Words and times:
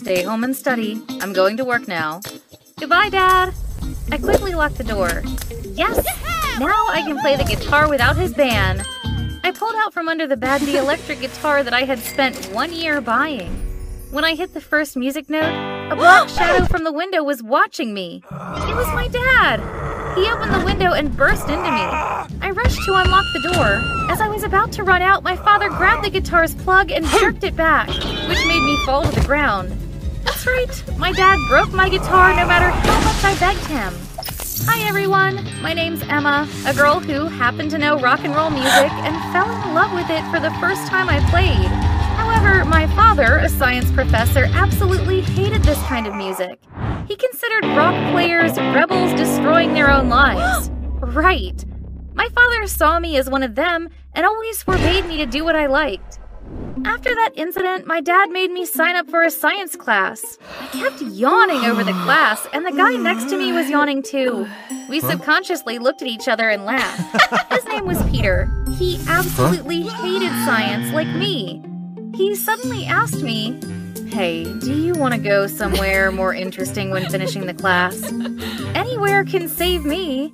Stay 0.00 0.22
home 0.22 0.44
and 0.44 0.56
study. 0.56 0.98
I'm 1.20 1.34
going 1.34 1.58
to 1.58 1.64
work 1.66 1.86
now. 1.86 2.22
Goodbye, 2.78 3.10
Dad. 3.10 3.52
I 4.10 4.16
quickly 4.16 4.54
locked 4.54 4.78
the 4.78 4.84
door. 4.84 5.22
Yes! 5.74 6.02
Now 6.58 6.86
I 6.88 7.02
can 7.06 7.18
play 7.18 7.36
the 7.36 7.44
guitar 7.44 7.86
without 7.86 8.16
his 8.16 8.32
ban. 8.32 8.82
I 9.44 9.52
pulled 9.54 9.74
out 9.76 9.92
from 9.92 10.08
under 10.08 10.26
the 10.26 10.38
bed 10.38 10.62
the 10.62 10.78
electric 10.78 11.20
guitar 11.20 11.62
that 11.62 11.74
I 11.74 11.82
had 11.82 11.98
spent 11.98 12.46
one 12.46 12.72
year 12.72 13.02
buying. 13.02 13.50
When 14.10 14.24
I 14.24 14.34
hit 14.34 14.54
the 14.54 14.60
first 14.62 14.96
music 14.96 15.28
note, 15.28 15.92
a 15.92 15.96
black 15.96 16.28
shadow 16.36 16.64
from 16.64 16.84
the 16.84 16.92
window 16.92 17.22
was 17.22 17.42
watching 17.42 17.92
me. 17.92 18.22
It 18.30 18.74
was 18.74 18.86
my 18.94 19.06
dad. 19.08 19.60
He 20.16 20.30
opened 20.30 20.54
the 20.54 20.64
window 20.64 20.92
and 20.92 21.14
burst 21.14 21.42
into 21.50 21.70
me. 21.70 21.82
I 22.40 22.52
rushed 22.54 22.82
to 22.86 22.94
unlock 22.94 23.26
the 23.34 23.52
door. 23.52 24.10
As 24.10 24.22
I 24.22 24.28
was 24.28 24.44
about 24.44 24.72
to 24.72 24.82
run 24.82 25.02
out, 25.02 25.22
my 25.22 25.36
father 25.36 25.68
grabbed 25.68 26.06
the 26.06 26.10
guitar's 26.10 26.54
plug 26.54 26.90
and 26.90 27.04
jerked 27.04 27.44
it 27.44 27.54
back, 27.54 27.88
which 27.88 28.46
made 28.46 28.64
me 28.64 28.82
fall 28.86 29.02
to 29.02 29.20
the 29.20 29.26
ground. 29.26 29.76
That's 30.24 30.46
right, 30.46 30.98
my 30.98 31.12
dad 31.12 31.38
broke 31.48 31.72
my 31.72 31.88
guitar 31.88 32.30
no 32.34 32.46
matter 32.46 32.70
how 32.70 33.00
much 33.04 33.24
I 33.24 33.38
begged 33.38 33.66
him. 33.66 33.92
Hi 34.66 34.86
everyone, 34.86 35.44
my 35.62 35.72
name's 35.72 36.02
Emma, 36.02 36.48
a 36.66 36.74
girl 36.74 37.00
who 37.00 37.26
happened 37.26 37.70
to 37.72 37.78
know 37.78 37.98
rock 37.98 38.20
and 38.24 38.34
roll 38.34 38.50
music 38.50 38.90
and 38.92 39.32
fell 39.32 39.50
in 39.50 39.74
love 39.74 39.92
with 39.92 40.10
it 40.10 40.22
for 40.30 40.38
the 40.38 40.50
first 40.60 40.86
time 40.86 41.08
I 41.08 41.18
played. 41.30 41.66
However, 42.16 42.64
my 42.64 42.86
father, 42.94 43.38
a 43.38 43.48
science 43.48 43.90
professor, 43.90 44.44
absolutely 44.52 45.22
hated 45.22 45.62
this 45.62 45.80
kind 45.84 46.06
of 46.06 46.14
music. 46.14 46.60
He 47.08 47.16
considered 47.16 47.64
rock 47.76 47.94
players 48.12 48.56
rebels 48.56 49.12
destroying 49.14 49.74
their 49.74 49.90
own 49.90 50.08
lives. 50.08 50.70
right. 51.00 51.64
My 52.14 52.28
father 52.28 52.66
saw 52.66 53.00
me 53.00 53.16
as 53.16 53.28
one 53.28 53.42
of 53.42 53.54
them 53.54 53.88
and 54.12 54.26
always 54.26 54.62
forbade 54.62 55.06
me 55.06 55.16
to 55.16 55.26
do 55.26 55.44
what 55.44 55.56
I 55.56 55.66
liked. 55.66 56.19
After 56.84 57.14
that 57.14 57.32
incident, 57.34 57.86
my 57.86 58.00
dad 58.00 58.30
made 58.30 58.50
me 58.50 58.64
sign 58.64 58.96
up 58.96 59.08
for 59.08 59.22
a 59.22 59.30
science 59.30 59.76
class. 59.76 60.38
I 60.60 60.66
kept 60.68 61.00
yawning 61.02 61.64
over 61.64 61.84
the 61.84 61.92
class, 61.92 62.46
and 62.52 62.64
the 62.64 62.72
guy 62.72 62.96
next 62.96 63.28
to 63.30 63.38
me 63.38 63.52
was 63.52 63.68
yawning 63.68 64.02
too. 64.02 64.46
We 64.88 65.00
subconsciously 65.00 65.78
looked 65.78 66.00
at 66.02 66.08
each 66.08 66.26
other 66.26 66.48
and 66.48 66.64
laughed. 66.64 67.52
His 67.52 67.64
name 67.66 67.86
was 67.86 68.02
Peter. 68.10 68.50
He 68.78 68.98
absolutely 69.08 69.82
hated 69.82 70.30
science 70.44 70.92
like 70.94 71.08
me. 71.08 71.62
He 72.14 72.34
suddenly 72.34 72.86
asked 72.86 73.22
me, 73.22 73.60
Hey, 74.08 74.44
do 74.60 74.74
you 74.74 74.94
want 74.94 75.14
to 75.14 75.20
go 75.20 75.46
somewhere 75.46 76.10
more 76.12 76.34
interesting 76.34 76.90
when 76.90 77.08
finishing 77.10 77.46
the 77.46 77.54
class? 77.54 78.02
Anywhere 78.74 79.24
can 79.24 79.48
save 79.48 79.84
me. 79.84 80.32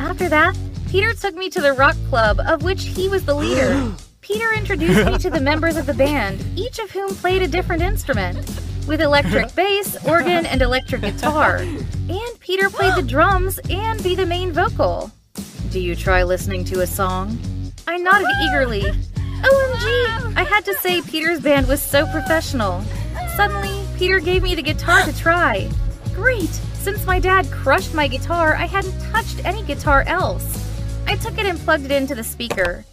After 0.00 0.28
that, 0.28 0.56
Peter 0.88 1.12
took 1.14 1.34
me 1.34 1.50
to 1.50 1.60
the 1.60 1.72
rock 1.72 1.96
club, 2.08 2.40
of 2.46 2.62
which 2.62 2.84
he 2.84 3.08
was 3.08 3.24
the 3.24 3.34
leader. 3.34 3.94
Peter 4.26 4.52
introduced 4.54 5.06
me 5.06 5.18
to 5.18 5.30
the 5.30 5.40
members 5.52 5.76
of 5.76 5.86
the 5.86 5.94
band, 5.94 6.44
each 6.56 6.80
of 6.80 6.90
whom 6.90 7.14
played 7.14 7.42
a 7.42 7.46
different 7.46 7.80
instrument, 7.80 8.36
with 8.88 9.00
electric 9.00 9.54
bass, 9.54 9.96
organ, 10.04 10.44
and 10.46 10.62
electric 10.62 11.02
guitar. 11.02 11.58
And 11.58 12.40
Peter 12.40 12.68
played 12.68 12.96
the 12.96 13.04
drums 13.04 13.60
and 13.70 14.02
be 14.02 14.16
the 14.16 14.26
main 14.26 14.50
vocal. 14.50 15.12
Do 15.70 15.78
you 15.78 15.94
try 15.94 16.24
listening 16.24 16.64
to 16.64 16.80
a 16.80 16.88
song? 16.88 17.38
I 17.86 17.98
nodded 17.98 18.26
eagerly. 18.42 18.82
OMG! 18.82 20.36
I 20.36 20.44
had 20.44 20.64
to 20.64 20.74
say 20.74 21.02
Peter's 21.02 21.38
band 21.38 21.68
was 21.68 21.80
so 21.80 22.04
professional. 22.06 22.82
Suddenly, 23.36 23.86
Peter 23.96 24.18
gave 24.18 24.42
me 24.42 24.56
the 24.56 24.62
guitar 24.62 25.04
to 25.04 25.16
try. 25.16 25.70
Great! 26.14 26.50
Since 26.74 27.06
my 27.06 27.20
dad 27.20 27.48
crushed 27.52 27.94
my 27.94 28.08
guitar, 28.08 28.56
I 28.56 28.66
hadn't 28.66 29.00
touched 29.12 29.44
any 29.44 29.62
guitar 29.62 30.02
else. 30.08 30.68
I 31.06 31.14
took 31.14 31.38
it 31.38 31.46
and 31.46 31.60
plugged 31.60 31.84
it 31.84 31.92
into 31.92 32.16
the 32.16 32.24
speaker. 32.24 32.84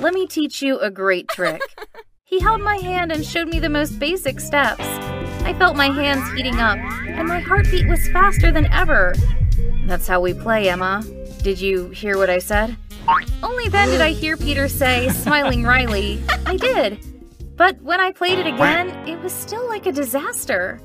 Let 0.00 0.14
me 0.14 0.26
teach 0.26 0.62
you 0.62 0.78
a 0.78 0.90
great 0.90 1.28
trick. 1.28 1.60
He 2.30 2.38
held 2.38 2.60
my 2.60 2.76
hand 2.76 3.10
and 3.10 3.26
showed 3.26 3.48
me 3.48 3.58
the 3.58 3.68
most 3.68 3.98
basic 3.98 4.38
steps. 4.38 4.84
I 5.42 5.52
felt 5.58 5.76
my 5.76 5.88
hands 5.88 6.30
heating 6.30 6.60
up, 6.60 6.78
and 7.08 7.26
my 7.26 7.40
heartbeat 7.40 7.88
was 7.88 8.06
faster 8.10 8.52
than 8.52 8.66
ever. 8.72 9.14
That's 9.86 10.06
how 10.06 10.20
we 10.20 10.32
play, 10.32 10.68
Emma. 10.68 11.02
Did 11.42 11.60
you 11.60 11.88
hear 11.88 12.16
what 12.18 12.30
I 12.30 12.38
said? 12.38 12.76
Only 13.42 13.68
then 13.68 13.88
did 13.88 14.00
I 14.00 14.10
hear 14.10 14.36
Peter 14.36 14.68
say, 14.68 15.08
smiling 15.08 15.64
wryly, 15.64 16.22
I 16.46 16.56
did. 16.56 17.04
But 17.56 17.82
when 17.82 17.98
I 17.98 18.12
played 18.12 18.38
it 18.38 18.46
again, 18.46 18.90
it 19.08 19.20
was 19.20 19.32
still 19.32 19.66
like 19.68 19.86
a 19.86 19.92
disaster. 19.92 20.80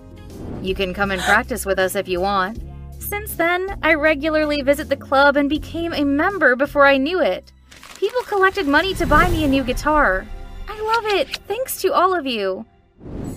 You 0.63 0.73
can 0.73 0.95
come 0.95 1.11
and 1.11 1.21
practice 1.21 1.63
with 1.63 1.77
us 1.77 1.93
if 1.93 2.07
you 2.07 2.21
want. 2.21 2.59
Since 2.97 3.35
then, 3.35 3.77
I 3.83 3.93
regularly 3.93 4.63
visit 4.63 4.89
the 4.89 4.97
club 4.97 5.37
and 5.37 5.47
became 5.47 5.93
a 5.93 6.03
member 6.03 6.55
before 6.55 6.87
I 6.87 6.97
knew 6.97 7.21
it. 7.21 7.51
People 7.95 8.21
collected 8.23 8.67
money 8.67 8.93
to 8.95 9.05
buy 9.05 9.29
me 9.29 9.45
a 9.45 9.47
new 9.47 9.63
guitar. 9.63 10.25
I 10.67 10.81
love 10.81 11.05
it, 11.13 11.37
thanks 11.47 11.81
to 11.81 11.93
all 11.93 12.13
of 12.13 12.25
you. 12.25 12.65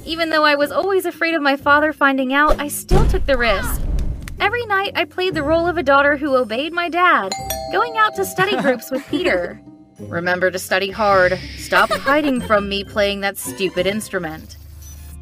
Even 0.05 0.31
though 0.31 0.45
I 0.45 0.57
was 0.57 0.73
always 0.73 1.07
afraid 1.07 1.35
of 1.35 1.43
my 1.43 1.57
father 1.57 1.93
finding 1.93 2.33
out, 2.33 2.61
I 2.61 2.69
still 2.69 3.07
took 3.09 3.25
the 3.27 3.39
risk. 3.39 3.81
Every 4.41 4.67
night, 4.67 4.93
I 4.97 5.05
played 5.05 5.35
the 5.35 5.43
role 5.43 5.67
of 5.67 5.79
a 5.79 5.83
daughter 5.83 6.17
who 6.17 6.37
obeyed 6.37 6.73
my 6.73 6.89
dad, 6.89 7.33
going 7.73 7.97
out 7.97 8.17
to 8.17 8.25
study 8.25 8.57
groups 8.63 8.91
with 8.91 9.07
Peter. 9.09 9.61
Remember 10.01 10.51
to 10.51 10.59
study 10.59 10.91
hard. 10.91 11.39
Stop 11.57 11.91
hiding 11.91 12.41
from 12.41 12.69
me 12.69 12.85
playing 12.85 13.21
that 13.21 13.37
stupid 13.37 13.87
instrument. 13.87 14.57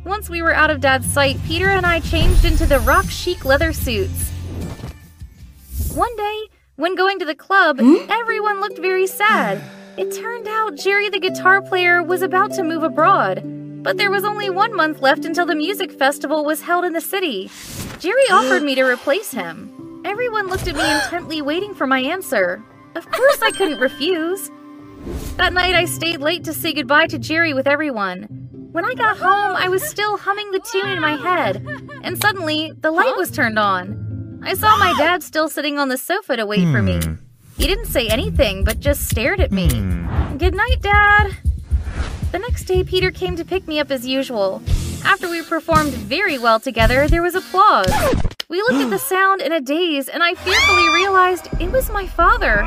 Once 0.04 0.30
we 0.30 0.41
were 0.41 0.54
out 0.54 0.70
of 0.70 0.80
Dad's 0.80 1.10
sight, 1.10 1.36
Peter 1.44 1.69
and 1.69 1.84
I 1.84 2.00
changed 2.00 2.44
into 2.44 2.66
the 2.66 2.78
rock 2.80 3.06
chic 3.06 3.44
leather 3.44 3.72
suits. 3.72 4.30
One 5.94 6.14
day, 6.16 6.48
when 6.76 6.94
going 6.94 7.19
to 7.19 7.25
the 7.25 7.34
club, 7.34 7.78
hmm? 7.81 7.97
everyone 8.10 8.60
looked 8.60 8.78
very 8.78 9.06
sad. 9.06 9.62
It 9.97 10.14
turned 10.14 10.47
out 10.47 10.76
Jerry 10.76 11.09
the 11.09 11.19
guitar 11.19 11.62
player 11.62 12.03
was 12.03 12.20
about 12.20 12.53
to 12.53 12.62
move 12.62 12.82
abroad, 12.82 13.42
but 13.82 13.97
there 13.97 14.10
was 14.10 14.25
only 14.25 14.50
one 14.50 14.76
month 14.76 15.00
left 15.00 15.25
until 15.25 15.47
the 15.47 15.54
music 15.54 15.91
festival 15.91 16.44
was 16.44 16.60
held 16.60 16.84
in 16.84 16.92
the 16.92 17.00
city. 17.00 17.50
Jerry 17.98 18.25
offered 18.31 18.62
me 18.62 18.75
to 18.75 18.82
replace 18.82 19.31
him. 19.31 20.03
Everyone 20.04 20.48
looked 20.48 20.69
at 20.69 20.76
me 20.76 20.94
intently, 20.94 21.41
waiting 21.41 21.75
for 21.75 21.87
my 21.87 22.00
answer. 22.00 22.62
Of 22.94 23.10
course, 23.10 23.41
I 23.41 23.53
couldn't 23.53 23.81
refuse. 23.81 24.50
That 25.37 25.54
night, 25.54 25.75
I 25.75 25.87
stayed 25.87 26.20
late 26.20 26.44
to 26.44 26.53
say 26.53 26.75
goodbye 26.75 27.06
to 27.08 27.19
Jerry 27.19 27.54
with 27.54 27.66
everyone. 27.66 28.25
When 28.72 28.84
I 28.84 28.94
got 28.94 29.16
home, 29.16 29.56
I 29.56 29.69
was 29.69 29.82
still 29.82 30.19
humming 30.19 30.50
the 30.50 30.60
tune 30.60 30.91
in 30.91 31.00
my 31.00 31.16
head, 31.16 31.66
and 32.03 32.20
suddenly, 32.20 32.72
the 32.81 32.91
light 32.91 33.16
was 33.16 33.31
turned 33.31 33.58
on. 33.58 34.06
I 34.46 34.54
saw 34.54 34.76
my 34.76 34.94
dad 34.98 35.24
still 35.24 35.48
sitting 35.48 35.76
on 35.76 35.88
the 35.88 35.98
sofa 35.98 36.36
to 36.36 36.46
wait 36.46 36.70
for 36.70 36.80
me. 36.80 37.00
Hmm. 37.02 37.14
He 37.58 37.66
didn't 37.66 37.86
say 37.86 38.06
anything, 38.06 38.62
but 38.62 38.78
just 38.78 39.08
stared 39.08 39.40
at 39.40 39.50
me. 39.50 39.68
Hmm. 39.68 40.36
Good 40.36 40.54
night, 40.54 40.80
Dad. 40.80 41.36
The 42.30 42.38
next 42.38 42.64
day, 42.64 42.84
Peter 42.84 43.10
came 43.10 43.34
to 43.36 43.44
pick 43.44 43.66
me 43.66 43.80
up 43.80 43.90
as 43.90 44.06
usual. 44.06 44.62
After 45.04 45.28
we 45.28 45.42
performed 45.42 45.92
very 45.92 46.38
well 46.38 46.60
together, 46.60 47.08
there 47.08 47.22
was 47.22 47.34
applause. 47.34 47.92
We 48.48 48.58
looked 48.58 48.84
at 48.84 48.90
the 48.90 48.98
sound 49.14 49.40
in 49.40 49.52
a 49.52 49.60
daze, 49.60 50.08
and 50.08 50.22
I 50.22 50.34
fearfully 50.34 50.88
realized 50.90 51.48
it 51.60 51.72
was 51.72 51.90
my 51.90 52.06
father. 52.06 52.62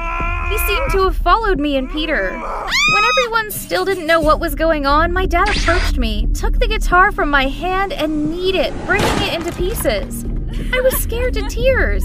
He 0.50 0.58
seemed 0.58 0.92
to 0.92 1.04
have 1.04 1.16
followed 1.16 1.60
me 1.60 1.78
and 1.78 1.90
Peter. 1.90 2.32
When 2.40 3.04
everyone 3.04 3.52
still 3.52 3.86
didn't 3.86 4.08
know 4.08 4.20
what 4.20 4.40
was 4.40 4.56
going 4.56 4.86
on, 4.88 5.14
my 5.14 5.28
dad 5.28 5.48
approached 5.50 5.98
me, 5.98 6.28
took 6.34 6.58
the 6.58 6.68
guitar 6.68 7.12
from 7.12 7.30
my 7.30 7.48
hand, 7.48 7.94
and 7.94 8.32
kneed 8.32 8.56
it, 8.56 8.74
breaking 8.88 9.28
it 9.28 9.34
into 9.36 9.52
pieces. 9.52 10.26
I 10.74 10.82
was 10.82 10.98
scared 10.98 11.36
to 11.36 11.48
tears. 11.48 12.04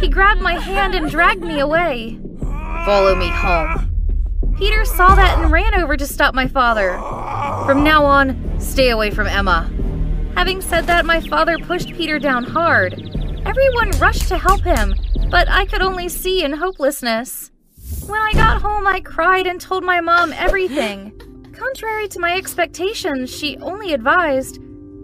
He 0.00 0.08
grabbed 0.08 0.42
my 0.42 0.54
hand 0.58 0.94
and 0.94 1.10
dragged 1.10 1.42
me 1.42 1.60
away. 1.60 2.18
Follow 2.84 3.14
me 3.14 3.28
home. 3.28 3.90
Peter 4.58 4.84
saw 4.84 5.14
that 5.14 5.38
and 5.38 5.50
ran 5.50 5.74
over 5.74 5.96
to 5.96 6.06
stop 6.06 6.34
my 6.34 6.46
father. 6.46 6.98
From 7.64 7.82
now 7.82 8.04
on, 8.04 8.60
stay 8.60 8.90
away 8.90 9.10
from 9.10 9.26
Emma. 9.26 9.70
Having 10.36 10.60
said 10.60 10.86
that, 10.86 11.06
my 11.06 11.20
father 11.20 11.58
pushed 11.58 11.94
Peter 11.94 12.18
down 12.18 12.44
hard. 12.44 12.92
Everyone 13.46 13.90
rushed 13.98 14.28
to 14.28 14.36
help 14.36 14.62
him, 14.62 14.94
but 15.30 15.48
I 15.48 15.64
could 15.64 15.80
only 15.80 16.10
see 16.10 16.44
in 16.44 16.52
hopelessness. 16.52 17.50
When 18.06 18.20
I 18.20 18.32
got 18.34 18.62
home, 18.62 18.86
I 18.86 19.00
cried 19.00 19.48
and 19.48 19.60
told 19.60 19.82
my 19.82 20.00
mom 20.00 20.32
everything. 20.32 21.12
Contrary 21.52 22.06
to 22.08 22.20
my 22.20 22.36
expectations, 22.36 23.36
she 23.36 23.56
only 23.58 23.92
advised, 23.92 24.60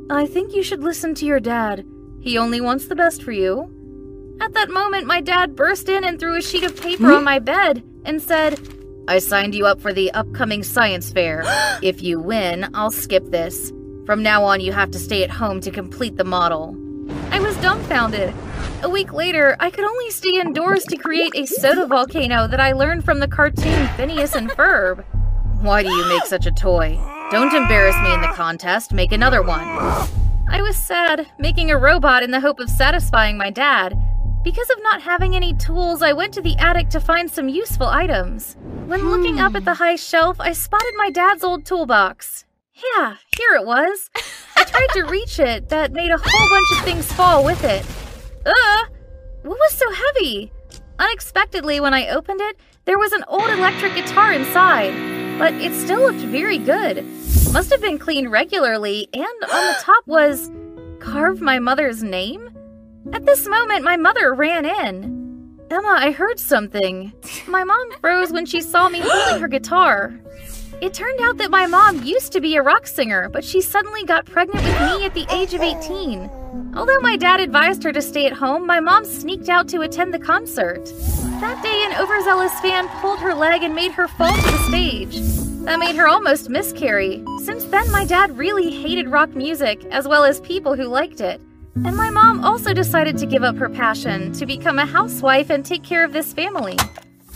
I 0.08 0.26
think 0.26 0.54
you 0.54 0.62
should 0.62 0.84
listen 0.84 1.14
to 1.16 1.26
your 1.26 1.40
dad. 1.40 1.84
He 2.20 2.38
only 2.38 2.60
wants 2.60 2.86
the 2.86 2.94
best 2.94 3.24
for 3.24 3.32
you. 3.32 4.36
At 4.40 4.54
that 4.54 4.70
moment, 4.70 5.06
my 5.06 5.20
dad 5.20 5.56
burst 5.56 5.88
in 5.88 6.04
and 6.04 6.20
threw 6.20 6.36
a 6.36 6.42
sheet 6.42 6.62
of 6.62 6.80
paper 6.80 7.10
on 7.12 7.18
hmm? 7.18 7.24
my 7.24 7.38
bed 7.40 7.82
and 8.04 8.22
said, 8.22 8.60
I 9.08 9.18
signed 9.18 9.56
you 9.56 9.66
up 9.66 9.80
for 9.80 9.92
the 9.92 10.12
upcoming 10.12 10.62
science 10.62 11.10
fair. 11.10 11.42
if 11.82 12.02
you 12.02 12.20
win, 12.20 12.70
I'll 12.72 12.92
skip 12.92 13.30
this. 13.30 13.72
From 14.06 14.22
now 14.22 14.44
on, 14.44 14.60
you 14.60 14.72
have 14.72 14.92
to 14.92 14.98
stay 15.00 15.24
at 15.24 15.30
home 15.30 15.60
to 15.62 15.72
complete 15.72 16.16
the 16.16 16.24
model. 16.24 16.76
I 17.30 17.40
was 17.40 17.56
dumbfounded. 17.58 18.34
A 18.82 18.88
week 18.88 19.12
later, 19.12 19.56
I 19.60 19.70
could 19.70 19.84
only 19.84 20.10
stay 20.10 20.40
indoors 20.40 20.84
to 20.84 20.96
create 20.96 21.34
a 21.34 21.46
soda 21.46 21.86
volcano 21.86 22.46
that 22.48 22.60
I 22.60 22.72
learned 22.72 23.04
from 23.04 23.20
the 23.20 23.28
cartoon 23.28 23.88
Phineas 23.96 24.34
and 24.34 24.50
Ferb. 24.50 25.04
Why 25.60 25.82
do 25.82 25.90
you 25.90 26.08
make 26.08 26.26
such 26.26 26.46
a 26.46 26.50
toy? 26.50 26.98
Don't 27.30 27.54
embarrass 27.54 27.96
me 28.02 28.12
in 28.12 28.20
the 28.20 28.32
contest, 28.34 28.92
make 28.92 29.12
another 29.12 29.42
one. 29.42 29.66
I 30.50 30.60
was 30.60 30.76
sad, 30.76 31.26
making 31.38 31.70
a 31.70 31.78
robot 31.78 32.22
in 32.22 32.30
the 32.30 32.40
hope 32.40 32.60
of 32.60 32.68
satisfying 32.68 33.38
my 33.38 33.50
dad. 33.50 33.96
Because 34.44 34.68
of 34.70 34.82
not 34.82 35.00
having 35.00 35.36
any 35.36 35.54
tools, 35.54 36.02
I 36.02 36.12
went 36.12 36.34
to 36.34 36.42
the 36.42 36.56
attic 36.58 36.88
to 36.90 37.00
find 37.00 37.30
some 37.30 37.48
useful 37.48 37.86
items. 37.86 38.56
When 38.86 39.08
looking 39.08 39.40
up 39.40 39.54
at 39.54 39.64
the 39.64 39.74
high 39.74 39.96
shelf, 39.96 40.40
I 40.40 40.52
spotted 40.52 40.92
my 40.96 41.10
dad's 41.10 41.44
old 41.44 41.64
toolbox. 41.64 42.44
Yeah, 42.74 43.16
here 43.36 43.54
it 43.54 43.66
was. 43.66 44.10
I 44.56 44.64
tried 44.64 44.88
to 44.94 45.02
reach 45.10 45.38
it, 45.38 45.68
that 45.68 45.92
made 45.92 46.10
a 46.10 46.18
whole 46.18 46.48
bunch 46.48 46.78
of 46.78 46.84
things 46.84 47.12
fall 47.12 47.44
with 47.44 47.62
it. 47.64 47.84
Ugh! 48.46 48.88
What 49.42 49.58
was 49.58 49.72
so 49.72 49.90
heavy? 49.92 50.52
Unexpectedly, 50.98 51.80
when 51.80 51.94
I 51.94 52.08
opened 52.08 52.40
it, 52.40 52.56
there 52.84 52.98
was 52.98 53.12
an 53.12 53.24
old 53.28 53.50
electric 53.50 53.94
guitar 53.94 54.32
inside, 54.32 54.92
but 55.38 55.52
it 55.54 55.72
still 55.74 56.00
looked 56.00 56.24
very 56.26 56.58
good. 56.58 57.04
Must 57.52 57.70
have 57.70 57.80
been 57.80 57.98
cleaned 57.98 58.30
regularly, 58.30 59.08
and 59.12 59.24
on 59.24 59.66
the 59.66 59.76
top 59.80 60.06
was 60.06 60.50
carved 61.00 61.42
my 61.42 61.58
mother's 61.58 62.02
name? 62.02 62.48
At 63.12 63.26
this 63.26 63.46
moment, 63.48 63.84
my 63.84 63.96
mother 63.96 64.32
ran 64.32 64.64
in. 64.64 65.58
Emma, 65.70 65.96
I 65.98 66.12
heard 66.12 66.38
something. 66.38 67.12
My 67.48 67.64
mom 67.64 67.90
froze 68.00 68.32
when 68.32 68.46
she 68.46 68.60
saw 68.60 68.88
me 68.88 69.00
holding 69.02 69.40
her 69.40 69.48
guitar. 69.48 70.14
It 70.82 70.94
turned 70.94 71.20
out 71.20 71.36
that 71.36 71.52
my 71.52 71.68
mom 71.68 72.02
used 72.02 72.32
to 72.32 72.40
be 72.40 72.56
a 72.56 72.62
rock 72.62 72.88
singer, 72.88 73.28
but 73.28 73.44
she 73.44 73.60
suddenly 73.60 74.02
got 74.02 74.26
pregnant 74.26 74.64
with 74.64 74.80
me 74.80 75.04
at 75.04 75.14
the 75.14 75.32
age 75.32 75.54
of 75.54 75.60
18. 75.60 76.28
Although 76.74 76.98
my 76.98 77.16
dad 77.16 77.38
advised 77.38 77.84
her 77.84 77.92
to 77.92 78.02
stay 78.02 78.26
at 78.26 78.32
home, 78.32 78.66
my 78.66 78.80
mom 78.80 79.04
sneaked 79.04 79.48
out 79.48 79.68
to 79.68 79.82
attend 79.82 80.12
the 80.12 80.18
concert. 80.18 80.84
That 81.40 81.62
day, 81.62 81.84
an 81.86 82.02
overzealous 82.02 82.52
fan 82.58 82.88
pulled 83.00 83.20
her 83.20 83.32
leg 83.32 83.62
and 83.62 83.76
made 83.76 83.92
her 83.92 84.08
fall 84.08 84.34
to 84.34 84.42
the 84.42 84.58
stage. 84.66 85.20
That 85.66 85.78
made 85.78 85.94
her 85.94 86.08
almost 86.08 86.50
miscarry. 86.50 87.22
Since 87.44 87.66
then, 87.66 87.88
my 87.92 88.04
dad 88.04 88.36
really 88.36 88.68
hated 88.72 89.08
rock 89.08 89.36
music, 89.36 89.84
as 89.92 90.08
well 90.08 90.24
as 90.24 90.40
people 90.40 90.74
who 90.74 90.88
liked 90.88 91.20
it. 91.20 91.40
And 91.76 91.96
my 91.96 92.10
mom 92.10 92.44
also 92.44 92.74
decided 92.74 93.16
to 93.18 93.26
give 93.26 93.44
up 93.44 93.54
her 93.54 93.68
passion 93.68 94.32
to 94.32 94.46
become 94.46 94.80
a 94.80 94.86
housewife 94.86 95.48
and 95.48 95.64
take 95.64 95.84
care 95.84 96.04
of 96.04 96.12
this 96.12 96.32
family. 96.32 96.76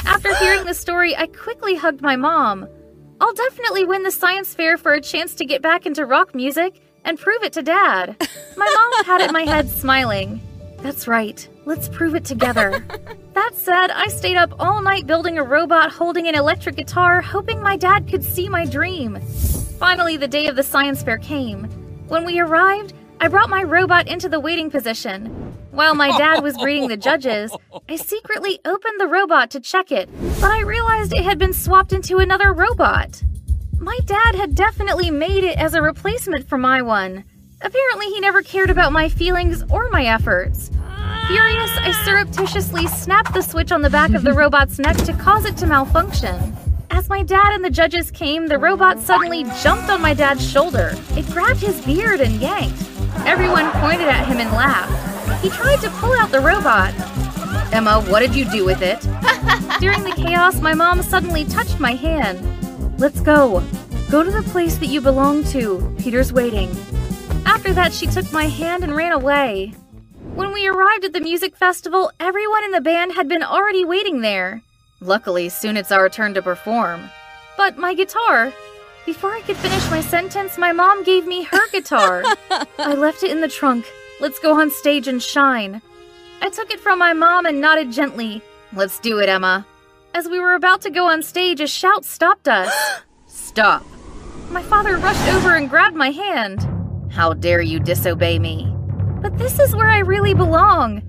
After 0.04 0.34
hearing 0.34 0.64
the 0.64 0.75
story, 0.75 1.14
I 1.16 1.28
quickly 1.28 1.76
hugged 1.76 2.02
my 2.02 2.16
mom. 2.16 2.66
I'll 3.20 3.32
definitely 3.32 3.84
win 3.84 4.02
the 4.02 4.10
science 4.10 4.54
fair 4.54 4.76
for 4.76 4.92
a 4.92 5.00
chance 5.00 5.34
to 5.36 5.44
get 5.44 5.62
back 5.62 5.86
into 5.86 6.04
rock 6.04 6.34
music 6.34 6.80
and 7.04 7.18
prove 7.18 7.42
it 7.42 7.52
to 7.54 7.62
Dad. 7.62 8.16
My 8.56 8.70
mom 8.74 9.04
patted 9.04 9.32
my 9.32 9.42
head, 9.42 9.68
smiling. 9.70 10.40
That's 10.78 11.08
right, 11.08 11.48
let's 11.64 11.88
prove 11.88 12.14
it 12.14 12.24
together. 12.24 12.84
that 13.32 13.52
said, 13.54 13.90
I 13.90 14.08
stayed 14.08 14.36
up 14.36 14.52
all 14.58 14.82
night 14.82 15.06
building 15.06 15.38
a 15.38 15.42
robot 15.42 15.92
holding 15.92 16.28
an 16.28 16.34
electric 16.34 16.76
guitar, 16.76 17.22
hoping 17.22 17.62
my 17.62 17.76
dad 17.76 18.06
could 18.08 18.22
see 18.22 18.48
my 18.48 18.66
dream. 18.66 19.20
Finally, 19.78 20.18
the 20.18 20.28
day 20.28 20.46
of 20.48 20.56
the 20.56 20.62
science 20.62 21.02
fair 21.02 21.18
came. 21.18 21.64
When 22.08 22.24
we 22.24 22.38
arrived, 22.38 22.92
I 23.20 23.28
brought 23.28 23.48
my 23.48 23.62
robot 23.62 24.08
into 24.08 24.28
the 24.28 24.40
waiting 24.40 24.70
position. 24.70 25.45
While 25.76 25.94
my 25.94 26.08
dad 26.17 26.43
was 26.43 26.56
greeting 26.56 26.88
the 26.88 26.96
judges, 27.08 27.55
I 27.87 27.96
secretly 27.96 28.58
opened 28.64 28.99
the 28.99 29.06
robot 29.06 29.50
to 29.50 29.61
check 29.61 29.93
it, 29.93 30.08
but 30.40 30.50
I 30.50 30.62
realized 30.62 31.12
it 31.12 31.23
had 31.23 31.38
been 31.38 31.52
swapped 31.52 31.93
into 31.93 32.17
another 32.17 32.55
robot. 32.55 33.23
My 33.78 33.99
dad 34.06 34.37
had 34.37 34.55
definitely 34.55 35.11
made 35.11 35.44
it 35.44 35.58
as 35.58 35.75
a 35.75 35.82
replacement 35.82 36.49
for 36.49 36.56
my 36.56 36.81
one. 36.81 37.25
Apparently, 37.61 38.06
he 38.06 38.20
never 38.20 38.40
cared 38.40 38.70
about 38.70 38.90
my 38.90 39.11
feelings 39.11 39.64
or 39.70 39.90
my 39.90 40.06
efforts. 40.06 40.70
Furious, 41.26 41.70
I 41.76 41.93
surreptitiously 42.06 42.87
snapped 42.87 43.34
the 43.34 43.43
switch 43.43 43.70
on 43.70 43.82
the 43.82 43.90
back 43.90 44.14
of 44.14 44.23
the 44.23 44.32
robot's 44.43 44.78
neck 44.78 44.96
to 44.96 45.12
cause 45.12 45.44
it 45.44 45.58
to 45.58 45.67
malfunction. 45.67 46.56
As 46.88 47.11
my 47.11 47.23
dad 47.23 47.52
and 47.52 47.62
the 47.62 47.69
judges 47.69 48.11
came, 48.11 48.46
the 48.46 48.58
robot 48.58 48.99
suddenly 48.99 49.44
jumped 49.62 49.90
on 49.90 50.00
my 50.00 50.14
dad's 50.14 50.50
shoulder. 50.50 50.93
It 51.11 51.26
grabbed 51.26 51.61
his 51.61 51.84
beard 51.84 52.23
and 52.23 52.40
yanked. 52.40 52.81
Everyone 53.26 53.70
pointed 53.73 54.08
at 54.08 54.26
him 54.26 54.38
and 54.38 54.50
laughed. 54.52 55.15
He 55.40 55.50
tried 55.50 55.81
to 55.81 55.90
pull 55.90 56.12
out 56.14 56.31
the 56.31 56.40
robot. 56.40 56.94
Emma, 57.73 58.00
what 58.08 58.20
did 58.20 58.34
you 58.34 58.49
do 58.50 58.64
with 58.64 58.82
it? 58.82 59.00
During 59.81 60.02
the 60.02 60.14
chaos, 60.17 60.61
my 60.61 60.75
mom 60.75 61.02
suddenly 61.02 61.44
touched 61.44 61.81
my 61.81 61.93
hand. 61.93 62.40
Let's 62.99 63.20
go. 63.20 63.62
Go 64.11 64.23
to 64.23 64.31
the 64.31 64.43
place 64.50 64.76
that 64.78 64.87
you 64.87 65.00
belong 65.00 65.44
to. 65.44 65.94
Peter's 65.99 66.32
waiting. 66.32 66.70
After 67.44 67.73
that, 67.75 67.93
she 67.93 68.06
took 68.06 68.32
my 68.32 68.46
hand 68.46 68.84
and 68.84 68.94
ran 68.94 69.12
away. 69.12 69.75
When 70.34 70.52
we 70.52 70.69
arrived 70.69 71.05
at 71.05 71.12
the 71.12 71.20
music 71.20 71.56
festival, 71.56 72.11
everyone 72.20 72.64
in 72.64 72.70
the 72.70 72.81
band 72.81 73.12
had 73.12 73.28
been 73.28 73.43
already 73.43 73.84
waiting 73.84 74.20
there. 74.20 74.62
Luckily, 75.00 75.49
soon 75.49 75.76
it's 75.76 75.93
our 75.93 76.08
turn 76.08 76.34
to 76.34 76.43
perform. 76.43 77.11
But 77.56 77.78
my 77.78 77.94
guitar, 77.94 78.52
before 79.05 79.32
I 79.32 79.40
could 79.43 79.56
finish 79.56 79.90
my 79.90 80.00
sentence, 80.00 80.58
my 80.58 80.73
mom 80.73 81.05
gave 81.05 81.26
me 81.26 81.44
her 81.44 81.70
guitar. 81.70 82.23
I 82.78 82.94
left 82.94 83.23
it 83.23 83.31
in 83.31 83.40
the 83.40 83.49
trunk. 83.49 83.87
Let's 84.18 84.38
go 84.38 84.58
on 84.58 84.70
stage 84.70 85.08
and 85.08 85.22
shine. 85.22 85.82
I 86.40 86.48
took 86.48 86.70
it 86.70 86.80
from 86.80 86.98
my 86.98 87.12
mom 87.12 87.44
and 87.44 87.60
nodded 87.60 87.92
gently. 87.92 88.42
Let's 88.72 88.98
do 88.98 89.18
it, 89.18 89.28
Emma. 89.28 89.66
As 90.14 90.26
we 90.26 90.40
were 90.40 90.54
about 90.54 90.80
to 90.82 90.90
go 90.90 91.06
on 91.06 91.22
stage, 91.22 91.60
a 91.60 91.66
shout 91.66 92.04
stopped 92.04 92.48
us. 92.48 92.72
Stop. 93.26 93.84
My 94.50 94.62
father 94.62 94.96
rushed 94.96 95.28
over 95.34 95.54
and 95.54 95.68
grabbed 95.68 95.96
my 95.96 96.10
hand. 96.10 96.66
How 97.12 97.34
dare 97.34 97.60
you 97.60 97.78
disobey 97.78 98.38
me? 98.38 98.72
But 99.20 99.36
this 99.36 99.58
is 99.58 99.76
where 99.76 99.88
I 99.88 99.98
really 99.98 100.32
belong. 100.32 101.02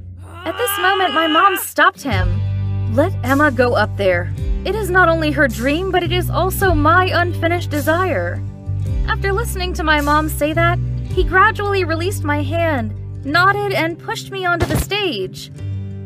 At 0.46 0.58
this 0.58 0.80
moment, 0.80 1.14
my 1.14 1.28
mom 1.28 1.56
stopped 1.58 2.02
him. 2.02 2.94
Let 2.94 3.14
Emma 3.24 3.52
go 3.52 3.76
up 3.76 3.96
there. 3.96 4.34
It 4.66 4.76
is 4.76 4.90
not 4.90 5.08
only 5.08 5.32
her 5.32 5.48
dream, 5.48 5.92
but 5.92 6.04
it 6.04 6.12
is 6.12 6.30
also 6.30 6.74
my 6.74 7.06
unfinished 7.06 7.70
desire. 7.70 8.42
After 9.08 9.32
listening 9.32 9.74
to 9.76 9.84
my 9.84 10.02
mom 10.02 10.28
say 10.28 10.52
that, 10.52 10.78
he 11.18 11.24
gradually 11.24 11.84
released 11.84 12.24
my 12.24 12.44
hand, 12.44 12.94
nodded, 13.26 13.74
and 13.74 13.98
pushed 13.98 14.30
me 14.30 14.46
onto 14.46 14.68
the 14.68 14.78
stage. 14.78 15.52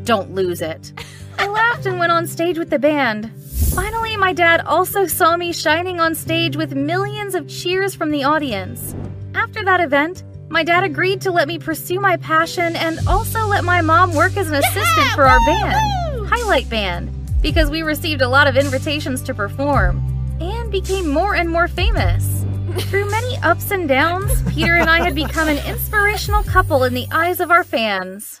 Don't 0.04 0.34
lose 0.34 0.62
it. 0.62 0.94
I 1.38 1.48
laughed 1.48 1.84
and 1.84 1.98
went 1.98 2.12
on 2.12 2.26
stage 2.26 2.56
with 2.56 2.70
the 2.70 2.78
band. 2.78 3.30
Finally, 3.74 4.16
my 4.16 4.32
dad 4.32 4.62
also 4.62 5.06
saw 5.06 5.36
me 5.36 5.52
shining 5.52 6.00
on 6.00 6.14
stage 6.14 6.56
with 6.56 6.74
millions 6.74 7.34
of 7.34 7.46
cheers 7.46 7.94
from 7.94 8.10
the 8.10 8.24
audience. 8.24 8.94
After 9.34 9.62
that 9.66 9.82
event, 9.82 10.22
my 10.48 10.64
dad 10.64 10.82
agreed 10.82 11.20
to 11.20 11.30
let 11.30 11.46
me 11.46 11.58
pursue 11.58 12.00
my 12.00 12.16
passion 12.16 12.74
and 12.76 12.98
also 13.06 13.46
let 13.46 13.64
my 13.64 13.82
mom 13.82 14.14
work 14.14 14.38
as 14.38 14.48
an 14.48 14.54
assistant 14.54 15.08
for 15.14 15.24
our 15.24 15.38
band, 15.44 16.26
Highlight 16.26 16.70
Band 16.70 17.10
because 17.42 17.68
we 17.68 17.82
received 17.82 18.22
a 18.22 18.28
lot 18.28 18.46
of 18.46 18.56
invitations 18.56 19.20
to 19.22 19.34
perform 19.34 20.00
and 20.40 20.70
became 20.70 21.10
more 21.10 21.34
and 21.34 21.50
more 21.50 21.68
famous. 21.68 22.41
Through 22.78 23.10
many 23.10 23.36
ups 23.38 23.70
and 23.70 23.88
downs, 23.88 24.42
Peter 24.52 24.76
and 24.76 24.88
I 24.88 25.02
had 25.02 25.14
become 25.14 25.48
an 25.48 25.58
inspirational 25.66 26.42
couple 26.42 26.84
in 26.84 26.94
the 26.94 27.06
eyes 27.12 27.40
of 27.40 27.50
our 27.50 27.64
fans. 27.64 28.40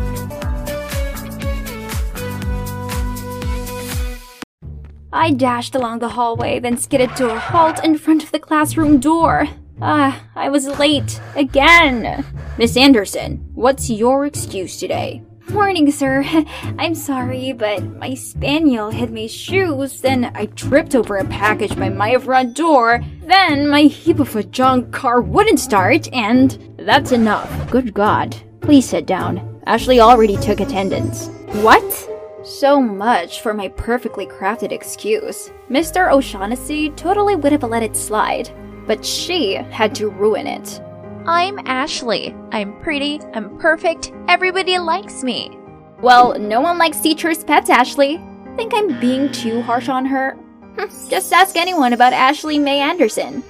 I 5.13 5.31
dashed 5.31 5.75
along 5.75 5.99
the 5.99 6.09
hallway, 6.09 6.59
then 6.59 6.77
skidded 6.77 7.15
to 7.17 7.33
a 7.33 7.37
halt 7.39 7.83
in 7.83 7.97
front 7.97 8.23
of 8.23 8.31
the 8.31 8.39
classroom 8.39 8.99
door. 8.99 9.47
Ah, 9.81 10.23
I 10.35 10.49
was 10.49 10.67
late. 10.79 11.19
Again! 11.35 12.23
Miss 12.57 12.77
Anderson, 12.77 13.43
what's 13.53 13.89
your 13.89 14.25
excuse 14.25 14.79
today? 14.79 15.23
Morning, 15.49 15.91
sir. 15.91 16.23
I'm 16.79 16.95
sorry, 16.95 17.51
but 17.51 17.83
my 17.83 18.13
spaniel 18.13 18.89
hid 18.89 19.11
my 19.11 19.27
shoes, 19.27 19.99
then 19.99 20.31
I 20.33 20.45
tripped 20.45 20.95
over 20.95 21.17
a 21.17 21.25
package 21.25 21.75
by 21.75 21.89
my 21.89 22.17
front 22.17 22.55
door, 22.55 23.03
then 23.23 23.67
my 23.67 23.83
heap 23.83 24.19
of 24.19 24.35
a 24.35 24.43
junk 24.43 24.93
car 24.93 25.19
wouldn't 25.19 25.59
start, 25.59 26.07
and 26.13 26.57
that's 26.77 27.11
enough. 27.11 27.49
Good 27.69 27.93
God. 27.93 28.35
Please 28.61 28.87
sit 28.87 29.07
down. 29.07 29.61
Ashley 29.65 29.99
already 29.99 30.37
took 30.37 30.61
attendance. 30.61 31.27
What? 31.63 32.10
So 32.59 32.81
much 32.81 33.39
for 33.39 33.53
my 33.53 33.69
perfectly 33.69 34.25
crafted 34.25 34.73
excuse. 34.73 35.53
Mr. 35.69 36.11
O'Shaughnessy 36.11 36.89
totally 36.91 37.37
would 37.37 37.53
have 37.53 37.63
let 37.63 37.81
it 37.81 37.95
slide, 37.95 38.49
but 38.85 39.05
she 39.05 39.53
had 39.53 39.95
to 39.95 40.09
ruin 40.09 40.45
it. 40.45 40.81
I'm 41.25 41.59
Ashley. 41.65 42.35
I'm 42.51 42.77
pretty, 42.81 43.21
I'm 43.33 43.57
perfect, 43.57 44.11
everybody 44.27 44.77
likes 44.79 45.23
me. 45.23 45.57
Well, 46.01 46.37
no 46.37 46.59
one 46.59 46.77
likes 46.77 46.99
teacher's 46.99 47.41
pets, 47.41 47.69
Ashley. 47.69 48.21
Think 48.57 48.73
I'm 48.75 48.99
being 48.99 49.31
too 49.31 49.61
harsh 49.61 49.87
on 49.87 50.05
her? 50.07 50.33
Hmm, 50.77 51.09
just 51.09 51.31
ask 51.31 51.55
anyone 51.55 51.93
about 51.93 52.11
Ashley 52.11 52.59
May 52.59 52.79
Anderson. 52.79 53.43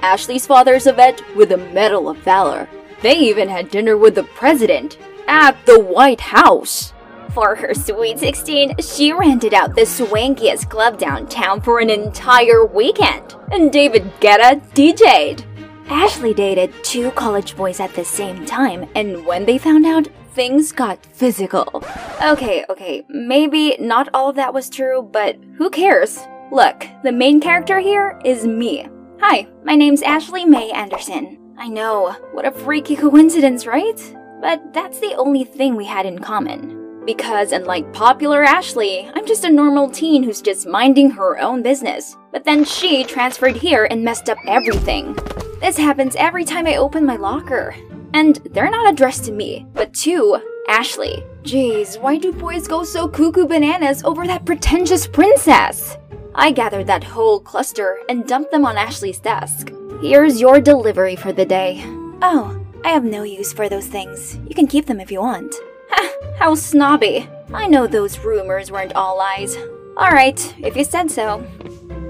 Ashley's 0.00 0.46
father's 0.46 0.86
a 0.86 0.94
vet 0.94 1.22
with 1.36 1.52
a 1.52 1.58
Medal 1.58 2.08
of 2.08 2.16
Valor. 2.18 2.66
They 3.02 3.18
even 3.18 3.50
had 3.50 3.68
dinner 3.68 3.98
with 3.98 4.14
the 4.14 4.24
president 4.24 4.96
at 5.26 5.54
the 5.66 5.78
White 5.78 6.22
House. 6.22 6.94
For 7.32 7.54
her 7.54 7.74
sweet 7.74 8.18
16, 8.18 8.78
she 8.78 9.12
rented 9.12 9.54
out 9.54 9.74
the 9.74 9.82
swankiest 9.82 10.68
club 10.70 10.98
downtown 10.98 11.60
for 11.60 11.78
an 11.78 11.90
entire 11.90 12.64
weekend, 12.64 13.36
and 13.52 13.70
David 13.70 14.04
Guetta 14.20 14.60
DJ'd. 14.72 15.44
Ashley 15.88 16.34
dated 16.34 16.72
two 16.82 17.10
college 17.12 17.56
boys 17.56 17.80
at 17.80 17.94
the 17.94 18.04
same 18.04 18.44
time, 18.44 18.88
and 18.94 19.24
when 19.24 19.44
they 19.44 19.58
found 19.58 19.86
out, 19.86 20.08
things 20.32 20.72
got 20.72 21.04
physical. 21.06 21.84
Okay, 22.22 22.64
okay, 22.70 23.04
maybe 23.08 23.76
not 23.78 24.08
all 24.14 24.30
of 24.30 24.36
that 24.36 24.54
was 24.54 24.70
true, 24.70 25.02
but 25.02 25.36
who 25.56 25.70
cares? 25.70 26.18
Look, 26.50 26.86
the 27.04 27.12
main 27.12 27.40
character 27.40 27.78
here 27.78 28.18
is 28.24 28.46
me. 28.46 28.88
Hi, 29.20 29.46
my 29.64 29.74
name's 29.74 30.02
Ashley 30.02 30.44
May 30.44 30.70
Anderson. 30.70 31.38
I 31.58 31.68
know, 31.68 32.12
what 32.32 32.46
a 32.46 32.52
freaky 32.52 32.96
coincidence, 32.96 33.66
right? 33.66 34.16
But 34.40 34.72
that's 34.72 35.00
the 35.00 35.14
only 35.14 35.44
thing 35.44 35.74
we 35.76 35.84
had 35.84 36.06
in 36.06 36.20
common. 36.20 36.87
Because 37.08 37.52
unlike 37.52 37.90
popular 37.94 38.44
Ashley, 38.44 39.10
I'm 39.14 39.26
just 39.26 39.44
a 39.44 39.50
normal 39.50 39.88
teen 39.88 40.22
who's 40.22 40.42
just 40.42 40.66
minding 40.66 41.10
her 41.12 41.38
own 41.38 41.62
business. 41.62 42.18
But 42.32 42.44
then 42.44 42.66
she 42.66 43.02
transferred 43.02 43.56
here 43.56 43.88
and 43.90 44.04
messed 44.04 44.28
up 44.28 44.36
everything. 44.46 45.16
This 45.58 45.78
happens 45.78 46.16
every 46.16 46.44
time 46.44 46.66
I 46.66 46.76
open 46.76 47.06
my 47.06 47.16
locker. 47.16 47.74
And 48.12 48.36
they're 48.52 48.68
not 48.68 48.92
addressed 48.92 49.24
to 49.24 49.32
me, 49.32 49.64
but 49.72 49.94
to 50.04 50.42
Ashley. 50.68 51.24
Jeez, 51.44 51.98
why 51.98 52.18
do 52.18 52.30
boys 52.30 52.68
go 52.68 52.84
so 52.84 53.08
cuckoo 53.08 53.46
bananas 53.46 54.04
over 54.04 54.26
that 54.26 54.44
pretentious 54.44 55.06
princess? 55.06 55.96
I 56.34 56.50
gathered 56.50 56.88
that 56.88 57.04
whole 57.04 57.40
cluster 57.40 58.00
and 58.10 58.28
dumped 58.28 58.50
them 58.50 58.66
on 58.66 58.76
Ashley's 58.76 59.18
desk. 59.18 59.72
Here's 60.02 60.42
your 60.42 60.60
delivery 60.60 61.16
for 61.16 61.32
the 61.32 61.46
day. 61.46 61.82
Oh, 62.20 62.62
I 62.84 62.90
have 62.90 63.04
no 63.04 63.22
use 63.22 63.54
for 63.54 63.70
those 63.70 63.86
things. 63.86 64.38
You 64.46 64.54
can 64.54 64.66
keep 64.66 64.84
them 64.84 65.00
if 65.00 65.10
you 65.10 65.20
want. 65.20 65.54
How 66.38 66.54
snobby. 66.54 67.28
I 67.52 67.66
know 67.66 67.86
those 67.86 68.18
rumors 68.18 68.70
weren't 68.70 68.94
all 68.94 69.16
lies. 69.16 69.56
Alright, 69.96 70.54
if 70.58 70.76
you 70.76 70.84
said 70.84 71.10
so. 71.10 71.46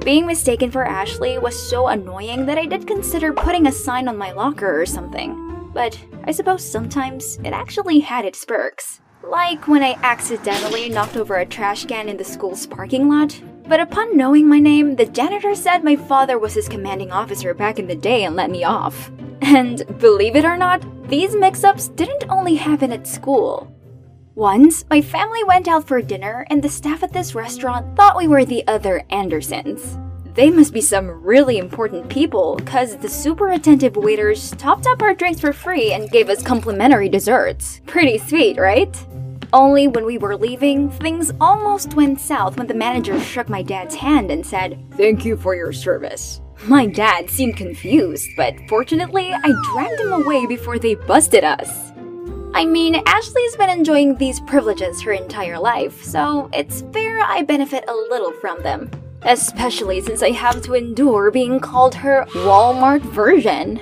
Being 0.05 0.27
mistaken 0.27 0.71
for 0.71 0.87
Ashley 0.87 1.39
was 1.39 1.69
so 1.69 1.89
annoying 1.89 2.47
that 2.47 2.59
I 2.59 2.67
did 2.67 2.87
consider 2.87 3.33
putting 3.33 3.67
a 3.67 3.73
sign 3.73 4.09
on 4.09 4.17
my 4.17 4.33
locker 4.33 4.81
or 4.81 4.87
something. 4.87 5.71
But 5.73 5.99
I 6.25 6.33
suppose 6.33 6.65
sometimes 6.65 7.39
it 7.45 7.53
actually 7.53 8.01
had 8.01 8.25
its 8.25 8.45
perks. 8.45 9.01
Like 9.23 9.69
when 9.69 9.83
I 9.83 9.99
accidentally 10.03 10.89
knocked 10.89 11.17
over 11.17 11.37
a 11.37 11.47
trash 11.47 11.85
can 11.85 12.09
in 12.09 12.17
the 12.17 12.25
school's 12.25 12.67
parking 12.67 13.09
lot. 13.09 13.41
But 13.67 13.81
upon 13.81 14.17
knowing 14.17 14.49
my 14.49 14.59
name, 14.59 14.97
the 14.97 15.05
janitor 15.05 15.55
said 15.55 15.85
my 15.85 15.97
father 15.97 16.39
was 16.39 16.55
his 16.55 16.69
commanding 16.69 17.11
officer 17.11 17.53
back 17.53 17.79
in 17.79 17.87
the 17.87 17.95
day 17.95 18.25
and 18.25 18.35
let 18.35 18.51
me 18.51 18.65
off. 18.65 19.11
And 19.43 19.85
believe 19.99 20.37
it 20.37 20.45
or 20.45 20.57
not, 20.57 20.83
these 21.09 21.35
mix 21.35 21.65
ups 21.65 21.89
didn't 21.89 22.25
only 22.29 22.57
happen 22.57 22.93
at 22.93 23.07
school. 23.07 23.73
Once, 24.35 24.85
my 24.89 25.01
family 25.01 25.43
went 25.45 25.67
out 25.67 25.87
for 25.87 26.01
dinner, 26.01 26.47
and 26.49 26.63
the 26.63 26.69
staff 26.69 27.03
at 27.03 27.13
this 27.13 27.35
restaurant 27.35 27.97
thought 27.97 28.17
we 28.17 28.29
were 28.29 28.45
the 28.45 28.65
other 28.69 29.03
Andersons. 29.11 29.99
They 30.35 30.51
must 30.51 30.73
be 30.73 30.81
some 30.81 31.25
really 31.25 31.59
important 31.59 32.09
people, 32.09 32.55
because 32.57 32.97
the 32.97 33.09
super 33.09 33.49
attentive 33.49 33.97
waiters 33.97 34.53
topped 34.53 34.87
up 34.87 35.03
our 35.03 35.13
drinks 35.13 35.41
for 35.41 35.53
free 35.53 35.93
and 35.93 36.11
gave 36.11 36.29
us 36.29 36.43
complimentary 36.43 37.09
desserts. 37.09 37.81
Pretty 37.87 38.19
sweet, 38.19 38.59
right? 38.59 38.97
Only 39.53 39.89
when 39.89 40.05
we 40.05 40.19
were 40.19 40.37
leaving, 40.37 40.91
things 40.91 41.33
almost 41.41 41.95
went 41.95 42.21
south 42.21 42.59
when 42.59 42.67
the 42.67 42.75
manager 42.75 43.19
shook 43.19 43.49
my 43.49 43.63
dad's 43.63 43.95
hand 43.95 44.31
and 44.31 44.47
said, 44.47 44.79
Thank 44.93 45.25
you 45.25 45.37
for 45.37 45.57
your 45.57 45.73
service. 45.73 46.41
My 46.65 46.87
dad 46.87 47.31
seemed 47.31 47.57
confused, 47.57 48.29
but 48.37 48.55
fortunately, 48.69 49.33
I 49.33 49.53
dragged 49.73 50.01
him 50.01 50.13
away 50.13 50.47
before 50.47 50.79
they 50.79 50.95
busted 50.95 51.45
us. 51.45 51.93
I 52.53 52.65
mean, 52.65 52.97
Ashley's 53.07 53.57
been 53.57 53.71
enjoying 53.71 54.17
these 54.17 54.41
privileges 54.41 55.01
her 55.03 55.13
entire 55.13 55.59
life, 55.59 56.03
so 56.03 56.51
it's 56.53 56.83
fair 56.93 57.21
I 57.21 57.43
benefit 57.43 57.85
a 57.89 57.93
little 57.93 58.33
from 58.33 58.63
them. 58.63 58.91
Especially 59.23 60.01
since 60.01 60.23
I 60.23 60.31
have 60.33 60.63
to 60.63 60.75
endure 60.75 61.31
being 61.31 61.61
called 61.61 61.95
her 61.95 62.25
Walmart 62.35 63.03
version. 63.03 63.81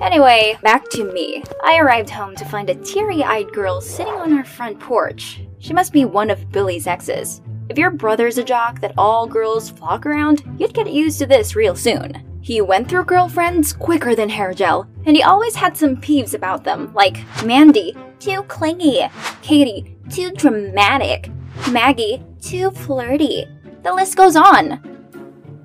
Anyway, 0.00 0.58
back 0.62 0.88
to 0.90 1.12
me. 1.12 1.42
I 1.62 1.78
arrived 1.78 2.10
home 2.10 2.36
to 2.36 2.44
find 2.44 2.70
a 2.70 2.74
teary 2.76 3.22
eyed 3.22 3.52
girl 3.52 3.80
sitting 3.80 4.14
on 4.14 4.30
her 4.32 4.44
front 4.44 4.78
porch. 4.80 5.40
She 5.58 5.72
must 5.72 5.92
be 5.92 6.04
one 6.04 6.30
of 6.30 6.50
Billy's 6.52 6.86
exes. 6.86 7.40
If 7.68 7.78
your 7.78 7.90
brother's 7.90 8.36
a 8.36 8.44
jock 8.44 8.80
that 8.80 8.92
all 8.98 9.26
girls 9.26 9.70
flock 9.70 10.04
around, 10.04 10.42
you'd 10.58 10.74
get 10.74 10.90
used 10.90 11.18
to 11.20 11.26
this 11.26 11.56
real 11.56 11.74
soon. 11.74 12.38
He 12.42 12.60
went 12.60 12.90
through 12.90 13.04
girlfriends 13.04 13.72
quicker 13.72 14.14
than 14.14 14.28
hair 14.28 14.52
gel, 14.52 14.86
and 15.06 15.16
he 15.16 15.22
always 15.22 15.54
had 15.54 15.74
some 15.74 15.96
peeves 15.96 16.34
about 16.34 16.62
them, 16.62 16.92
like 16.92 17.24
Mandy, 17.42 17.96
too 18.18 18.42
clingy, 18.44 19.00
Katie, 19.40 19.96
too 20.10 20.30
dramatic, 20.32 21.30
Maggie, 21.70 22.22
too 22.42 22.70
flirty. 22.70 23.46
The 23.82 23.94
list 23.94 24.16
goes 24.16 24.36
on. 24.36 24.80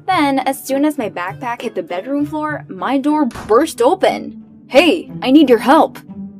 Then, 0.07 0.39
as 0.39 0.63
soon 0.65 0.85
as 0.85 0.97
my 0.97 1.09
backpack 1.09 1.61
hit 1.61 1.75
the 1.75 1.83
bedroom 1.83 2.25
floor, 2.25 2.65
my 2.69 2.97
door 2.97 3.25
burst 3.25 3.81
open. 3.81 4.65
Hey, 4.67 5.11
I 5.21 5.31
need 5.31 5.49
your 5.49 5.59
help. 5.59 5.99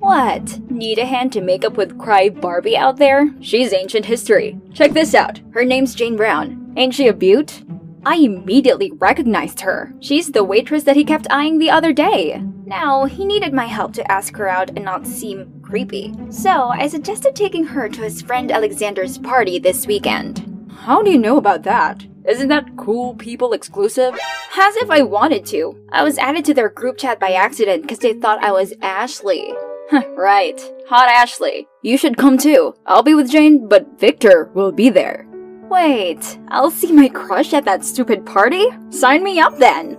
What? 0.10 0.60
Need 0.72 0.98
a 0.98 1.06
hand 1.06 1.32
to 1.34 1.40
make 1.40 1.64
up 1.64 1.78
with 1.78 2.00
Cry 2.00 2.30
Barbie 2.30 2.76
out 2.76 2.98
there? 2.98 3.32
She's 3.42 3.72
ancient 3.72 4.06
history. 4.06 4.60
Check 4.74 4.94
this 4.94 5.14
out. 5.14 5.40
Her 5.54 5.64
name's 5.64 5.94
Jane 5.94 6.16
Brown. 6.16 6.74
Ain't 6.78 6.96
she 6.96 7.08
a 7.08 7.14
beaut? 7.14 7.62
I 8.08 8.16
immediately 8.16 8.92
recognized 8.94 9.60
her. 9.60 9.94
She's 10.00 10.32
the 10.32 10.44
waitress 10.44 10.82
that 10.86 10.96
he 10.96 11.06
kept 11.06 11.28
eyeing 11.30 11.60
the 11.60 11.70
other 11.70 11.94
day. 11.94 12.42
Now, 12.66 13.06
he 13.06 13.24
needed 13.24 13.54
my 13.54 13.66
help 13.66 13.94
to 13.94 14.12
ask 14.12 14.36
her 14.38 14.50
out 14.50 14.70
and 14.70 14.84
not 14.84 15.06
seem 15.06 15.62
creepy. 15.62 16.16
So, 16.32 16.70
I 16.70 16.88
suggested 16.88 17.36
taking 17.36 17.66
her 17.66 17.88
to 17.88 18.02
his 18.02 18.24
friend 18.24 18.52
Alexander's 18.52 19.20
party 19.20 19.60
this 19.60 19.86
weekend. 19.86 20.72
How 20.76 21.04
do 21.04 21.12
you 21.12 21.20
know 21.20 21.38
about 21.38 21.62
that? 21.64 22.04
Isn't 22.28 22.48
that 22.48 22.78
cool 22.78 23.14
people 23.14 23.54
exclusive? 23.54 24.16
As 24.58 24.76
if 24.78 24.90
I 24.90 25.04
wanted 25.04 25.46
to. 25.48 25.80
I 25.92 26.02
was 26.02 26.18
added 26.18 26.46
to 26.46 26.56
their 26.56 26.70
group 26.70 26.98
chat 26.98 27.20
by 27.20 27.34
accident 27.34 27.84
because 27.84 28.00
they 28.00 28.14
thought 28.14 28.44
I 28.44 28.52
was 28.52 28.74
Ashley. 28.82 29.54
right. 30.16 30.60
Hot 30.88 31.10
Ashley. 31.10 31.68
You 31.82 31.98
should 31.98 32.18
come 32.18 32.38
too. 32.38 32.76
I'll 32.86 33.04
be 33.04 33.16
with 33.16 33.30
Jane, 33.30 33.68
but 33.68 34.00
Victor 34.00 34.50
will 34.54 34.72
be 34.72 34.90
there. 34.90 35.28
Wait, 35.70 36.40
I'll 36.48 36.72
see 36.72 36.92
my 36.92 37.10
crush 37.10 37.54
at 37.54 37.66
that 37.66 37.86
stupid 37.86 38.26
party? 38.26 38.66
Sign 38.90 39.24
me 39.24 39.40
up 39.40 39.58
then! 39.60 39.98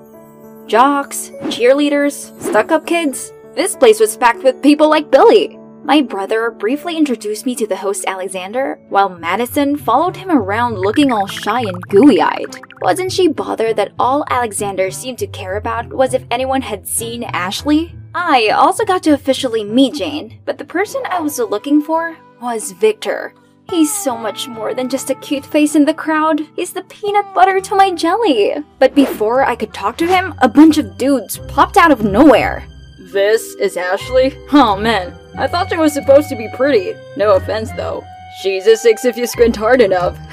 Jocks, 0.66 1.30
cheerleaders, 1.44 2.30
stuck 2.42 2.73
up 2.73 2.87
kids. 2.87 3.32
This 3.54 3.76
place 3.76 4.00
was 4.00 4.16
packed 4.16 4.42
with 4.42 4.62
people 4.62 4.88
like 4.88 5.11
Billy. 5.11 5.59
My 5.90 6.02
brother 6.02 6.52
briefly 6.52 6.97
introduced 6.97 7.44
me 7.44 7.56
to 7.56 7.66
the 7.66 7.75
host 7.75 8.04
Alexander, 8.06 8.78
while 8.90 9.09
Madison 9.09 9.76
followed 9.76 10.16
him 10.16 10.30
around 10.30 10.78
looking 10.78 11.11
all 11.11 11.26
shy 11.26 11.62
and 11.62 11.82
gooey 11.88 12.23
eyed. 12.23 12.61
Wasn't 12.80 13.11
she 13.11 13.26
bothered 13.26 13.75
that 13.75 13.90
all 13.99 14.25
Alexander 14.30 14.92
seemed 14.92 15.18
to 15.18 15.26
care 15.26 15.56
about 15.56 15.92
was 15.92 16.14
if 16.14 16.23
anyone 16.30 16.62
had 16.62 16.87
seen 16.87 17.25
Ashley? 17.25 17.92
I 18.14 18.50
also 18.50 18.85
got 18.85 19.02
to 19.02 19.14
officially 19.14 19.64
meet 19.64 19.94
Jane, 19.94 20.40
but 20.44 20.59
the 20.59 20.64
person 20.64 21.02
I 21.06 21.18
was 21.18 21.40
looking 21.40 21.82
for 21.82 22.16
was 22.40 22.70
Victor. 22.70 23.35
He's 23.68 23.92
so 23.92 24.16
much 24.16 24.47
more 24.47 24.75
than 24.75 24.88
just 24.88 25.11
a 25.11 25.16
cute 25.16 25.44
face 25.44 25.75
in 25.75 25.85
the 25.87 25.92
crowd. 25.92 26.47
He's 26.54 26.73
the 26.73 26.85
peanut 26.85 27.35
butter 27.35 27.61
to 27.62 27.75
my 27.75 27.90
jelly. 27.90 28.54
But 28.78 28.94
before 28.94 29.42
I 29.42 29.56
could 29.56 29.75
talk 29.75 29.97
to 29.97 30.06
him, 30.06 30.35
a 30.38 30.49
bunch 30.49 30.78
of 30.78 30.97
dudes 30.97 31.38
popped 31.49 31.76
out 31.76 31.90
of 31.90 32.04
nowhere. 32.04 32.69
This 33.12 33.54
is 33.56 33.76
Ashley? 33.76 34.36
Oh 34.52 34.76
man, 34.76 35.12
I 35.36 35.48
thought 35.48 35.68
she 35.68 35.76
was 35.76 35.92
supposed 35.92 36.28
to 36.28 36.36
be 36.36 36.48
pretty. 36.54 36.94
No 37.16 37.34
offense 37.34 37.72
though. 37.72 38.04
She's 38.40 38.68
a 38.68 38.76
six 38.76 39.04
if 39.04 39.16
you 39.16 39.26
squint 39.26 39.56
hard 39.56 39.80
enough. 39.80 40.16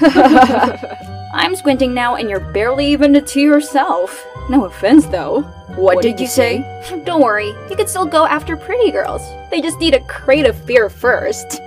I'm 1.34 1.56
squinting 1.56 1.92
now 1.92 2.14
and 2.14 2.30
you're 2.30 2.52
barely 2.52 2.86
even 2.86 3.16
a 3.16 3.20
two 3.20 3.40
yourself. 3.40 4.24
No 4.48 4.66
offense 4.66 5.06
though. 5.06 5.42
What, 5.74 6.02
did, 6.02 6.20
you 6.20 6.28
say? 6.28 6.58
Don't 7.04 7.20
worry, 7.20 7.48
you 7.68 7.76
can 7.76 7.88
still 7.88 8.06
go 8.06 8.26
after 8.26 8.56
pretty 8.56 8.92
girls. 8.92 9.22
They 9.50 9.60
just 9.60 9.80
need 9.80 9.94
a 9.94 10.04
crate 10.04 10.46
of 10.46 10.56
fear 10.64 10.88
first. 10.88 11.60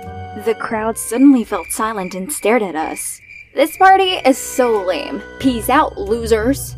The 0.46 0.56
crowd 0.58 0.96
suddenly 0.96 1.44
felt 1.44 1.70
silent 1.72 2.14
and 2.14 2.32
stared 2.32 2.62
at 2.62 2.74
us. 2.74 3.20
This 3.54 3.76
party 3.76 4.14
is 4.24 4.38
so 4.38 4.82
lame. 4.82 5.22
Peace 5.40 5.68
out, 5.68 5.98
losers. 5.98 6.74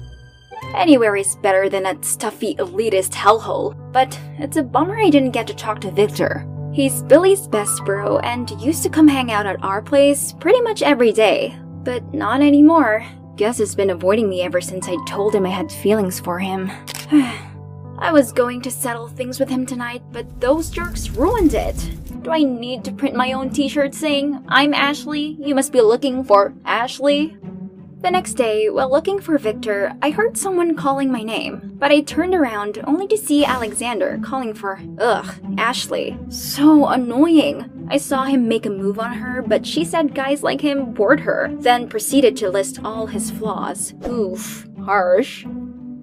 Anywhere 0.75 1.15
is 1.15 1.37
better 1.37 1.69
than 1.69 1.85
that 1.85 2.05
stuffy 2.05 2.57
elitist 2.57 3.13
hellhole, 3.13 3.75
but 3.93 4.19
it's 4.39 4.57
a 4.57 4.63
bummer 4.63 4.99
I 4.99 5.09
didn't 5.09 5.31
get 5.31 5.47
to 5.47 5.55
talk 5.55 5.81
to 5.83 5.91
Victor. 5.91 6.47
He's 6.73 7.03
Billy's 7.03 7.47
best 7.47 7.85
bro 7.85 8.19
and 8.19 8.51
used 8.61 8.83
to 8.83 8.89
come 8.89 9.07
hang 9.07 9.31
out 9.31 9.47
at 9.47 9.63
our 9.63 9.81
place 9.81 10.33
pretty 10.41 10.61
much 10.63 10.83
every 10.83 11.13
day, 11.13 11.57
but 11.85 12.13
not 12.13 12.43
anymore. 12.43 13.07
Guess 13.37 13.59
he's 13.59 13.77
been 13.77 13.91
avoiding 13.91 14.29
me 14.29 14.43
ever 14.43 14.61
since 14.61 14.89
I 14.89 14.97
told 15.07 15.35
him 15.35 15.47
I 15.47 15.51
had 15.51 15.71
feelings 15.71 16.19
for 16.19 16.41
him. 16.41 16.71
I 17.99 18.11
was 18.13 18.33
going 18.33 18.61
to 18.63 18.71
settle 18.71 19.07
things 19.07 19.39
with 19.39 19.49
him 19.49 19.65
tonight, 19.67 20.03
but 20.11 20.41
those 20.41 20.71
jerks 20.71 21.09
ruined 21.11 21.55
it. 21.55 21.77
Do 22.23 22.33
I 22.33 22.43
need 22.43 22.85
to 22.85 22.93
print 22.93 23.15
my 23.15 23.33
own 23.33 23.51
t 23.51 23.69
shirt 23.69 23.95
saying, 23.95 24.45
I'm 24.49 24.75
Ashley, 24.75 25.37
you 25.41 25.55
must 25.55 25.73
be 25.73 25.81
looking 25.81 26.25
for 26.25 26.53
Ashley? 26.65 27.37
The 28.05 28.11
next 28.11 28.35
day, 28.35 28.69
while 28.69 28.91
looking 28.91 29.19
for 29.19 29.39
Victor, 29.39 29.97
I 30.03 30.11
heard 30.11 30.37
someone 30.37 30.77
calling 30.77 31.11
my 31.11 31.23
name, 31.23 31.73
but 31.79 31.91
I 31.91 32.03
turned 32.03 32.35
around 32.35 32.85
only 32.87 33.07
to 33.07 33.17
see 33.17 33.47
Alexander 33.47 34.21
calling 34.23 34.53
for, 34.53 34.79
ugh, 34.99 35.35
Ashley. 35.57 36.19
So 36.29 36.89
annoying. 36.89 37.89
I 37.89 37.97
saw 37.97 38.25
him 38.25 38.47
make 38.47 38.67
a 38.67 38.71
move 38.71 38.99
on 38.99 39.15
her, 39.15 39.41
but 39.41 39.65
she 39.65 39.87
said 39.87 40.15
guys 40.15 40.43
like 40.43 40.61
him 40.61 40.93
bored 40.93 41.21
her, 41.21 41.49
then 41.61 41.89
proceeded 41.89 42.37
to 42.37 42.51
list 42.51 42.79
all 42.85 43.07
his 43.07 43.31
flaws. 43.31 43.95
Oof, 44.07 44.69
harsh. 44.85 45.45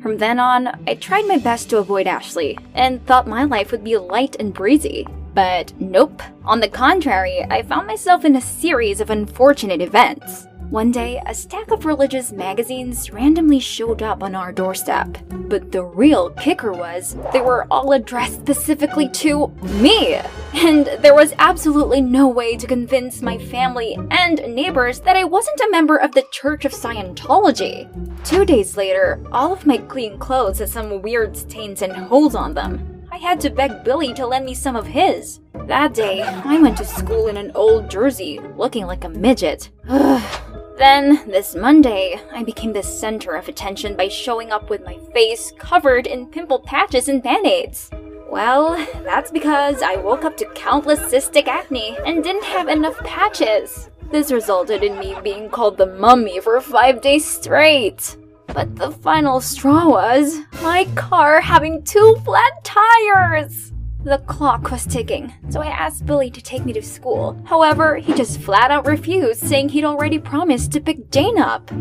From 0.02 0.18
then 0.18 0.40
on, 0.40 0.70
I 0.88 0.96
tried 0.96 1.28
my 1.28 1.38
best 1.38 1.70
to 1.70 1.78
avoid 1.78 2.08
Ashley 2.08 2.58
and 2.74 3.06
thought 3.06 3.28
my 3.28 3.44
life 3.44 3.72
would 3.72 3.84
be 3.84 3.96
light 4.00 4.36
and 4.40 4.56
breezy. 4.56 5.06
But 5.36 5.72
nope. 5.80 6.24
On 6.46 6.62
the 6.62 6.68
contrary, 6.68 7.46
I 7.52 7.62
found 7.62 7.86
myself 7.86 8.26
in 8.26 8.36
a 8.36 8.42
series 8.42 9.02
of 9.02 9.12
unfortunate 9.12 9.82
events. 9.82 10.48
One 10.72 10.90
day, 10.90 11.22
a 11.26 11.34
stack 11.34 11.70
of 11.72 11.84
religious 11.84 12.32
magazines 12.32 13.12
randomly 13.12 13.60
showed 13.60 14.02
up 14.02 14.24
on 14.24 14.36
our 14.36 14.54
doorstep. 14.54 15.18
But 15.30 15.74
the 15.74 15.84
real 15.84 16.30
kicker 16.30 16.72
was, 16.72 17.18
they 17.34 17.42
were 17.42 17.68
all 17.70 17.92
addressed 17.92 18.40
specifically 18.40 19.10
to 19.10 19.50
me! 19.64 20.22
And 20.54 20.88
there 21.02 21.14
was 21.14 21.34
absolutely 21.40 22.00
no 22.00 22.30
way 22.30 22.56
to 22.56 22.68
convince 22.68 23.22
my 23.22 23.38
family 23.38 23.98
and 24.12 24.38
neighbors 24.56 25.02
that 25.02 25.18
I 25.18 25.26
wasn't 25.26 25.60
a 25.60 25.72
member 25.72 25.98
of 25.98 26.14
the 26.14 26.24
Church 26.32 26.64
of 26.64 26.72
Scientology. 26.72 27.90
Two 28.24 28.46
days 28.46 28.78
later, 28.78 29.22
all 29.34 29.52
of 29.52 29.66
my 29.66 29.76
clean 29.76 30.18
clothes 30.20 30.60
had 30.60 30.70
some 30.70 31.02
weird 31.02 31.36
stains 31.36 31.82
and 31.82 31.92
holes 31.92 32.34
on 32.34 32.54
them. 32.54 33.06
I 33.12 33.18
had 33.18 33.42
to 33.42 33.50
beg 33.50 33.84
Billy 33.84 34.14
to 34.14 34.26
lend 34.26 34.46
me 34.46 34.54
some 34.54 34.78
of 34.78 34.88
his. 34.88 35.42
That 35.68 35.94
day, 35.94 36.22
I 36.22 36.60
went 36.60 36.78
to 36.78 36.86
school 36.86 37.28
in 37.28 37.36
an 37.36 37.52
old 37.56 37.92
jersey, 37.92 38.40
looking 38.56 38.86
like 38.86 39.04
a 39.04 39.10
midget. 39.10 39.70
Then, 40.82 41.30
this 41.30 41.54
Monday, 41.54 42.20
I 42.34 42.42
became 42.42 42.74
the 42.74 42.82
center 42.82 43.36
of 43.36 43.48
attention 43.48 43.96
by 43.96 44.08
showing 44.08 44.52
up 44.52 44.72
with 44.72 44.84
my 44.84 44.98
face 45.14 45.54
covered 45.60 46.08
in 46.08 46.26
pimple 46.26 46.58
patches 46.58 47.08
and 47.08 47.22
band 47.22 47.46
aids. 47.46 47.92
Well, 48.28 48.76
that's 49.04 49.30
because 49.30 49.84
I 49.84 49.98
woke 49.98 50.26
up 50.26 50.38
to 50.38 50.52
countless 50.56 51.00
cystic 51.02 51.48
acne 51.48 51.96
and 52.04 52.24
didn't 52.24 52.46
have 52.46 52.68
enough 52.68 52.98
patches. 53.04 53.92
This 54.10 54.32
resulted 54.32 54.84
in 54.84 54.98
me 54.98 55.16
being 55.24 55.52
called 55.52 55.78
the 55.78 55.86
mummy 55.86 56.40
for 56.40 56.60
five 56.60 57.00
days 57.00 57.30
straight. 57.30 58.18
But 58.48 58.76
the 58.76 58.90
final 58.90 59.40
straw 59.40 59.88
was 59.88 60.40
my 60.64 60.86
car 60.96 61.42
having 61.42 61.84
two 61.84 62.16
flat 62.26 62.54
tires. 62.64 63.71
The 64.04 64.18
clock 64.26 64.72
was 64.72 64.88
ticking, 64.88 65.32
so 65.50 65.62
I 65.62 65.68
asked 65.68 66.08
Billy 66.08 66.32
to 66.32 66.42
take 66.42 66.66
me 66.66 66.74
to 66.74 66.82
school. 66.82 67.40
However, 67.46 67.98
he 67.98 68.16
just 68.16 68.42
flat 68.42 68.72
out 68.72 68.88
refused, 68.88 69.42
saying 69.42 69.70
he'd 69.70 69.84
already 69.84 70.18
promised 70.18 70.72
to 70.72 70.82
pick 70.82 71.12
Jane 71.12 71.38
up. 71.38 71.72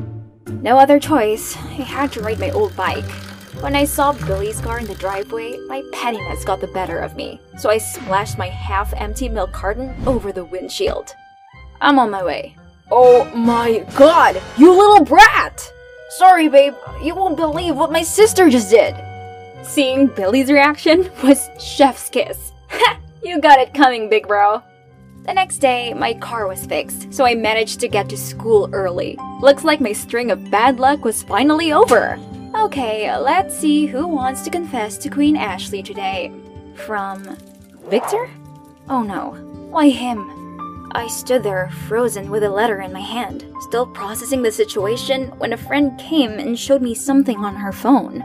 No 0.47 0.79
other 0.79 1.01
choice, 1.01 1.57
I 1.57 1.81
had 1.81 2.13
to 2.13 2.21
ride 2.21 2.39
my 2.39 2.51
old 2.51 2.77
bike. 2.77 3.11
When 3.63 3.75
I 3.75 3.87
saw 3.87 4.13
Billy's 4.13 4.61
car 4.61 4.79
in 4.79 4.87
the 4.87 4.95
driveway, 4.97 5.57
my 5.67 5.83
pettiness 5.93 6.45
got 6.45 6.61
the 6.61 6.67
better 6.67 6.99
of 6.99 7.17
me, 7.17 7.41
so 7.57 7.71
I 7.71 7.79
splashed 7.79 8.37
my 8.37 8.49
half 8.49 8.93
empty 8.99 9.31
milk 9.31 9.53
carton 9.53 9.95
over 10.07 10.31
the 10.31 10.45
windshield. 10.45 11.15
I'm 11.81 11.99
on 11.99 12.11
my 12.11 12.23
way. 12.23 12.55
Oh 12.91 13.25
my 13.35 13.79
god, 13.97 14.43
you 14.59 14.77
little 14.77 15.07
brat! 15.07 15.73
Sorry, 16.19 16.49
babe, 16.49 16.75
you 17.03 17.15
won't 17.15 17.39
believe 17.39 17.77
what 17.77 17.93
my 17.93 18.03
sister 18.03 18.51
just 18.51 18.69
did. 18.69 18.95
Seeing 19.71 20.09
Billy's 20.09 20.51
reaction 20.51 21.09
was 21.23 21.49
chef's 21.61 22.09
kiss. 22.09 22.51
you 23.23 23.41
got 23.41 23.61
it 23.61 23.73
coming, 23.73 24.09
big 24.09 24.27
bro. 24.27 24.61
The 25.27 25.33
next 25.33 25.59
day, 25.59 25.95
my 25.95 26.15
car 26.15 26.49
was 26.49 26.67
fixed, 26.67 27.15
so 27.15 27.25
I 27.25 27.37
managed 27.37 27.79
to 27.81 27.89
get 27.89 28.09
to 28.09 28.17
school 28.17 28.69
early. 28.73 29.17
Looks 29.41 29.63
like 29.63 29.81
my 29.81 29.93
string 29.93 30.33
of 30.33 30.51
bad 30.51 30.81
luck 30.81 31.05
was 31.05 31.23
finally 31.23 31.73
over. 31.73 32.19
Okay, 32.57 33.17
let's 33.17 33.57
see 33.57 33.87
who 33.87 34.09
wants 34.09 34.43
to 34.43 34.51
confess 34.51 34.99
to 34.99 35.09
Queen 35.09 35.37
Ashley 35.37 35.85
today. 35.85 36.33
From 36.75 37.37
Victor? 37.89 38.29
Oh 38.89 39.05
no, 39.05 39.35
why 39.71 39.89
him? 39.89 40.89
I 40.97 41.07
stood 41.07 41.45
there, 41.45 41.71
frozen 41.87 42.29
with 42.29 42.43
a 42.43 42.51
letter 42.51 42.81
in 42.81 42.93
my 42.93 42.99
hand, 42.99 43.47
still 43.61 43.87
processing 43.87 44.43
the 44.43 44.51
situation 44.51 45.29
when 45.39 45.53
a 45.53 45.57
friend 45.57 45.97
came 46.01 46.33
and 46.41 46.59
showed 46.59 46.83
me 46.83 46.93
something 46.93 47.45
on 47.45 47.55
her 47.55 47.71
phone. 47.71 48.25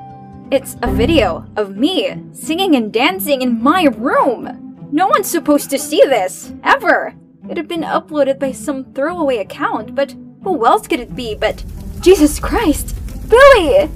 It's 0.52 0.78
a 0.84 0.94
video 0.94 1.44
of 1.56 1.76
me 1.76 2.22
singing 2.32 2.76
and 2.76 2.94
dancing 2.94 3.42
in 3.42 3.64
my 3.64 3.86
room. 3.98 4.88
No 4.92 5.08
one's 5.08 5.28
supposed 5.28 5.72
to 5.72 5.80
see 5.80 6.04
this, 6.06 6.54
ever. 6.64 7.16
It 7.50 7.58
had 7.58 7.68
been 7.68 7.82
uploaded 7.82 8.38
by 8.38 8.52
some 8.52 8.94
throwaway 8.94 9.38
account, 9.38 9.96
but 9.96 10.16
who 10.44 10.64
else 10.68 10.88
could 10.88 11.00
it 11.00 11.16
be 11.16 11.34
but 11.34 11.66
Jesus 12.00 12.40
Christ, 12.40 12.96
Billy! 13.28 13.90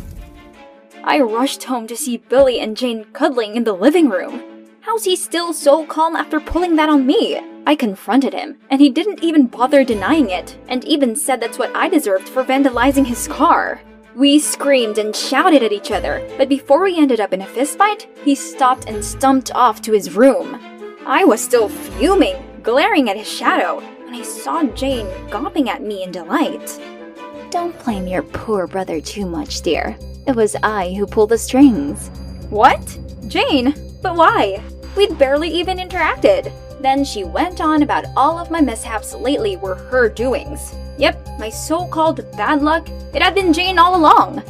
I 1.03 1.19
rushed 1.21 1.65
home 1.65 1.85
to 1.85 1.95
see 1.95 2.17
Billy 2.17 2.59
and 2.59 2.75
Jane 2.75 3.05
cuddling 3.13 3.55
in 3.55 3.63
the 3.63 3.73
living 3.73 4.09
room. 4.09 4.65
How's 4.81 5.05
he 5.05 5.15
still 5.15 5.53
so 5.53 5.85
calm 5.85 6.15
after 6.15 6.39
pulling 6.39 6.75
that 6.77 6.89
on 6.89 7.05
me? 7.05 7.39
I 7.67 7.75
confronted 7.75 8.33
him, 8.33 8.57
and 8.71 8.81
he 8.81 8.89
didn't 8.89 9.23
even 9.23 9.45
bother 9.45 9.83
denying 9.83 10.31
it, 10.31 10.57
and 10.67 10.83
even 10.85 11.15
said 11.15 11.39
that's 11.39 11.59
what 11.59 11.75
I 11.75 11.89
deserved 11.89 12.27
for 12.27 12.43
vandalizing 12.43 13.05
his 13.05 13.27
car. 13.27 13.81
We 14.19 14.37
screamed 14.37 14.97
and 14.97 15.15
shouted 15.15 15.63
at 15.63 15.71
each 15.71 15.91
other, 15.91 16.21
but 16.37 16.49
before 16.49 16.83
we 16.83 16.97
ended 16.97 17.21
up 17.21 17.31
in 17.31 17.41
a 17.41 17.45
fistfight, 17.45 18.05
he 18.25 18.35
stopped 18.35 18.89
and 18.89 19.01
stumped 19.01 19.49
off 19.55 19.81
to 19.83 19.93
his 19.93 20.13
room. 20.13 20.59
I 21.05 21.23
was 21.23 21.41
still 21.41 21.69
fuming, 21.69 22.35
glaring 22.61 23.09
at 23.09 23.15
his 23.15 23.31
shadow, 23.31 23.79
when 23.79 24.13
I 24.13 24.23
saw 24.23 24.63
Jane 24.63 25.07
gawping 25.29 25.69
at 25.69 25.83
me 25.83 26.03
in 26.03 26.11
delight. 26.11 26.81
Don't 27.49 27.81
blame 27.85 28.07
your 28.07 28.23
poor 28.23 28.67
brother 28.67 28.99
too 28.99 29.25
much, 29.25 29.61
dear. 29.61 29.97
It 30.27 30.35
was 30.35 30.57
I 30.63 30.93
who 30.95 31.07
pulled 31.07 31.29
the 31.29 31.37
strings. 31.37 32.09
What? 32.49 32.99
Jane? 33.29 33.73
But 34.01 34.17
why? 34.17 34.61
We'd 34.97 35.17
barely 35.17 35.47
even 35.47 35.77
interacted. 35.77 36.51
Then 36.81 37.05
she 37.05 37.23
went 37.23 37.61
on 37.61 37.83
about 37.83 38.07
all 38.17 38.37
of 38.37 38.51
my 38.51 38.59
mishaps 38.59 39.13
lately 39.13 39.55
were 39.55 39.75
her 39.75 40.09
doings. 40.09 40.75
Yep, 40.99 41.39
my 41.39 41.49
so 41.49 41.87
called 41.87 42.29
bad 42.35 42.61
luck, 42.61 42.89
it 43.13 43.21
had 43.21 43.33
been 43.33 43.53
Jane 43.53 43.79
all 43.79 43.95
along. 43.95 44.43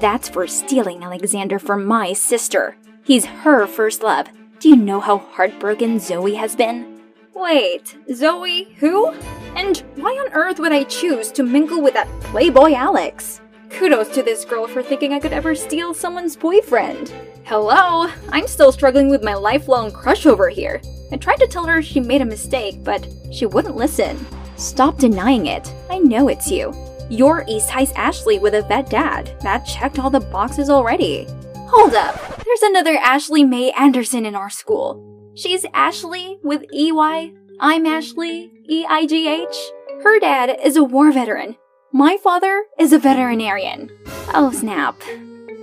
That's 0.00 0.30
for 0.30 0.46
stealing 0.46 1.04
Alexander 1.04 1.58
from 1.58 1.84
my 1.84 2.14
sister. 2.14 2.74
He's 3.04 3.26
her 3.26 3.66
first 3.66 4.02
love. 4.02 4.28
Do 4.60 4.70
you 4.70 4.76
know 4.76 5.00
how 5.00 5.18
heartbroken 5.18 6.00
Zoe 6.00 6.34
has 6.36 6.56
been? 6.56 7.02
Wait, 7.34 7.98
Zoe 8.14 8.74
who? 8.78 9.10
And 9.54 9.84
why 9.96 10.12
on 10.12 10.32
earth 10.32 10.58
would 10.58 10.72
I 10.72 10.84
choose 10.84 11.30
to 11.32 11.42
mingle 11.42 11.82
with 11.82 11.92
that 11.92 12.08
playboy 12.20 12.72
Alex? 12.72 13.42
Kudos 13.68 14.08
to 14.14 14.22
this 14.22 14.46
girl 14.46 14.66
for 14.66 14.82
thinking 14.82 15.12
I 15.12 15.20
could 15.20 15.34
ever 15.34 15.54
steal 15.54 15.92
someone's 15.92 16.34
boyfriend. 16.34 17.12
Hello, 17.44 18.10
I'm 18.30 18.46
still 18.46 18.72
struggling 18.72 19.10
with 19.10 19.22
my 19.22 19.34
lifelong 19.34 19.92
crush 19.92 20.24
over 20.24 20.48
here. 20.48 20.80
I 21.12 21.16
tried 21.16 21.40
to 21.40 21.46
tell 21.46 21.66
her 21.66 21.82
she 21.82 22.00
made 22.00 22.22
a 22.22 22.24
mistake, 22.24 22.82
but 22.82 23.06
she 23.30 23.44
wouldn't 23.44 23.76
listen. 23.76 24.18
Stop 24.60 24.98
denying 24.98 25.46
it. 25.46 25.72
I 25.88 25.98
know 25.98 26.28
it's 26.28 26.50
you. 26.50 26.74
You're 27.08 27.46
East 27.48 27.70
High's 27.70 27.92
Ashley 27.92 28.38
with 28.38 28.54
a 28.54 28.60
vet 28.60 28.90
dad. 28.90 29.34
That 29.40 29.64
checked 29.64 29.98
all 29.98 30.10
the 30.10 30.20
boxes 30.20 30.68
already. 30.68 31.26
Hold 31.56 31.94
up. 31.94 32.44
There's 32.44 32.62
another 32.62 32.98
Ashley 32.98 33.42
Mae 33.42 33.70
Anderson 33.70 34.26
in 34.26 34.34
our 34.34 34.50
school. 34.50 35.32
She's 35.34 35.64
Ashley 35.72 36.38
with 36.42 36.62
EY. 36.74 37.32
I'm 37.58 37.86
Ashley, 37.86 38.52
E 38.68 38.84
I 38.86 39.06
G 39.06 39.28
H. 39.28 39.56
Her 40.04 40.20
dad 40.20 40.58
is 40.62 40.76
a 40.76 40.84
war 40.84 41.10
veteran. 41.10 41.56
My 41.90 42.18
father 42.22 42.64
is 42.78 42.92
a 42.92 42.98
veterinarian. 42.98 43.90
Oh 44.34 44.52
snap. 44.52 45.00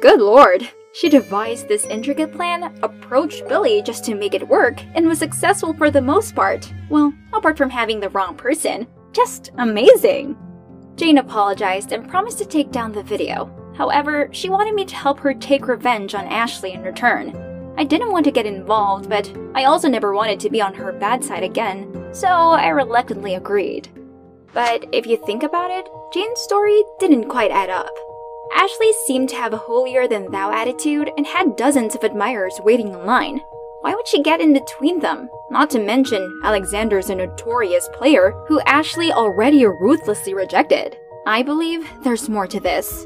Good 0.01 0.21
lord. 0.21 0.69
She 0.97 1.09
devised 1.09 1.67
this 1.67 1.85
intricate 1.85 2.33
plan, 2.33 2.75
approached 2.81 3.47
Billy 3.47 3.83
just 3.83 4.03
to 4.05 4.15
make 4.15 4.33
it 4.33 4.47
work, 4.47 4.81
and 4.95 5.07
was 5.07 5.19
successful 5.19 5.75
for 5.75 5.91
the 5.91 6.01
most 6.01 6.33
part. 6.33 6.73
Well, 6.89 7.13
apart 7.33 7.55
from 7.55 7.69
having 7.69 7.99
the 7.99 8.09
wrong 8.09 8.35
person. 8.35 8.87
Just 9.11 9.51
amazing! 9.59 10.35
Jane 10.95 11.19
apologized 11.19 11.91
and 11.91 12.09
promised 12.09 12.39
to 12.39 12.45
take 12.45 12.71
down 12.71 12.93
the 12.93 13.03
video. 13.03 13.47
However, 13.75 14.27
she 14.31 14.49
wanted 14.49 14.73
me 14.73 14.85
to 14.85 14.95
help 14.95 15.19
her 15.19 15.35
take 15.35 15.67
revenge 15.67 16.15
on 16.15 16.25
Ashley 16.25 16.73
in 16.73 16.81
return. 16.81 17.75
I 17.77 17.83
didn't 17.83 18.11
want 18.11 18.25
to 18.25 18.31
get 18.31 18.47
involved, 18.47 19.07
but 19.07 19.31
I 19.53 19.65
also 19.65 19.87
never 19.87 20.15
wanted 20.15 20.39
to 20.39 20.49
be 20.49 20.63
on 20.63 20.73
her 20.73 20.91
bad 20.91 21.23
side 21.23 21.43
again, 21.43 22.11
so 22.11 22.27
I 22.27 22.69
reluctantly 22.69 23.35
agreed. 23.35 23.87
But 24.51 24.87
if 24.91 25.05
you 25.05 25.23
think 25.27 25.43
about 25.43 25.69
it, 25.69 25.87
Jane's 26.11 26.41
story 26.41 26.83
didn't 26.99 27.29
quite 27.29 27.51
add 27.51 27.69
up. 27.69 27.93
Ashley 28.53 28.91
seemed 29.05 29.29
to 29.29 29.35
have 29.35 29.53
a 29.53 29.57
holier 29.57 30.07
than 30.07 30.31
thou 30.31 30.51
attitude 30.51 31.11
and 31.17 31.25
had 31.25 31.55
dozens 31.55 31.95
of 31.95 32.03
admirers 32.03 32.59
waiting 32.63 32.89
in 32.89 33.05
line. 33.05 33.41
Why 33.81 33.93
would 33.93 34.07
she 34.07 34.21
get 34.21 34.41
in 34.41 34.53
between 34.53 34.99
them? 34.99 35.29
Not 35.49 35.69
to 35.71 35.79
mention, 35.79 36.41
Alexander's 36.43 37.09
a 37.09 37.15
notorious 37.15 37.87
player 37.93 38.33
who 38.47 38.59
Ashley 38.61 39.11
already 39.11 39.65
ruthlessly 39.65 40.33
rejected. 40.33 40.97
I 41.25 41.43
believe 41.43 41.87
there's 42.03 42.29
more 42.29 42.47
to 42.47 42.59
this. 42.59 43.05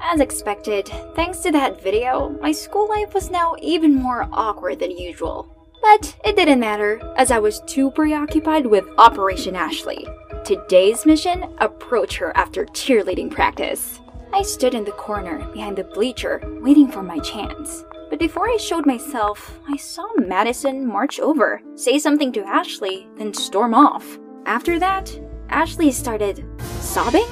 As 0.00 0.20
expected, 0.20 0.88
thanks 1.14 1.40
to 1.40 1.52
that 1.52 1.82
video, 1.82 2.30
my 2.40 2.52
school 2.52 2.88
life 2.88 3.12
was 3.12 3.30
now 3.30 3.54
even 3.60 3.94
more 3.94 4.28
awkward 4.32 4.78
than 4.78 4.96
usual. 4.96 5.46
But 5.82 6.16
it 6.24 6.36
didn't 6.36 6.60
matter, 6.60 7.00
as 7.16 7.30
I 7.30 7.38
was 7.38 7.60
too 7.66 7.90
preoccupied 7.90 8.66
with 8.66 8.84
Operation 8.98 9.56
Ashley. 9.56 10.06
Today's 10.44 11.04
mission 11.04 11.54
approach 11.58 12.16
her 12.16 12.36
after 12.36 12.64
cheerleading 12.66 13.30
practice. 13.30 14.00
I 14.32 14.42
stood 14.42 14.74
in 14.74 14.84
the 14.84 14.92
corner 14.92 15.44
behind 15.52 15.76
the 15.76 15.84
bleacher, 15.84 16.40
waiting 16.62 16.88
for 16.88 17.02
my 17.02 17.18
chance. 17.18 17.84
But 18.08 18.18
before 18.18 18.48
I 18.48 18.56
showed 18.56 18.86
myself, 18.86 19.58
I 19.68 19.76
saw 19.76 20.06
Madison 20.16 20.86
march 20.86 21.18
over, 21.18 21.60
say 21.74 21.98
something 21.98 22.32
to 22.32 22.46
Ashley, 22.46 23.08
then 23.16 23.34
storm 23.34 23.74
off. 23.74 24.18
After 24.46 24.78
that, 24.78 25.18
Ashley 25.48 25.90
started 25.90 26.44
sobbing? 26.80 27.26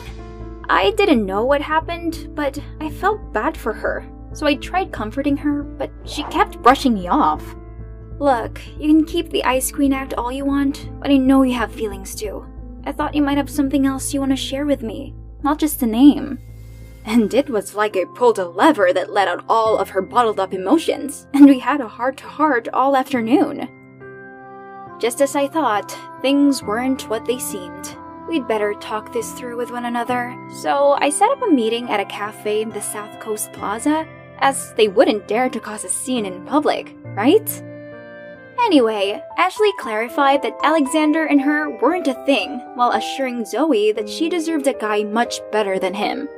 I 0.69 0.91
didn't 0.93 1.25
know 1.25 1.45
what 1.45 1.63
happened, 1.63 2.31
but 2.35 2.59
I 2.81 2.91
felt 2.91 3.33
bad 3.33 3.57
for 3.57 3.73
her. 3.73 4.05
so 4.35 4.47
I 4.47 4.55
tried 4.57 4.93
comforting 4.93 5.37
her, 5.39 5.63
but 5.63 5.91
she 6.05 6.23
kept 6.25 6.63
brushing 6.63 6.95
me 6.95 7.09
off. 7.09 7.43
Look, 8.19 8.61
you 8.79 8.89
can 8.89 9.05
keep 9.05 9.31
the 9.31 9.45
Ice 9.45 9.73
Queen 9.73 9.93
act 9.93 10.15
all 10.15 10.31
you 10.31 10.45
want, 10.45 10.91
but 11.01 11.11
I 11.11 11.17
know 11.17 11.43
you 11.43 11.55
have 11.55 11.73
feelings 11.73 12.15
too. 12.15 12.45
I 12.85 12.93
thought 12.93 13.15
you 13.15 13.23
might 13.23 13.39
have 13.39 13.51
something 13.51 13.87
else 13.87 14.13
you 14.13 14.21
want 14.21 14.33
to 14.33 14.37
share 14.37 14.67
with 14.67 14.83
me, 14.83 15.15
not 15.43 15.59
just 15.59 15.81
the 15.81 15.87
name. 15.87 16.39
And 17.09 17.33
it 17.33 17.49
was 17.49 17.75
like 17.75 17.97
I 17.97 18.05
pulled 18.05 18.39
a 18.39 18.47
lever 18.47 18.93
that 18.93 19.11
let 19.11 19.29
out 19.29 19.43
all 19.49 19.79
of 19.79 19.89
her 19.89 20.03
bottled 20.03 20.39
up 20.39 20.53
emotions, 20.53 21.27
and 21.33 21.47
we 21.47 21.59
had 21.59 21.81
a 21.81 21.89
heart 21.89 22.19
to 22.19 22.27
heart 22.27 22.69
all 22.75 22.95
afternoon. 22.95 23.67
Just 25.01 25.23
as 25.23 25.35
I 25.35 25.49
thought, 25.49 25.97
things 26.21 26.63
weren't 26.63 27.09
what 27.09 27.25
they 27.25 27.39
seemed. 27.39 27.97
We'd 28.29 28.47
better 28.47 28.75
talk 28.75 29.11
this 29.11 29.33
through 29.33 29.57
with 29.57 29.71
one 29.71 29.87
another. 29.87 30.37
So 30.61 30.99
I 31.01 31.09
set 31.09 31.31
up 31.31 31.41
a 31.41 31.51
meeting 31.51 31.89
at 31.89 31.99
a 31.99 32.05
cafe 32.05 32.61
in 32.61 32.69
the 32.69 32.83
South 32.83 33.19
Coast 33.21 33.55
Plaza, 33.55 34.07
as 34.41 34.75
they 34.75 34.89
wouldn't 34.89 35.27
dare 35.27 35.49
to 35.49 35.61
cause 35.61 35.85
a 35.85 35.89
scene 35.89 36.27
in 36.27 36.45
public, 36.45 36.95
right? 37.17 37.63
Anyway, 38.61 39.23
Ashley 39.39 39.73
clarified 39.79 40.43
that 40.43 40.59
Alexander 40.63 41.25
and 41.25 41.41
her 41.41 41.71
weren't 41.81 42.07
a 42.07 42.27
thing, 42.27 42.59
while 42.75 42.93
assuring 42.93 43.47
Zoe 43.47 43.93
that 43.93 44.11
she 44.11 44.29
deserved 44.29 44.67
a 44.67 44.75
guy 44.75 45.05
much 45.05 45.41
better 45.51 45.79
than 45.79 45.95
him. 45.95 46.29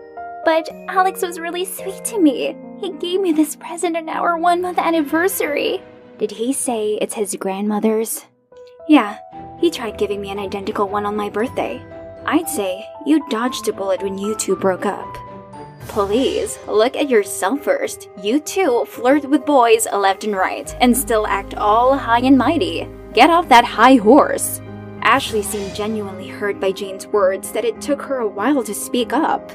But 0.45 0.69
Alex 0.89 1.23
was 1.23 1.39
really 1.39 1.65
sweet 1.65 2.05
to 2.07 2.19
me. 2.19 2.57
He 2.81 2.93
gave 2.93 3.21
me 3.21 3.33
this 3.33 3.57
present 3.57 3.97
on 3.97 4.09
our 4.09 4.39
one 4.39 4.63
month 4.63 4.79
anniversary. 4.79 5.83
Did 6.19 6.31
he 6.31 6.53
say 6.53 6.99
it's 7.01 7.15
his 7.15 7.37
grandmother's? 7.37 8.25
Yeah, 8.89 9.19
he 9.59 9.71
tried 9.71 9.99
giving 9.99 10.21
me 10.21 10.31
an 10.31 10.39
identical 10.39 10.89
one 10.89 11.07
on 11.07 11.15
my 11.15 11.29
birthday. 11.29 11.83
I'd 12.25 12.49
say 12.49 12.87
you 13.07 13.27
dodged 13.29 13.69
a 13.69 13.73
bullet 13.73 14.03
when 14.03 14.19
you 14.19 14.35
two 14.35 14.57
broke 14.57 14.87
up. 14.87 15.17
Please, 15.89 16.59
look 16.69 16.97
at 16.97 17.11
yourself 17.11 17.63
first. 17.63 18.09
You 18.23 18.41
two 18.41 18.85
flirt 18.87 19.25
with 19.25 19.45
boys 19.45 19.87
left 19.93 20.25
and 20.25 20.37
right 20.37 20.75
and 20.81 20.97
still 20.97 21.27
act 21.27 21.55
all 21.55 21.97
high 21.97 22.21
and 22.21 22.39
mighty. 22.39 22.89
Get 23.13 23.31
off 23.31 23.49
that 23.49 23.65
high 23.65 23.97
horse. 23.97 24.61
Ashley 25.03 25.43
seemed 25.43 25.75
genuinely 25.75 26.29
hurt 26.29 26.61
by 26.61 26.73
Jane's 26.73 27.07
words 27.09 27.51
that 27.53 27.65
it 27.65 27.81
took 27.81 28.01
her 28.03 28.19
a 28.19 28.29
while 28.29 28.63
to 28.63 28.75
speak 28.75 29.13
up. 29.13 29.51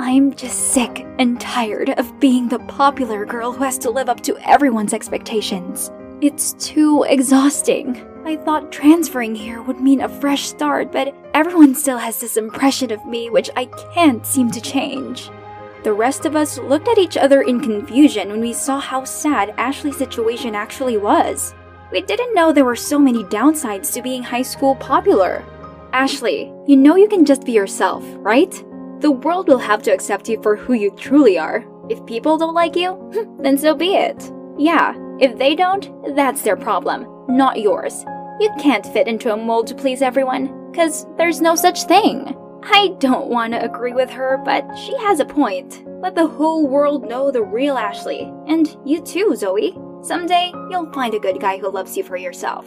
I'm 0.00 0.32
just 0.32 0.72
sick 0.72 1.04
and 1.18 1.40
tired 1.40 1.90
of 1.90 2.20
being 2.20 2.48
the 2.48 2.60
popular 2.60 3.26
girl 3.26 3.50
who 3.50 3.64
has 3.64 3.76
to 3.78 3.90
live 3.90 4.08
up 4.08 4.20
to 4.22 4.38
everyone's 4.48 4.94
expectations. 4.94 5.90
It's 6.20 6.52
too 6.52 7.02
exhausting. 7.08 8.06
I 8.24 8.36
thought 8.36 8.70
transferring 8.70 9.34
here 9.34 9.60
would 9.60 9.80
mean 9.80 10.02
a 10.02 10.08
fresh 10.08 10.46
start, 10.46 10.92
but 10.92 11.12
everyone 11.34 11.74
still 11.74 11.98
has 11.98 12.20
this 12.20 12.36
impression 12.36 12.92
of 12.92 13.04
me 13.06 13.28
which 13.28 13.50
I 13.56 13.64
can't 13.92 14.24
seem 14.24 14.52
to 14.52 14.60
change. 14.60 15.30
The 15.82 15.92
rest 15.92 16.26
of 16.26 16.36
us 16.36 16.58
looked 16.58 16.86
at 16.86 16.98
each 16.98 17.16
other 17.16 17.42
in 17.42 17.60
confusion 17.60 18.28
when 18.28 18.40
we 18.40 18.52
saw 18.52 18.78
how 18.78 19.02
sad 19.02 19.52
Ashley's 19.58 19.96
situation 19.96 20.54
actually 20.54 20.96
was. 20.96 21.56
We 21.90 22.02
didn't 22.02 22.34
know 22.36 22.52
there 22.52 22.64
were 22.64 22.76
so 22.76 23.00
many 23.00 23.24
downsides 23.24 23.92
to 23.94 24.02
being 24.02 24.22
high 24.22 24.42
school 24.42 24.76
popular. 24.76 25.44
Ashley, 25.92 26.52
you 26.68 26.76
know 26.76 26.94
you 26.94 27.08
can 27.08 27.24
just 27.24 27.44
be 27.44 27.52
yourself, 27.52 28.04
right? 28.18 28.62
The 29.00 29.12
world 29.12 29.48
will 29.48 29.58
have 29.58 29.82
to 29.84 29.92
accept 29.92 30.28
you 30.28 30.42
for 30.42 30.56
who 30.56 30.72
you 30.72 30.90
truly 30.90 31.38
are. 31.38 31.64
If 31.88 32.04
people 32.04 32.36
don't 32.36 32.54
like 32.54 32.74
you, 32.74 32.92
hmm, 32.92 33.42
then 33.42 33.56
so 33.56 33.74
be 33.74 33.94
it. 33.94 34.32
Yeah, 34.58 34.94
if 35.20 35.38
they 35.38 35.54
don't, 35.54 35.88
that's 36.16 36.42
their 36.42 36.56
problem, 36.56 37.06
not 37.28 37.60
yours. 37.60 38.04
You 38.40 38.50
can't 38.58 38.86
fit 38.86 39.06
into 39.06 39.32
a 39.32 39.36
mold 39.36 39.68
to 39.68 39.74
please 39.74 40.02
everyone, 40.02 40.70
because 40.70 41.06
there's 41.16 41.40
no 41.40 41.54
such 41.54 41.84
thing. 41.84 42.36
I 42.64 42.96
don't 42.98 43.28
want 43.28 43.52
to 43.52 43.64
agree 43.64 43.92
with 43.92 44.10
her, 44.10 44.40
but 44.44 44.64
she 44.76 44.96
has 44.98 45.20
a 45.20 45.24
point. 45.24 45.84
Let 46.02 46.16
the 46.16 46.26
whole 46.26 46.66
world 46.66 47.08
know 47.08 47.30
the 47.30 47.42
real 47.42 47.78
Ashley. 47.78 48.22
And 48.48 48.76
you 48.84 49.00
too, 49.00 49.34
Zoe. 49.36 49.78
Someday, 50.02 50.52
you'll 50.70 50.92
find 50.92 51.14
a 51.14 51.20
good 51.20 51.40
guy 51.40 51.58
who 51.58 51.70
loves 51.70 51.96
you 51.96 52.02
for 52.02 52.16
yourself. 52.16 52.66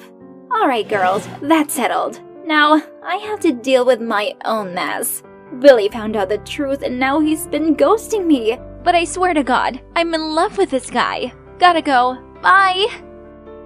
Alright, 0.54 0.88
girls, 0.88 1.28
that's 1.42 1.74
settled. 1.74 2.22
Now, 2.46 2.82
I 3.04 3.18
have 3.18 3.40
to 3.42 3.52
deal 3.54 3.86
with 3.86 4.02
my 4.02 4.34
own 4.46 4.74
mess. 4.74 5.24
Billy 5.60 5.90
found 5.90 6.16
out 6.16 6.30
the 6.30 6.38
truth 6.40 6.82
and 6.84 7.00
now 7.00 7.20
he's 7.20 7.48
been 7.48 7.76
ghosting 7.76 8.26
me. 8.26 8.58
But 8.84 8.96
I 8.96 9.04
swear 9.04 9.34
to 9.34 9.44
God, 9.44 9.82
I'm 9.96 10.14
in 10.14 10.34
love 10.34 10.58
with 10.58 10.72
this 10.72 10.90
guy. 10.90 11.34
Gotta 11.60 11.82
go. 11.82 12.18
Bye. 12.42 12.88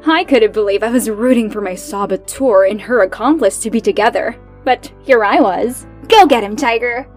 I 0.05 0.23
couldn't 0.23 0.53
believe 0.53 0.83
I 0.83 0.89
was 0.89 1.09
rooting 1.09 1.49
for 1.49 1.61
my 1.61 1.75
saboteur 1.75 2.65
and 2.65 2.81
her 2.81 3.01
accomplice 3.01 3.59
to 3.59 3.71
be 3.71 3.81
together. 3.81 4.39
But 4.63 4.91
here 5.03 5.23
I 5.23 5.39
was. 5.39 5.87
Go 6.07 6.25
get 6.25 6.43
him, 6.43 6.55
Tiger! 6.55 7.07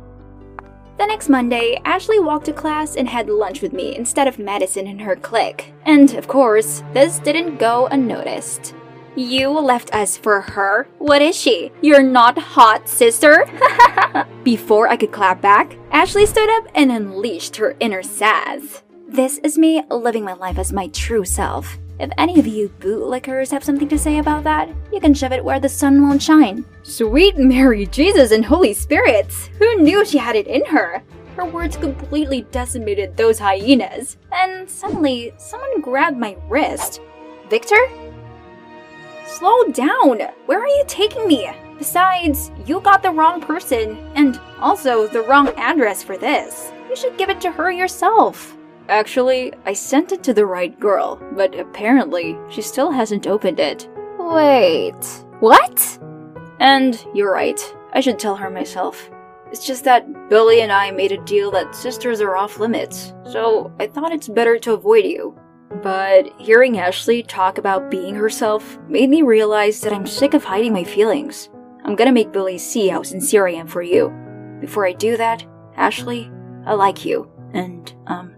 The 0.99 1.07
next 1.07 1.29
Monday, 1.29 1.81
Ashley 1.85 2.19
walked 2.19 2.47
to 2.47 2.53
class 2.53 2.97
and 2.97 3.09
had 3.09 3.31
lunch 3.31 3.63
with 3.63 3.73
me 3.73 3.95
instead 3.95 4.27
of 4.27 4.39
Madison 4.39 4.87
and 4.87 5.01
her 5.01 5.15
clique. 5.15 5.73
And 5.85 6.13
of 6.15 6.27
course, 6.27 6.83
this 6.93 7.21
didn't 7.21 7.59
go 7.59 7.87
unnoticed. 7.87 8.75
You 9.19 9.51
left 9.51 9.93
us 9.93 10.17
for 10.17 10.41
her? 10.43 10.87
What 10.99 11.21
is 11.23 11.35
she? 11.35 11.73
You're 11.81 12.05
not 12.05 12.39
hot, 12.39 12.89
sister? 12.89 13.51
Before 14.45 14.87
I 14.87 14.97
could 14.97 15.11
clap 15.11 15.41
back, 15.41 15.77
Ashley 15.91 16.25
stood 16.25 16.49
up 16.51 16.69
and 16.73 16.93
unleashed 16.93 17.57
her 17.57 17.75
inner 17.81 18.05
sass. 18.05 18.85
This 19.09 19.39
is 19.39 19.59
me 19.59 19.83
living 19.91 20.25
my 20.25 20.35
life 20.35 20.57
as 20.57 20.73
my 20.73 20.87
true 20.89 21.25
self. 21.25 21.79
If 21.99 22.13
any 22.17 22.39
of 22.39 22.47
you 22.47 22.69
bootlickers 22.79 23.51
have 23.51 23.65
something 23.65 23.89
to 23.89 23.99
say 23.99 24.19
about 24.19 24.45
that, 24.45 24.69
you 24.93 25.01
can 25.01 25.15
shove 25.15 25.33
it 25.33 25.45
where 25.45 25.59
the 25.59 25.69
sun 25.69 26.01
won't 26.01 26.23
shine. 26.23 26.65
Sweet 26.85 27.37
Mary 27.37 27.87
Jesus 27.87 28.31
and 28.31 28.45
Holy 28.45 28.73
Spirits! 28.73 29.49
Who 29.59 29.83
knew 29.83 30.05
she 30.05 30.19
had 30.19 30.37
it 30.37 30.47
in 30.47 30.65
her? 30.67 31.03
Her 31.35 31.45
words 31.45 31.77
completely 31.77 32.43
decimated 32.53 33.17
those 33.17 33.41
hyenas. 33.41 34.17
And 34.31 34.71
suddenly, 34.71 35.33
someone 35.39 35.81
grabbed 35.81 36.19
my 36.19 36.37
wrist. 36.49 37.01
Victor? 37.51 37.89
Slow 39.29 39.65
down! 39.65 40.21
Where 40.47 40.59
are 40.59 40.67
you 40.67 40.85
taking 40.87 41.29
me? 41.29 41.51
Besides, 41.77 42.51
you 42.65 42.81
got 42.81 43.03
the 43.03 43.11
wrong 43.11 43.43
person, 43.43 43.99
and 44.15 44.41
also 44.59 45.07
the 45.07 45.21
wrong 45.21 45.49
address 45.59 46.03
for 46.03 46.17
this. 46.17 46.73
You 46.89 46.97
should 46.97 47.19
give 47.19 47.29
it 47.29 47.39
to 47.43 47.51
her 47.51 47.71
yourself. 47.71 48.57
Actually, 48.89 49.53
I 49.67 49.75
sent 49.75 50.13
it 50.13 50.23
to 50.23 50.33
the 50.33 50.47
right 50.47 50.81
girl, 50.81 51.23
but 51.37 51.55
apparently 51.55 52.39
she 52.49 52.63
still 52.63 52.91
hasn't 52.91 53.27
opened 53.27 53.61
it. 53.61 53.87
Wait, 54.19 55.05
what? 55.41 55.99
And 56.59 57.07
you're 57.13 57.31
right, 57.31 57.61
I 57.93 58.01
should 58.01 58.19
tell 58.19 58.35
her 58.35 58.49
myself. 58.49 59.11
It's 59.53 59.67
just 59.67 59.85
that 59.85 60.31
Billy 60.31 60.63
and 60.63 60.73
I 60.73 60.91
made 60.91 61.13
a 61.13 61.23
deal 61.25 61.51
that 61.51 61.75
sisters 61.75 62.23
are 62.23 62.35
off 62.35 62.59
limits, 62.59 63.13
so 63.31 63.71
I 63.79 63.89
thought 63.89 64.13
it's 64.13 64.27
better 64.27 64.59
to 64.61 64.73
avoid 64.73 65.05
you. 65.05 65.39
But 65.83 66.33
hearing 66.41 66.79
Ashley 66.79 67.23
talk 67.23 67.59
about 67.59 67.91
being 67.91 68.15
herself 68.15 68.79
made 68.89 69.11
me 69.11 69.23
realize 69.23 69.81
that 69.83 69.93
I'm 69.93 70.07
sick 70.07 70.35
of 70.35 70.45
hiding 70.45 70.73
my 70.73 70.85
feelings. 70.85 71.51
I'm 71.85 71.95
gonna 71.95 72.13
make 72.13 72.33
Billy 72.33 72.59
see 72.59 72.89
how 72.89 73.03
sincere 73.03 73.47
I 73.47 73.53
am 73.53 73.67
for 73.67 73.83
you. 73.83 74.13
Before 74.61 74.87
I 74.87 74.93
do 74.93 75.17
that, 75.17 75.45
Ashley, 75.77 76.31
I 76.67 76.75
like 76.75 77.05
you, 77.05 77.31
and, 77.55 77.93
um, 78.09 78.35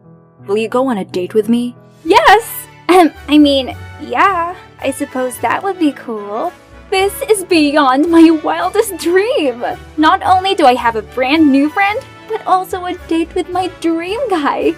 Will 0.46 0.56
you 0.56 0.68
go 0.68 0.88
on 0.88 0.98
a 0.98 1.04
date 1.04 1.34
with 1.34 1.48
me? 1.48 1.76
Yes! 2.04 2.66
Um, 2.88 3.12
I 3.28 3.38
mean, 3.38 3.76
yeah, 4.00 4.56
I 4.80 4.90
suppose 4.90 5.38
that 5.38 5.62
would 5.62 5.78
be 5.78 5.92
cool. 5.92 6.52
This 6.90 7.14
is 7.30 7.44
beyond 7.44 8.10
my 8.10 8.30
wildest 8.42 8.96
dream! 8.96 9.64
Not 9.96 10.22
only 10.22 10.54
do 10.54 10.66
I 10.66 10.74
have 10.74 10.96
a 10.96 11.02
brand 11.02 11.50
new 11.52 11.70
friend, 11.70 12.00
but 12.28 12.44
also 12.46 12.86
a 12.86 12.94
date 13.06 13.32
with 13.34 13.48
my 13.48 13.68
dream 13.80 14.18
guy. 14.28 14.74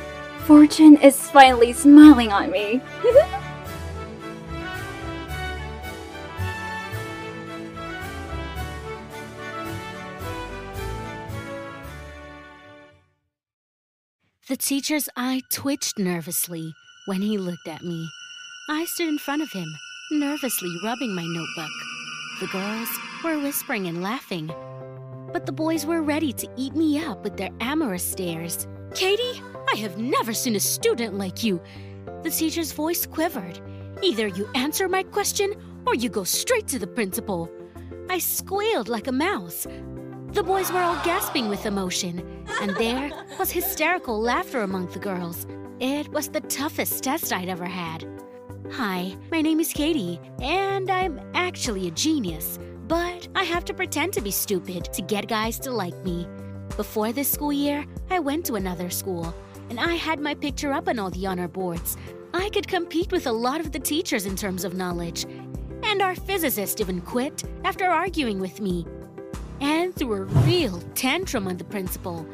Fortune 0.46 0.96
is 0.96 1.30
finally 1.30 1.72
smiling 1.72 2.32
on 2.32 2.50
me. 2.50 2.80
The 14.48 14.56
teacher's 14.58 15.08
eye 15.16 15.40
twitched 15.50 15.98
nervously 15.98 16.74
when 17.06 17.22
he 17.22 17.38
looked 17.38 17.68
at 17.68 17.82
me. 17.82 18.06
I 18.68 18.84
stood 18.84 19.08
in 19.08 19.16
front 19.16 19.40
of 19.40 19.50
him, 19.52 19.72
nervously 20.10 20.68
rubbing 20.84 21.14
my 21.14 21.24
notebook. 21.24 21.70
The 22.40 22.48
girls 22.48 22.88
were 23.24 23.38
whispering 23.38 23.86
and 23.86 24.02
laughing, 24.02 24.52
but 25.32 25.46
the 25.46 25.52
boys 25.52 25.86
were 25.86 26.02
ready 26.02 26.32
to 26.32 26.48
eat 26.56 26.74
me 26.74 27.02
up 27.02 27.24
with 27.24 27.36
their 27.36 27.50
amorous 27.60 28.04
stares. 28.04 28.66
Katie, 28.94 29.42
I 29.72 29.76
have 29.76 29.98
never 29.98 30.32
seen 30.32 30.56
a 30.56 30.60
student 30.60 31.16
like 31.16 31.42
you. 31.42 31.60
The 32.22 32.30
teacher's 32.30 32.72
voice 32.72 33.06
quivered. 33.06 33.60
Either 34.02 34.28
you 34.28 34.48
answer 34.54 34.88
my 34.88 35.02
question 35.02 35.54
or 35.86 35.94
you 35.94 36.08
go 36.08 36.24
straight 36.24 36.68
to 36.68 36.78
the 36.78 36.86
principal. 36.86 37.50
I 38.10 38.18
squealed 38.18 38.88
like 38.88 39.06
a 39.06 39.12
mouse, 39.12 39.66
the 40.32 40.42
boys 40.42 40.72
were 40.72 40.78
all 40.78 40.98
gasping 41.04 41.50
with 41.50 41.66
emotion, 41.66 42.46
and 42.62 42.74
there 42.76 43.12
was 43.38 43.50
hysterical 43.50 44.18
laughter 44.18 44.62
among 44.62 44.86
the 44.86 44.98
girls. 44.98 45.46
It 45.78 46.08
was 46.08 46.28
the 46.28 46.40
toughest 46.40 47.04
test 47.04 47.34
I'd 47.34 47.50
ever 47.50 47.66
had. 47.66 48.08
Hi, 48.70 49.14
my 49.30 49.42
name 49.42 49.60
is 49.60 49.74
Katie, 49.74 50.18
and 50.40 50.90
I'm 50.90 51.20
actually 51.34 51.86
a 51.86 51.90
genius, 51.90 52.58
but 52.92 53.26
I 53.34 53.44
have 53.44 53.64
to 53.64 53.72
pretend 53.72 54.12
to 54.12 54.20
be 54.20 54.30
stupid 54.30 54.84
to 54.92 55.00
get 55.00 55.26
guys 55.26 55.58
to 55.60 55.70
like 55.70 55.96
me. 56.04 56.28
Before 56.76 57.10
this 57.10 57.30
school 57.30 57.50
year, 57.50 57.86
I 58.10 58.18
went 58.18 58.44
to 58.44 58.56
another 58.56 58.90
school, 58.90 59.34
and 59.70 59.80
I 59.80 59.94
had 59.94 60.20
my 60.20 60.34
picture 60.34 60.74
up 60.74 60.88
on 60.88 60.98
all 60.98 61.08
the 61.08 61.26
honor 61.26 61.48
boards. 61.48 61.96
I 62.34 62.50
could 62.50 62.68
compete 62.68 63.10
with 63.10 63.26
a 63.26 63.32
lot 63.32 63.60
of 63.60 63.72
the 63.72 63.78
teachers 63.78 64.26
in 64.26 64.36
terms 64.36 64.62
of 64.62 64.74
knowledge. 64.74 65.24
And 65.84 66.02
our 66.02 66.14
physicist 66.14 66.82
even 66.82 67.00
quit 67.00 67.42
after 67.64 67.86
arguing 67.86 68.40
with 68.40 68.60
me. 68.60 68.84
And 69.62 69.96
threw 69.96 70.12
a 70.12 70.24
real 70.44 70.78
tantrum 70.94 71.48
on 71.48 71.56
the 71.56 71.64
principal. 71.64 72.26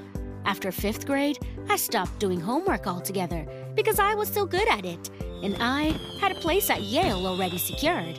After 0.44 0.72
fifth 0.72 1.06
grade, 1.06 1.38
I 1.70 1.76
stopped 1.76 2.18
doing 2.18 2.40
homework 2.40 2.88
altogether 2.88 3.46
because 3.76 4.00
I 4.00 4.14
was 4.14 4.28
so 4.28 4.44
good 4.44 4.66
at 4.66 4.84
it, 4.84 5.08
and 5.44 5.56
I 5.60 5.94
had 6.20 6.32
a 6.32 6.40
place 6.40 6.68
at 6.68 6.82
Yale 6.82 7.28
already 7.28 7.58
secured. 7.58 8.18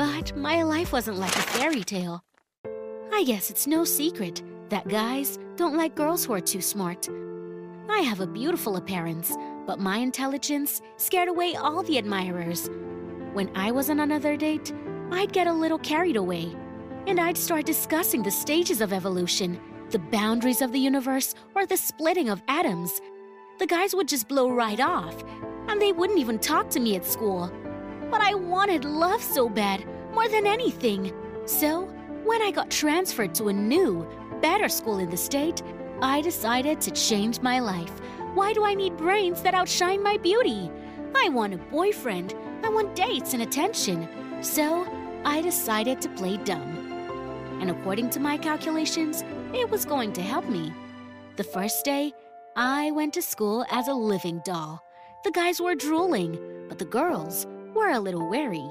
But 0.00 0.34
my 0.34 0.62
life 0.62 0.94
wasn't 0.94 1.18
like 1.18 1.36
a 1.36 1.42
fairy 1.42 1.84
tale. 1.84 2.24
I 3.12 3.22
guess 3.22 3.50
it's 3.50 3.66
no 3.66 3.84
secret 3.84 4.42
that 4.70 4.88
guys 4.88 5.38
don't 5.56 5.76
like 5.76 5.94
girls 5.94 6.24
who 6.24 6.32
are 6.32 6.40
too 6.40 6.62
smart. 6.62 7.06
I 7.86 7.98
have 7.98 8.20
a 8.20 8.26
beautiful 8.26 8.76
appearance, 8.76 9.36
but 9.66 9.78
my 9.78 9.98
intelligence 9.98 10.80
scared 10.96 11.28
away 11.28 11.54
all 11.54 11.82
the 11.82 11.98
admirers. 11.98 12.70
When 13.34 13.54
I 13.54 13.72
was 13.72 13.90
on 13.90 14.00
another 14.00 14.38
date, 14.38 14.72
I'd 15.12 15.34
get 15.34 15.46
a 15.46 15.52
little 15.52 15.78
carried 15.78 16.16
away, 16.16 16.56
and 17.06 17.20
I'd 17.20 17.36
start 17.36 17.66
discussing 17.66 18.22
the 18.22 18.30
stages 18.30 18.80
of 18.80 18.94
evolution, 18.94 19.60
the 19.90 19.98
boundaries 19.98 20.62
of 20.62 20.72
the 20.72 20.80
universe, 20.80 21.34
or 21.54 21.66
the 21.66 21.76
splitting 21.76 22.30
of 22.30 22.42
atoms. 22.48 23.02
The 23.58 23.66
guys 23.66 23.94
would 23.94 24.08
just 24.08 24.28
blow 24.28 24.50
right 24.50 24.80
off, 24.80 25.22
and 25.68 25.78
they 25.78 25.92
wouldn't 25.92 26.20
even 26.20 26.38
talk 26.38 26.70
to 26.70 26.80
me 26.80 26.96
at 26.96 27.04
school. 27.04 27.52
But 28.10 28.20
I 28.20 28.34
wanted 28.34 28.84
love 28.84 29.22
so 29.22 29.48
bad, 29.48 29.86
more 30.12 30.28
than 30.28 30.46
anything. 30.46 31.12
So, 31.46 31.82
when 32.24 32.42
I 32.42 32.50
got 32.50 32.70
transferred 32.70 33.34
to 33.36 33.48
a 33.48 33.52
new, 33.52 34.06
better 34.40 34.68
school 34.68 34.98
in 34.98 35.10
the 35.10 35.16
state, 35.16 35.62
I 36.02 36.20
decided 36.20 36.80
to 36.82 36.90
change 36.90 37.40
my 37.40 37.60
life. 37.60 38.00
Why 38.34 38.52
do 38.52 38.64
I 38.64 38.74
need 38.74 38.96
brains 38.96 39.42
that 39.42 39.54
outshine 39.54 40.02
my 40.02 40.16
beauty? 40.16 40.70
I 41.14 41.28
want 41.28 41.54
a 41.54 41.58
boyfriend. 41.58 42.34
I 42.62 42.68
want 42.68 42.94
dates 42.94 43.32
and 43.34 43.42
attention. 43.42 44.08
So, 44.42 44.86
I 45.24 45.40
decided 45.42 46.00
to 46.02 46.08
play 46.10 46.36
dumb. 46.38 46.76
And 47.60 47.70
according 47.70 48.10
to 48.10 48.20
my 48.20 48.38
calculations, 48.38 49.22
it 49.52 49.68
was 49.68 49.84
going 49.84 50.12
to 50.14 50.22
help 50.22 50.48
me. 50.48 50.72
The 51.36 51.44
first 51.44 51.84
day, 51.84 52.12
I 52.56 52.90
went 52.90 53.14
to 53.14 53.22
school 53.22 53.64
as 53.70 53.88
a 53.88 53.94
living 53.94 54.40
doll. 54.44 54.82
The 55.24 55.30
guys 55.30 55.60
were 55.60 55.74
drooling, 55.74 56.38
but 56.68 56.78
the 56.78 56.84
girls 56.84 57.46
were 57.80 57.92
a 57.92 57.98
little 57.98 58.28
wary. 58.28 58.68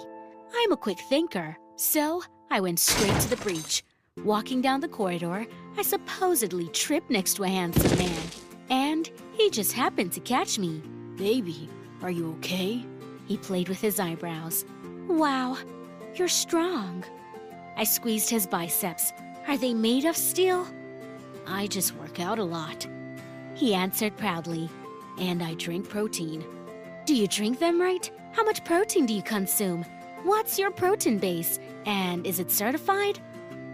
I'm 0.56 0.72
a 0.72 0.78
quick 0.78 1.00
thinker, 1.10 1.58
so 1.78 2.22
I 2.52 2.60
went 2.60 2.80
straight 2.80 3.20
to 3.22 3.30
the 3.30 3.38
breach. 3.38 3.84
Walking 4.24 4.62
down 4.62 4.82
the 4.82 4.88
corridor, 4.88 5.48
I 5.76 5.82
supposedly 5.82 6.68
tripped 6.68 7.10
next 7.10 7.34
to 7.36 7.44
a 7.44 7.48
handsome 7.48 7.98
man, 7.98 8.22
and 8.70 9.10
he 9.34 9.50
just 9.50 9.74
happened 9.74 10.12
to 10.12 10.20
catch 10.20 10.60
me. 10.60 10.84
Baby, 11.16 11.68
are 12.04 12.12
you 12.12 12.34
okay? 12.34 12.86
He 13.26 13.38
played 13.38 13.68
with 13.68 13.82
his 13.82 14.00
eyebrows. 14.00 14.64
Wow, 15.08 15.58
you're 16.14 16.28
strong. 16.28 17.04
I 17.78 17.86
squeezed 17.86 18.30
his 18.30 18.46
biceps. 18.46 19.12
Are 19.48 19.58
they 19.58 19.74
made 19.74 20.06
of 20.06 20.16
steel? 20.18 20.68
I 21.48 21.66
just 21.66 21.96
work 21.96 22.20
out 22.20 22.38
a 22.38 22.44
lot. 22.44 22.88
He 23.56 23.74
answered 23.74 24.16
proudly. 24.18 24.70
And 25.18 25.42
I 25.42 25.56
drink 25.56 25.90
protein. 25.90 26.46
Do 27.06 27.16
you 27.16 27.28
drink 27.28 27.60
them 27.60 27.82
right? 27.82 28.10
How 28.32 28.44
much 28.44 28.64
protein 28.64 29.06
do 29.06 29.14
you 29.14 29.22
consume? 29.22 29.86
What's 30.24 30.60
your 30.60 30.72
protein 30.72 31.18
base? 31.18 31.60
And 31.86 32.26
is 32.26 32.40
it 32.40 32.52
certified? 32.52 33.20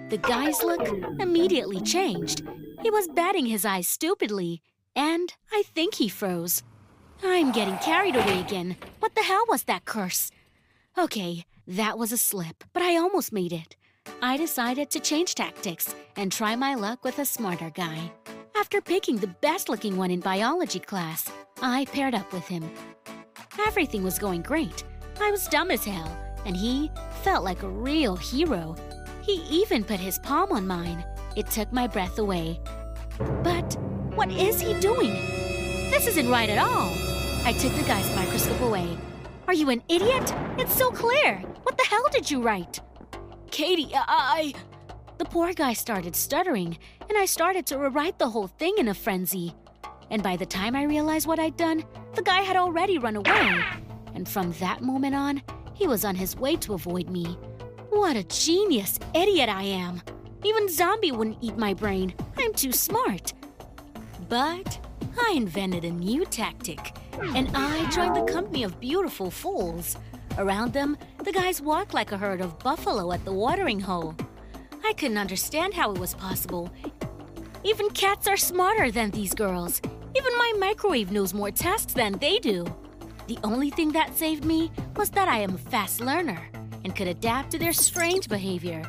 The 0.10 0.18
guy's 0.18 0.64
look 0.64 0.88
immediately 1.20 1.82
changed. 1.82 2.44
He 2.82 2.90
was 2.90 3.08
batting 3.08 3.46
his 3.46 3.66
eyes 3.66 3.88
stupidly, 3.88 4.62
and 4.96 5.34
I 5.52 5.64
think 5.74 5.96
he 5.96 6.08
froze. 6.08 6.64
I'm 7.24 7.52
getting 7.52 7.78
carried 7.80 8.16
away 8.16 8.40
again. 8.40 8.76
What 9.00 9.16
the 9.16 9.24
hell 9.24 9.44
was 9.50 9.64
that 9.64 9.86
curse? 9.86 10.32
Okay, 10.98 11.46
that 11.68 11.98
was 11.98 12.12
a 12.12 12.18
slip, 12.18 12.64
but 12.74 12.84
I 12.84 12.98
almost 12.98 13.34
made 13.34 13.52
it. 13.52 13.76
I 14.22 14.38
decided 14.38 14.90
to 14.92 15.00
change 15.00 15.36
tactics 15.36 15.96
and 16.16 16.32
try 16.32 16.56
my 16.56 16.76
luck 16.76 17.04
with 17.04 17.20
a 17.20 17.26
smarter 17.26 17.72
guy. 17.72 18.12
After 18.56 18.80
picking 18.82 19.18
the 19.18 19.36
best 19.42 19.68
looking 19.68 19.98
one 19.98 20.12
in 20.12 20.20
biology 20.20 20.80
class, 20.80 21.30
I 21.62 21.86
paired 21.86 22.16
up 22.16 22.32
with 22.32 22.48
him. 22.48 22.70
Everything 23.60 24.04
was 24.04 24.20
going 24.20 24.42
great. 24.42 24.84
I 25.20 25.32
was 25.32 25.48
dumb 25.48 25.72
as 25.72 25.86
hell, 25.86 26.12
and 26.46 26.56
he 26.56 26.92
felt 27.24 27.44
like 27.44 27.64
a 27.64 27.70
real 27.70 28.16
hero. 28.16 28.76
He 29.22 29.44
even 29.50 29.84
put 29.84 30.00
his 30.00 30.20
palm 30.20 30.52
on 30.52 30.68
mine. 30.68 31.06
It 31.36 31.48
took 31.48 31.72
my 31.72 31.88
breath 31.88 32.20
away. 32.20 32.60
But 33.44 33.78
what 34.14 34.32
is 34.32 34.62
he 34.62 34.74
doing? 34.80 35.14
This 35.90 36.08
isn't 36.08 36.30
right 36.30 36.50
at 36.50 36.58
all. 36.58 36.92
I 37.46 37.54
took 37.60 37.74
the 37.74 37.84
guy's 37.84 38.14
microscope 38.16 38.62
away. 38.62 38.98
Are 39.48 39.54
you 39.54 39.70
an 39.70 39.84
idiot? 39.90 40.34
It's 40.58 40.76
so 40.76 40.92
clear. 40.92 41.38
What 41.64 41.78
the 41.78 41.86
hell 41.86 42.08
did 42.12 42.30
you 42.30 42.42
write? 42.42 42.80
Katie, 43.52 43.92
I. 43.94 44.54
The 45.18 45.26
poor 45.26 45.54
guy 45.54 45.74
started 45.74 46.16
stuttering, 46.16 46.78
and 47.08 47.18
I 47.18 47.26
started 47.26 47.66
to 47.68 47.78
rewrite 47.78 48.20
the 48.20 48.30
whole 48.30 48.48
thing 48.48 48.76
in 48.78 48.90
a 48.90 48.94
frenzy. 48.94 49.54
And 50.10 50.22
by 50.22 50.36
the 50.36 50.46
time 50.46 50.76
I 50.76 50.84
realized 50.84 51.28
what 51.28 51.40
I'd 51.40 51.58
done, 51.58 51.84
the 52.14 52.22
guy 52.22 52.42
had 52.42 52.56
already 52.56 52.98
run 52.98 53.16
away. 53.16 53.64
And 54.14 54.28
from 54.28 54.52
that 54.54 54.82
moment 54.82 55.16
on, 55.16 55.42
he 55.74 55.88
was 55.88 56.06
on 56.06 56.16
his 56.16 56.36
way 56.38 56.56
to 56.58 56.74
avoid 56.74 57.10
me. 57.10 57.38
What 57.90 58.16
a 58.16 58.24
genius 58.24 59.00
idiot 59.14 59.50
I 59.50 59.64
am! 59.64 60.02
Even 60.44 60.70
Zombie 60.70 61.12
wouldn't 61.12 61.40
eat 61.42 61.58
my 61.58 61.74
brain. 61.74 62.14
I'm 62.38 62.54
too 62.54 62.72
smart. 62.72 63.34
But 64.30 64.80
I 65.20 65.34
invented 65.36 65.86
a 65.86 65.92
new 65.92 66.24
tactic, 66.26 66.96
and 67.36 67.50
I 67.56 67.90
joined 67.90 68.16
the 68.16 68.32
company 68.32 68.64
of 68.64 68.80
beautiful 68.80 69.32
fools. 69.32 69.98
Around 70.38 70.74
them, 70.74 70.98
the 71.24 71.32
guys 71.32 71.62
walked 71.62 71.94
like 71.94 72.12
a 72.12 72.18
herd 72.18 72.42
of 72.42 72.60
buffalo 72.60 73.12
at 73.12 73.24
the 73.26 73.34
watering 73.34 73.80
hole. 73.80 74.16
I 74.84 74.94
couldn't 74.94 75.18
understand 75.18 75.74
how 75.74 75.92
it 75.92 75.98
was 75.98 76.14
possible. 76.14 76.70
Even 77.64 77.90
cats 77.90 78.28
are 78.28 78.38
smarter 78.38 78.92
than 78.92 79.10
these 79.10 79.34
girls. 79.34 79.82
Even 80.18 80.38
my 80.38 80.54
microwave 80.58 81.12
knows 81.12 81.34
more 81.34 81.52
tasks 81.52 81.94
than 81.94 82.14
they 82.14 82.40
do. 82.40 82.66
The 83.28 83.38
only 83.44 83.70
thing 83.70 83.92
that 83.92 84.18
saved 84.18 84.46
me 84.46 84.72
was 84.96 85.10
that 85.10 85.28
I 85.28 85.40
am 85.40 85.56
a 85.56 85.58
fast 85.58 86.00
learner 86.00 86.42
and 86.84 86.96
could 86.96 87.08
adapt 87.08 87.52
to 87.52 87.58
their 87.58 87.74
strange 87.74 88.30
behavior. 88.30 88.84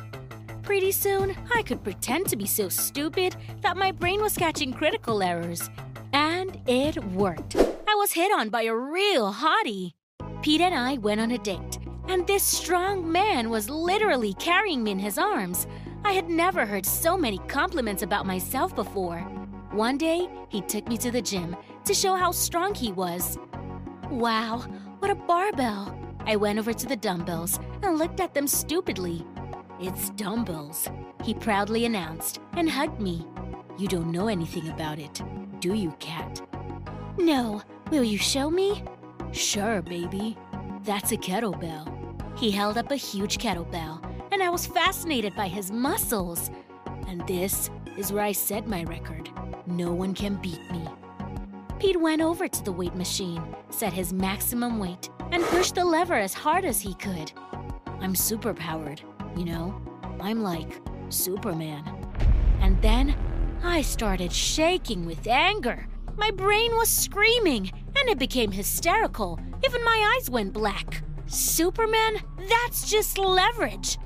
Pretty 0.63 0.91
soon, 0.91 1.35
I 1.53 1.63
could 1.63 1.83
pretend 1.83 2.27
to 2.27 2.35
be 2.35 2.45
so 2.45 2.69
stupid 2.69 3.35
that 3.61 3.77
my 3.77 3.91
brain 3.91 4.21
was 4.21 4.37
catching 4.37 4.71
critical 4.71 5.21
errors. 5.21 5.69
And 6.13 6.59
it 6.67 7.03
worked. 7.05 7.55
I 7.55 7.95
was 7.95 8.11
hit 8.11 8.31
on 8.31 8.49
by 8.49 8.63
a 8.63 8.75
real 8.75 9.33
hottie. 9.33 9.93
Pete 10.41 10.61
and 10.61 10.75
I 10.75 10.97
went 10.97 11.19
on 11.19 11.31
a 11.31 11.37
date, 11.37 11.79
and 12.07 12.25
this 12.25 12.43
strong 12.43 13.11
man 13.11 13.49
was 13.49 13.69
literally 13.69 14.33
carrying 14.35 14.83
me 14.83 14.91
in 14.91 14.99
his 14.99 15.17
arms. 15.17 15.67
I 16.05 16.13
had 16.13 16.29
never 16.29 16.65
heard 16.65 16.85
so 16.85 17.17
many 17.17 17.39
compliments 17.47 18.03
about 18.03 18.25
myself 18.25 18.75
before. 18.75 19.27
One 19.71 19.97
day, 19.97 20.27
he 20.49 20.61
took 20.61 20.87
me 20.87 20.97
to 20.97 21.11
the 21.11 21.21
gym 21.21 21.55
to 21.85 21.93
show 21.93 22.15
how 22.15 22.31
strong 22.31 22.73
he 22.73 22.91
was. 22.91 23.37
Wow, 24.09 24.59
what 24.99 25.11
a 25.11 25.15
barbell! 25.15 25.97
I 26.25 26.35
went 26.35 26.59
over 26.59 26.73
to 26.73 26.87
the 26.87 26.95
dumbbells 26.95 27.59
and 27.83 27.97
looked 27.97 28.19
at 28.19 28.33
them 28.33 28.47
stupidly. 28.47 29.25
It's 29.79 30.09
dumbbells, 30.11 30.89
he 31.23 31.33
proudly 31.33 31.85
announced 31.85 32.39
and 32.53 32.69
hugged 32.69 32.99
me. 32.99 33.25
You 33.77 33.87
don't 33.87 34.11
know 34.11 34.27
anything 34.27 34.69
about 34.69 34.99
it, 34.99 35.21
do 35.59 35.73
you, 35.73 35.91
cat? 35.99 36.41
No. 37.17 37.61
Will 37.89 38.03
you 38.03 38.17
show 38.17 38.49
me? 38.49 38.83
Sure, 39.31 39.81
baby. 39.81 40.37
That's 40.83 41.13
a 41.13 41.17
kettlebell. 41.17 41.87
He 42.37 42.51
held 42.51 42.77
up 42.77 42.91
a 42.91 42.97
huge 42.97 43.37
kettlebell, 43.37 44.03
and 44.33 44.43
I 44.43 44.49
was 44.49 44.67
fascinated 44.67 45.33
by 45.35 45.47
his 45.47 45.71
muscles. 45.71 46.51
And 47.07 47.25
this 47.25 47.69
is 47.97 48.11
where 48.11 48.23
I 48.23 48.33
set 48.33 48.67
my 48.67 48.83
record. 48.83 49.29
No 49.67 49.91
one 49.91 50.13
can 50.13 50.35
beat 50.35 50.61
me. 50.71 50.87
Pete 51.77 51.99
went 51.99 52.21
over 52.21 52.47
to 52.47 52.63
the 52.63 52.71
weight 52.71 52.95
machine, 52.95 53.43
set 53.69 53.91
his 53.91 54.13
maximum 54.13 54.79
weight, 54.79 55.09
and 55.31 55.43
pushed 55.43 55.75
the 55.75 55.83
lever 55.83 56.15
as 56.15 56.33
hard 56.33 56.63
as 56.63 56.79
he 56.79 56.93
could. 56.95 57.33
I'm 57.99 58.13
superpowered, 58.13 59.01
you 59.37 59.43
know? 59.43 59.79
I'm 60.21 60.41
like 60.41 60.81
Superman. 61.09 61.83
And 62.61 62.81
then 62.81 63.13
I 63.61 63.81
started 63.81 64.31
shaking 64.31 65.05
with 65.05 65.27
anger. 65.27 65.85
My 66.15 66.31
brain 66.31 66.71
was 66.77 66.89
screaming, 66.89 67.69
and 67.99 68.09
it 68.09 68.17
became 68.17 68.51
hysterical. 68.51 69.37
Even 69.65 69.83
my 69.83 70.15
eyes 70.15 70.29
went 70.29 70.53
black. 70.53 71.03
Superman? 71.25 72.21
That's 72.47 72.89
just 72.89 73.17
leverage. 73.17 73.97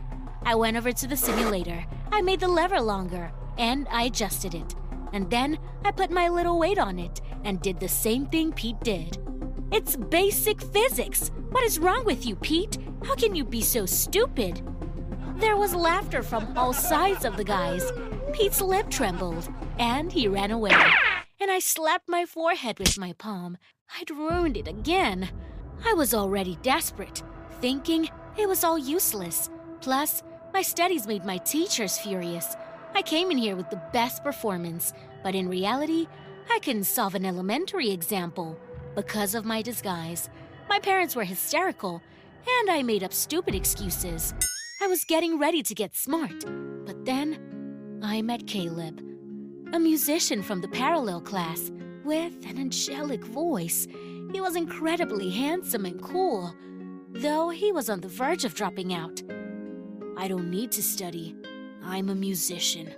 I 0.44 0.56
went 0.56 0.76
over 0.76 0.92
to 0.92 1.08
the 1.08 1.16
simulator. 1.16 1.86
I 2.12 2.22
made 2.22 2.40
the 2.40 2.48
lever 2.48 2.82
longer, 2.82 3.32
and 3.60 3.88
I 3.92 4.04
adjusted 4.04 4.56
it. 4.56 4.76
And 5.14 5.30
then 5.30 5.60
I 5.84 5.92
put 5.92 6.12
my 6.12 6.30
little 6.30 6.58
weight 6.58 6.80
on 6.80 7.00
it 7.00 7.22
and 7.44 7.62
did 7.62 7.80
the 7.80 7.90
same 7.90 8.26
thing 8.28 8.54
Pete 8.54 8.80
did. 8.82 9.18
It's 9.72 9.96
basic 9.96 10.62
physics. 10.62 11.32
What 11.50 11.64
is 11.64 11.80
wrong 11.80 12.06
with 12.06 12.26
you, 12.26 12.36
Pete? 12.36 12.78
How 13.04 13.16
can 13.16 13.36
you 13.36 13.44
be 13.44 13.62
so 13.62 13.86
stupid? 13.86 14.62
There 15.38 15.56
was 15.56 15.74
laughter 15.74 16.24
from 16.24 16.58
all 16.58 16.74
sides 16.74 17.26
of 17.26 17.38
the 17.38 17.44
guys. 17.44 17.92
Pete's 18.34 18.62
lip 18.62 18.90
trembled, 18.90 19.50
and 19.80 20.12
he 20.12 20.28
ran 20.28 20.52
away. 20.52 20.76
And 21.40 21.50
I 21.50 21.60
slapped 21.60 22.08
my 22.08 22.26
forehead 22.26 22.80
with 22.80 22.98
my 22.98 23.14
palm. 23.14 23.58
I'd 24.00 24.12
ruined 24.12 24.58
it 24.58 24.68
again. 24.68 25.30
I 25.86 25.94
was 25.94 26.14
already 26.14 26.58
desperate, 26.62 27.24
thinking 27.60 28.10
it 28.38 28.48
was 28.48 28.64
all 28.64 28.78
useless. 28.78 29.50
Plus, 29.82 30.22
my 30.54 30.62
studies 30.62 31.08
made 31.08 31.26
my 31.26 31.38
teachers 31.38 31.98
furious. 31.98 32.56
I 32.94 33.02
came 33.02 33.32
in 33.32 33.38
here 33.38 33.56
with 33.56 33.70
the 33.70 33.82
best 33.94 34.24
performance, 34.24 34.94
but 35.24 35.34
in 35.34 35.48
reality, 35.48 36.08
I 36.50 36.60
couldn't 36.60 36.84
solve 36.84 37.16
an 37.16 37.26
elementary 37.26 37.90
example 37.90 38.58
because 38.96 39.34
of 39.34 39.46
my 39.46 39.62
disguise. 39.62 40.30
My 40.70 40.80
parents 40.80 41.16
were 41.16 41.24
hysterical, 41.24 42.02
and 42.60 42.70
I 42.70 42.84
made 42.84 43.04
up 43.04 43.14
stupid 43.14 43.56
excuses. 43.56 44.34
I 44.82 44.88
was 44.88 45.06
getting 45.06 45.40
ready 45.40 45.64
to 45.64 45.74
get 45.74 45.96
smart, 45.96 46.44
but 46.86 47.06
then 47.06 48.00
I 48.04 48.22
met 48.22 48.48
Caleb, 48.48 49.00
a 49.74 49.80
musician 49.80 50.44
from 50.44 50.60
the 50.60 50.68
parallel 50.68 51.22
class 51.22 51.72
with 52.04 52.34
an 52.46 52.58
angelic 52.58 53.24
voice. 53.24 53.88
He 54.34 54.42
was 54.42 54.56
incredibly 54.56 55.30
handsome 55.30 55.86
and 55.86 56.02
cool, 56.02 56.54
though 57.10 57.50
he 57.50 57.72
was 57.72 57.90
on 57.90 58.02
the 58.02 58.10
verge 58.10 58.44
of 58.44 58.54
dropping 58.54 58.94
out. 58.94 59.22
I 60.18 60.28
don't 60.28 60.50
need 60.50 60.72
to 60.74 60.84
study. 60.84 61.36
I'm 61.84 62.10
a 62.10 62.16
musician, 62.16 62.94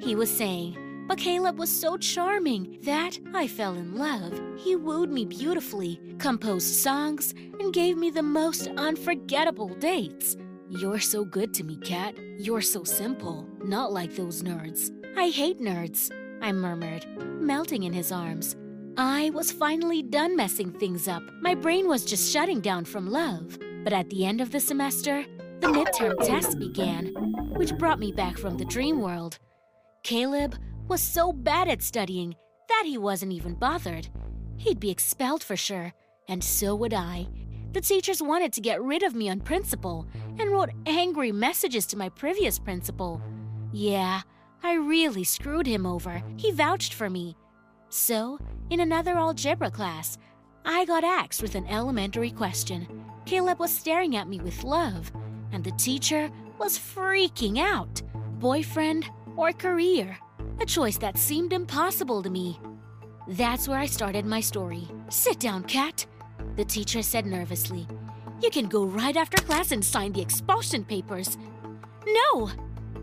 he 0.00 0.14
was 0.14 0.30
saying. 0.30 0.76
But 1.08 1.18
Caleb 1.18 1.58
was 1.58 1.70
so 1.70 1.96
charming 1.96 2.78
that 2.82 3.18
I 3.32 3.46
fell 3.46 3.74
in 3.74 3.96
love. 3.96 4.40
He 4.56 4.74
wooed 4.74 5.10
me 5.10 5.24
beautifully, 5.24 6.00
composed 6.18 6.74
songs, 6.74 7.32
and 7.60 7.72
gave 7.72 7.96
me 7.96 8.10
the 8.10 8.24
most 8.24 8.66
unforgettable 8.76 9.68
dates. 9.68 10.36
You're 10.68 10.98
so 10.98 11.24
good 11.24 11.54
to 11.54 11.64
me, 11.64 11.76
Kat. 11.76 12.16
You're 12.38 12.60
so 12.60 12.82
simple, 12.82 13.48
not 13.64 13.92
like 13.92 14.16
those 14.16 14.42
nerds. 14.42 14.90
I 15.16 15.28
hate 15.28 15.60
nerds, 15.60 16.10
I 16.42 16.50
murmured, 16.50 17.06
melting 17.40 17.84
in 17.84 17.92
his 17.92 18.10
arms. 18.10 18.56
I 18.98 19.30
was 19.30 19.52
finally 19.52 20.02
done 20.02 20.34
messing 20.36 20.72
things 20.72 21.06
up. 21.06 21.22
My 21.40 21.54
brain 21.54 21.86
was 21.86 22.04
just 22.04 22.32
shutting 22.32 22.60
down 22.60 22.84
from 22.84 23.10
love. 23.10 23.58
But 23.84 23.92
at 23.92 24.10
the 24.10 24.24
end 24.24 24.40
of 24.40 24.50
the 24.50 24.58
semester, 24.58 25.24
the 25.60 25.68
midterm 25.68 26.18
test 26.26 26.58
began, 26.58 27.06
which 27.54 27.76
brought 27.76 27.98
me 27.98 28.12
back 28.12 28.36
from 28.38 28.56
the 28.56 28.64
dream 28.64 29.00
world. 29.00 29.38
Caleb 30.02 30.56
was 30.88 31.00
so 31.00 31.32
bad 31.32 31.68
at 31.68 31.82
studying 31.82 32.34
that 32.68 32.84
he 32.86 32.98
wasn't 32.98 33.32
even 33.32 33.54
bothered. 33.54 34.08
He'd 34.58 34.80
be 34.80 34.90
expelled 34.90 35.42
for 35.42 35.56
sure, 35.56 35.92
and 36.28 36.42
so 36.42 36.74
would 36.74 36.94
I. 36.94 37.28
The 37.72 37.80
teachers 37.80 38.22
wanted 38.22 38.52
to 38.54 38.60
get 38.60 38.82
rid 38.82 39.02
of 39.02 39.14
me 39.14 39.28
on 39.28 39.40
principle 39.40 40.06
and 40.38 40.50
wrote 40.50 40.70
angry 40.86 41.32
messages 41.32 41.86
to 41.86 41.98
my 41.98 42.08
previous 42.08 42.58
principal. 42.58 43.20
Yeah, 43.72 44.22
I 44.62 44.74
really 44.74 45.24
screwed 45.24 45.66
him 45.66 45.86
over. 45.86 46.22
He 46.36 46.52
vouched 46.52 46.94
for 46.94 47.10
me. 47.10 47.36
So, 47.88 48.38
in 48.70 48.80
another 48.80 49.12
algebra 49.16 49.70
class, 49.70 50.18
I 50.64 50.84
got 50.84 51.04
axed 51.04 51.42
with 51.42 51.54
an 51.54 51.66
elementary 51.66 52.30
question. 52.30 53.04
Caleb 53.26 53.58
was 53.58 53.72
staring 53.72 54.16
at 54.16 54.28
me 54.28 54.40
with 54.40 54.64
love, 54.64 55.12
and 55.56 55.64
the 55.64 55.70
teacher 55.72 56.30
was 56.58 56.78
freaking 56.78 57.58
out. 57.58 58.02
Boyfriend 58.38 59.08
or 59.36 59.52
career? 59.52 60.18
A 60.60 60.66
choice 60.66 60.98
that 60.98 61.16
seemed 61.16 61.54
impossible 61.54 62.22
to 62.22 62.28
me. 62.28 62.60
That's 63.26 63.66
where 63.66 63.78
I 63.78 63.86
started 63.86 64.26
my 64.26 64.40
story. 64.40 64.86
Sit 65.08 65.40
down, 65.40 65.64
Kat, 65.64 66.04
the 66.56 66.64
teacher 66.66 67.00
said 67.00 67.24
nervously. 67.24 67.88
You 68.42 68.50
can 68.50 68.68
go 68.68 68.84
right 68.84 69.16
after 69.16 69.42
class 69.42 69.72
and 69.72 69.82
sign 69.82 70.12
the 70.12 70.20
expulsion 70.20 70.84
papers. 70.84 71.38
No! 72.06 72.50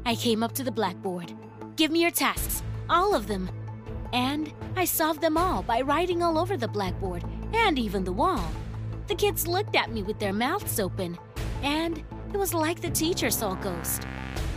I 0.05 0.13
came 0.13 0.43
up 0.43 0.51
to 0.53 0.63
the 0.63 0.71
blackboard. 0.71 1.33
Give 1.75 1.89
me 1.89 2.03
your 2.03 2.11
tasks, 2.11 2.61
all 2.87 3.15
of 3.15 3.25
them. 3.25 3.49
And 4.13 4.53
I 4.75 4.85
solved 4.85 5.21
them 5.21 5.37
all 5.37 5.63
by 5.63 5.81
writing 5.81 6.21
all 6.21 6.37
over 6.37 6.55
the 6.55 6.67
blackboard 6.67 7.23
and 7.51 7.79
even 7.79 8.03
the 8.03 8.13
wall. 8.13 8.47
The 9.07 9.15
kids 9.15 9.47
looked 9.47 9.75
at 9.75 9.91
me 9.91 10.03
with 10.03 10.19
their 10.19 10.33
mouths 10.33 10.79
open, 10.79 11.17
and 11.63 12.03
it 12.33 12.37
was 12.37 12.53
like 12.53 12.81
the 12.81 12.89
teacher 12.89 13.29
saw 13.29 13.53
a 13.53 13.63
ghost. 13.63 14.07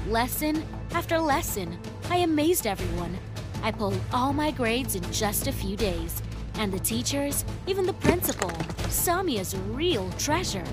Lesson 0.08 0.64
after 0.92 1.18
lesson, 1.18 1.78
I 2.10 2.18
amazed 2.18 2.66
everyone. 2.66 3.18
I 3.62 3.70
pulled 3.70 4.00
all 4.12 4.32
my 4.32 4.50
grades 4.50 4.94
in 4.94 5.02
just 5.12 5.46
a 5.46 5.52
few 5.52 5.76
days, 5.76 6.22
and 6.54 6.72
the 6.72 6.78
teachers, 6.78 7.44
even 7.66 7.84
the 7.84 7.92
principal, 7.94 8.50
saw 8.88 9.22
me 9.22 9.38
as 9.38 9.52
a 9.52 9.58
real 9.58 10.10
treasure. 10.12 10.64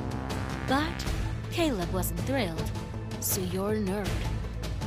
But 0.68 1.06
Caleb 1.52 1.92
wasn't 1.92 2.22
thrilled. 2.22 2.72
So 3.20 3.42
you're 3.42 3.74
a 3.74 3.78
nerd, 3.78 4.10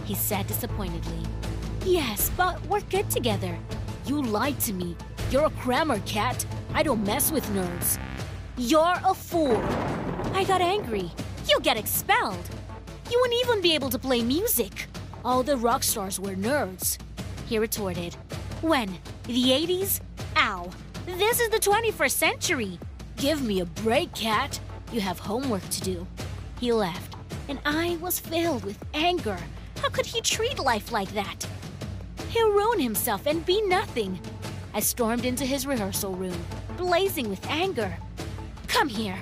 he 0.05 0.15
said 0.15 0.47
disappointedly. 0.47 1.21
Yes, 1.85 2.31
but 2.37 2.65
we're 2.67 2.81
good 2.81 3.11
together. 3.11 3.59
You 4.07 4.23
lied 4.23 4.59
to 4.61 4.73
me. 4.73 4.97
You're 5.31 5.47
a 5.47 5.51
crammer, 5.51 6.01
Kat. 6.07 6.47
I 6.73 6.83
don't 6.83 7.05
mess 7.05 7.31
with 7.31 7.45
nerds. 7.51 7.99
You're 8.57 8.97
a 9.05 9.13
fool. 9.15 9.57
I 10.33 10.45
got 10.45 10.61
angry. 10.61 11.11
You 11.49 11.61
get 11.61 11.77
expelled. 11.77 12.49
You 13.11 13.21
wouldn't 13.21 13.41
even 13.45 13.61
be 13.63 13.75
able 13.75 13.91
to 13.91 13.99
play 13.99 14.23
music. 14.23 14.87
All 15.25 15.43
the 15.43 15.57
rock 15.57 15.83
stars 15.83 16.19
were 16.19 16.35
nerds. 16.35 16.99
He 17.47 17.59
retorted. 17.59 18.15
When? 18.63 18.89
The 19.25 19.51
80s? 19.51 20.01
Ow. 20.37 20.71
This 21.07 21.41
is 21.41 21.49
the 21.51 21.59
21st 21.59 22.11
century. 22.11 22.79
Give 23.17 23.43
me 23.43 23.61
a 23.61 23.65
break, 23.65 24.13
Kat. 24.15 24.59
You 24.93 25.01
have 25.01 25.19
homework 25.19 25.69
to 25.71 25.81
do. 25.81 26.07
He 26.59 26.73
left, 26.73 27.15
and 27.49 27.61
I 27.65 27.97
was 28.01 28.19
filled 28.19 28.65
with 28.65 28.85
anger. 28.93 29.39
How 29.81 29.89
could 29.89 30.07
he 30.07 30.21
treat 30.21 30.59
life 30.59 30.91
like 30.91 31.13
that? 31.15 31.47
He'll 32.31 32.51
ruin 32.51 32.81
himself 32.81 33.27
and 33.27 33.47
be 33.47 33.63
nothing. 33.63 34.19
I 34.75 34.81
stormed 34.81 35.25
into 35.25 35.45
his 35.47 35.67
rehearsal 35.67 36.15
room, 36.15 36.39
blazing 36.77 37.31
with 37.31 37.47
anger. 37.49 37.97
Come 38.67 38.89
here, 38.89 39.19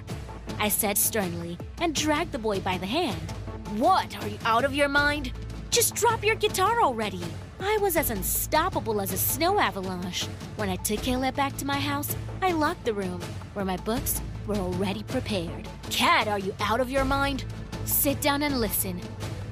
I 0.58 0.68
said 0.68 0.96
sternly, 0.96 1.58
and 1.80 1.94
dragged 1.94 2.32
the 2.32 2.38
boy 2.38 2.60
by 2.60 2.78
the 2.78 2.86
hand. 2.86 3.30
What? 3.76 4.16
Are 4.22 4.28
you 4.28 4.38
out 4.44 4.64
of 4.64 4.74
your 4.74 4.88
mind? 4.88 5.32
Just 5.70 5.94
drop 5.94 6.24
your 6.24 6.36
guitar 6.36 6.80
already. 6.82 7.22
I 7.60 7.78
was 7.80 7.96
as 7.96 8.10
unstoppable 8.10 9.00
as 9.00 9.12
a 9.12 9.18
snow 9.18 9.58
avalanche. 9.58 10.26
When 10.56 10.68
I 10.68 10.76
took 10.76 11.02
Caleb 11.02 11.34
back 11.34 11.56
to 11.56 11.66
my 11.66 11.78
house, 11.78 12.14
I 12.42 12.52
locked 12.52 12.84
the 12.84 12.94
room, 12.94 13.20
where 13.54 13.64
my 13.64 13.76
books 13.78 14.20
were 14.46 14.56
already 14.56 15.02
prepared. 15.02 15.68
Kat, 15.90 16.28
are 16.28 16.38
you 16.38 16.54
out 16.60 16.80
of 16.80 16.90
your 16.90 17.04
mind? 17.04 17.44
Sit 17.84 18.20
down 18.20 18.42
and 18.42 18.60
listen. 18.60 19.00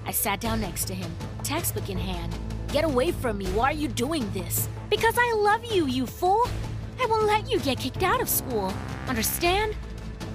I 0.05 0.11
sat 0.11 0.41
down 0.41 0.61
next 0.61 0.85
to 0.87 0.95
him, 0.95 1.11
textbook 1.43 1.89
in 1.89 1.99
hand. 1.99 2.35
Get 2.69 2.85
away 2.85 3.13
from 3.13 3.39
me. 3.39 3.47
Why 3.49 3.71
are 3.71 3.73
you 3.73 3.89
doing 3.89 4.31
this? 4.33 4.69
Because 4.91 5.17
I 5.19 5.35
love 5.35 5.65
you, 5.65 5.87
you 5.87 6.07
fool. 6.07 6.47
I 7.01 7.07
won't 7.07 7.25
let 7.25 7.51
you 7.51 7.59
get 7.61 7.79
kicked 7.79 8.03
out 8.03 8.21
of 8.21 8.29
school. 8.29 8.73
Understand? 9.09 9.75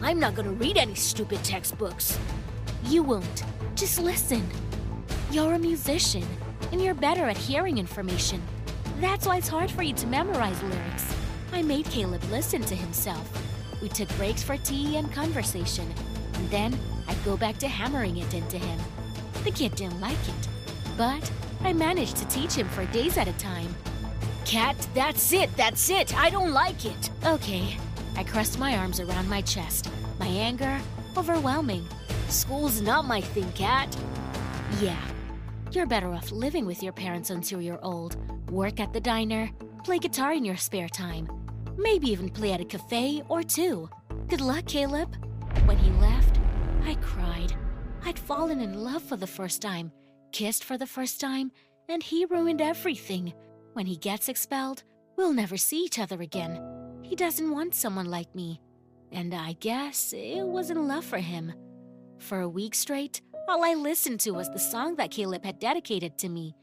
I'm 0.01 0.19
not 0.19 0.35
gonna 0.35 0.51
read 0.51 0.77
any 0.77 0.95
stupid 0.95 1.43
textbooks. 1.43 2.17
You 2.85 3.03
won't. 3.03 3.43
Just 3.75 3.99
listen. 3.99 4.47
You're 5.31 5.53
a 5.53 5.59
musician, 5.59 6.23
and 6.71 6.81
you're 6.81 6.93
better 6.93 7.25
at 7.25 7.37
hearing 7.37 7.77
information. 7.77 8.41
That's 9.01 9.25
why 9.25 9.37
it's 9.37 9.47
hard 9.47 9.71
for 9.71 9.83
you 9.83 9.93
to 9.95 10.07
memorize 10.07 10.61
lyrics. 10.63 11.13
I 11.51 11.61
made 11.63 11.85
Caleb 11.85 12.23
listen 12.25 12.61
to 12.61 12.75
himself. 12.75 13.27
We 13.81 13.89
took 13.89 14.09
breaks 14.17 14.43
for 14.43 14.57
tea 14.57 14.97
and 14.97 15.11
conversation, 15.11 15.91
and 16.33 16.49
then 16.49 16.79
I'd 17.07 17.23
go 17.25 17.35
back 17.35 17.57
to 17.57 17.67
hammering 17.67 18.17
it 18.17 18.33
into 18.33 18.57
him. 18.57 18.79
The 19.43 19.51
kid 19.51 19.75
didn't 19.75 19.99
like 19.99 20.27
it, 20.27 20.47
but 20.97 21.31
I 21.61 21.73
managed 21.73 22.17
to 22.17 22.27
teach 22.27 22.53
him 22.53 22.67
for 22.69 22.85
days 22.85 23.17
at 23.17 23.27
a 23.27 23.33
time. 23.33 23.75
Kat, 24.45 24.75
that's 24.93 25.33
it, 25.33 25.55
that's 25.57 25.89
it, 25.89 26.17
I 26.17 26.29
don't 26.29 26.53
like 26.53 26.85
it. 26.85 27.09
Okay. 27.25 27.77
I 28.17 28.23
crossed 28.23 28.57
my 28.57 28.75
arms 28.77 28.99
around 28.99 29.29
my 29.29 29.41
chest, 29.41 29.89
my 30.19 30.27
anger 30.27 30.79
overwhelming. 31.15 31.85
School's 32.29 32.81
not 32.81 33.05
my 33.05 33.21
thing, 33.21 33.51
Kat. 33.53 33.95
Yeah, 34.79 35.01
you're 35.71 35.85
better 35.85 36.11
off 36.11 36.31
living 36.31 36.65
with 36.65 36.83
your 36.83 36.93
parents 36.93 37.29
until 37.29 37.61
you're 37.61 37.83
old, 37.83 38.17
work 38.51 38.79
at 38.79 38.93
the 38.93 38.99
diner, 38.99 39.49
play 39.83 39.99
guitar 39.99 40.33
in 40.33 40.45
your 40.45 40.57
spare 40.57 40.89
time, 40.89 41.27
maybe 41.77 42.09
even 42.11 42.29
play 42.29 42.53
at 42.53 42.61
a 42.61 42.65
cafe 42.65 43.23
or 43.29 43.43
two. 43.43 43.89
Good 44.27 44.41
luck, 44.41 44.65
Caleb. 44.65 45.15
When 45.65 45.77
he 45.77 45.89
left, 46.01 46.39
I 46.83 46.95
cried. 46.95 47.55
I'd 48.03 48.19
fallen 48.19 48.61
in 48.61 48.83
love 48.83 49.03
for 49.03 49.17
the 49.17 49.27
first 49.27 49.61
time, 49.61 49.91
kissed 50.31 50.63
for 50.63 50.77
the 50.77 50.87
first 50.87 51.19
time, 51.19 51.51
and 51.89 52.03
he 52.03 52.25
ruined 52.25 52.61
everything. 52.61 53.33
When 53.73 53.85
he 53.85 53.95
gets 53.95 54.29
expelled, 54.29 54.83
we'll 55.17 55.33
never 55.33 55.57
see 55.57 55.83
each 55.83 55.99
other 55.99 56.21
again. 56.21 56.61
He 57.07 57.15
doesn't 57.15 57.51
want 57.51 57.73
someone 57.73 58.07
like 58.07 58.35
me. 58.35 58.59
And 59.13 59.33
I 59.33 59.53
guess 59.53 60.13
it 60.13 60.43
wasn't 60.43 60.81
love 60.81 61.05
for 61.05 61.19
him. 61.19 61.53
For 62.19 62.41
a 62.41 62.49
week 62.49 62.75
straight, 62.75 63.21
all 63.47 63.63
I 63.63 63.75
listened 63.75 64.19
to 64.21 64.31
was 64.31 64.49
the 64.49 64.59
song 64.59 64.97
that 64.97 65.11
Caleb 65.11 65.45
had 65.45 65.57
dedicated 65.57 66.17
to 66.17 66.27
me. 66.27 66.53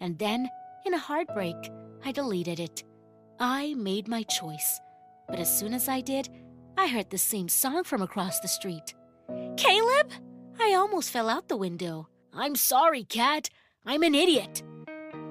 And 0.00 0.18
then, 0.18 0.50
in 0.84 0.94
a 0.94 0.98
heartbreak, 0.98 1.54
I 2.04 2.10
deleted 2.10 2.58
it. 2.58 2.82
I 3.38 3.74
made 3.74 4.08
my 4.08 4.24
choice. 4.24 4.80
But 5.28 5.38
as 5.38 5.56
soon 5.56 5.72
as 5.72 5.88
I 5.88 6.00
did, 6.00 6.28
I 6.76 6.88
heard 6.88 7.10
the 7.10 7.18
same 7.18 7.48
song 7.48 7.84
from 7.84 8.02
across 8.02 8.40
the 8.40 8.48
street. 8.48 8.94
Caleb? 9.56 10.10
I 10.58 10.74
almost 10.74 11.10
fell 11.10 11.28
out 11.28 11.46
the 11.46 11.56
window. 11.56 12.08
I'm 12.34 12.56
sorry, 12.56 13.04
Kat. 13.04 13.50
I'm 13.86 14.02
an 14.02 14.16
idiot. 14.16 14.64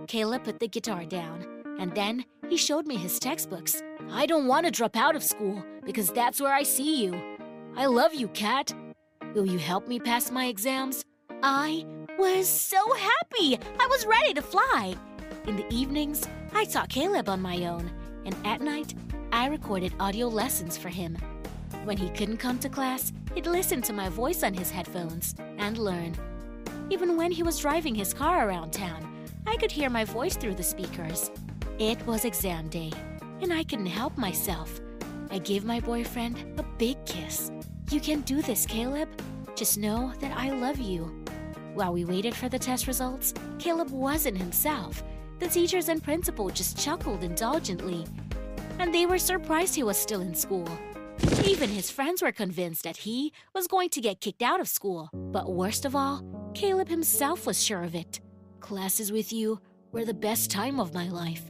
Caleb 0.07 0.45
put 0.45 0.61
the 0.61 0.69
guitar 0.69 1.03
down, 1.03 1.45
And 1.81 1.95
then 1.95 2.25
he 2.47 2.57
showed 2.57 2.85
me 2.85 2.95
his 2.95 3.17
textbooks. 3.17 3.81
I 4.11 4.27
don't 4.27 4.45
want 4.45 4.67
to 4.67 4.71
drop 4.71 4.95
out 4.95 5.15
of 5.15 5.23
school 5.23 5.65
because 5.83 6.11
that's 6.11 6.39
where 6.39 6.53
I 6.53 6.61
see 6.61 7.03
you. 7.03 7.19
I 7.75 7.87
love 7.87 8.13
you, 8.13 8.27
Kat. 8.27 8.71
Will 9.33 9.47
you 9.47 9.57
help 9.57 9.87
me 9.87 9.99
pass 9.99 10.29
my 10.29 10.45
exams? 10.45 11.03
I 11.41 11.83
was 12.19 12.47
so 12.47 12.77
happy. 12.93 13.57
I 13.79 13.87
was 13.87 14.05
ready 14.05 14.31
to 14.35 14.43
fly. 14.43 14.93
In 15.47 15.55
the 15.55 15.65
evenings, 15.73 16.27
I 16.53 16.65
taught 16.65 16.89
Caleb 16.89 17.27
on 17.29 17.41
my 17.41 17.65
own, 17.65 17.91
and 18.25 18.35
at 18.45 18.61
night, 18.61 18.93
I 19.31 19.47
recorded 19.47 19.95
audio 19.99 20.27
lessons 20.27 20.77
for 20.77 20.89
him. 20.89 21.17
When 21.83 21.97
he 21.97 22.09
couldn't 22.09 22.37
come 22.37 22.59
to 22.59 22.69
class, 22.69 23.11
he'd 23.33 23.47
listen 23.47 23.81
to 23.81 23.93
my 23.93 24.07
voice 24.07 24.43
on 24.43 24.53
his 24.53 24.69
headphones 24.69 25.33
and 25.57 25.79
learn. 25.79 26.15
Even 26.91 27.17
when 27.17 27.31
he 27.31 27.41
was 27.41 27.57
driving 27.57 27.95
his 27.95 28.13
car 28.13 28.47
around 28.47 28.71
town, 28.71 29.25
I 29.47 29.57
could 29.57 29.71
hear 29.71 29.89
my 29.89 30.05
voice 30.05 30.35
through 30.35 30.55
the 30.55 30.63
speakers. 30.63 31.31
It 31.81 32.05
was 32.05 32.25
exam 32.25 32.69
day, 32.69 32.91
and 33.41 33.51
I 33.51 33.63
couldn't 33.63 33.87
help 33.87 34.15
myself. 34.15 34.79
I 35.31 35.39
gave 35.39 35.65
my 35.65 35.79
boyfriend 35.79 36.59
a 36.59 36.63
big 36.77 37.03
kiss. 37.07 37.51
You 37.89 37.99
can 37.99 38.21
do 38.21 38.43
this, 38.43 38.67
Caleb. 38.67 39.09
Just 39.55 39.79
know 39.79 40.13
that 40.19 40.31
I 40.37 40.51
love 40.51 40.77
you. 40.77 41.05
While 41.73 41.91
we 41.93 42.05
waited 42.05 42.35
for 42.35 42.49
the 42.49 42.59
test 42.59 42.85
results, 42.85 43.33
Caleb 43.57 43.89
wasn't 43.89 44.37
himself. 44.37 45.01
The 45.39 45.47
teachers 45.47 45.89
and 45.89 46.03
principal 46.03 46.51
just 46.51 46.77
chuckled 46.77 47.23
indulgently. 47.23 48.05
And 48.77 48.93
they 48.93 49.07
were 49.07 49.17
surprised 49.17 49.73
he 49.73 49.81
was 49.81 49.97
still 49.97 50.21
in 50.21 50.35
school. 50.35 50.69
Even 51.45 51.67
his 51.67 51.89
friends 51.89 52.21
were 52.21 52.31
convinced 52.31 52.83
that 52.83 52.97
he 52.97 53.33
was 53.55 53.65
going 53.67 53.89
to 53.89 54.01
get 54.01 54.21
kicked 54.21 54.43
out 54.43 54.59
of 54.59 54.67
school. 54.67 55.09
But 55.15 55.51
worst 55.51 55.85
of 55.85 55.95
all, 55.95 56.23
Caleb 56.53 56.89
himself 56.89 57.47
was 57.47 57.63
sure 57.63 57.81
of 57.81 57.95
it. 57.95 58.19
Classes 58.59 59.11
with 59.11 59.33
you 59.33 59.59
were 59.91 60.05
the 60.05 60.13
best 60.13 60.51
time 60.51 60.79
of 60.79 60.93
my 60.93 61.09
life, 61.09 61.49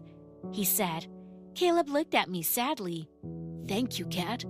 he 0.52 0.64
said. 0.64 1.08
Caleb 1.56 1.90
looked 1.90 2.16
at 2.16 2.30
me 2.30 2.42
sadly. 2.42 3.10
Thank 3.68 4.00
you, 4.00 4.06
Kat. 4.06 4.46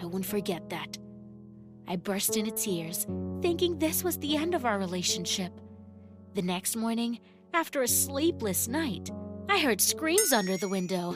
I 0.00 0.06
won't 0.06 0.26
forget 0.26 0.68
that. 0.70 0.98
I 1.88 1.96
burst 1.96 2.36
into 2.36 2.50
tears, 2.50 3.06
thinking 3.40 3.78
this 3.78 4.02
was 4.02 4.18
the 4.18 4.36
end 4.36 4.54
of 4.54 4.64
our 4.64 4.78
relationship. 4.78 5.52
The 6.34 6.42
next 6.42 6.76
morning, 6.76 7.20
after 7.54 7.82
a 7.82 7.88
sleepless 7.88 8.68
night, 8.68 9.10
I 9.48 9.58
heard 9.58 9.80
screams 9.80 10.32
under 10.32 10.56
the 10.56 10.68
window. 10.68 11.14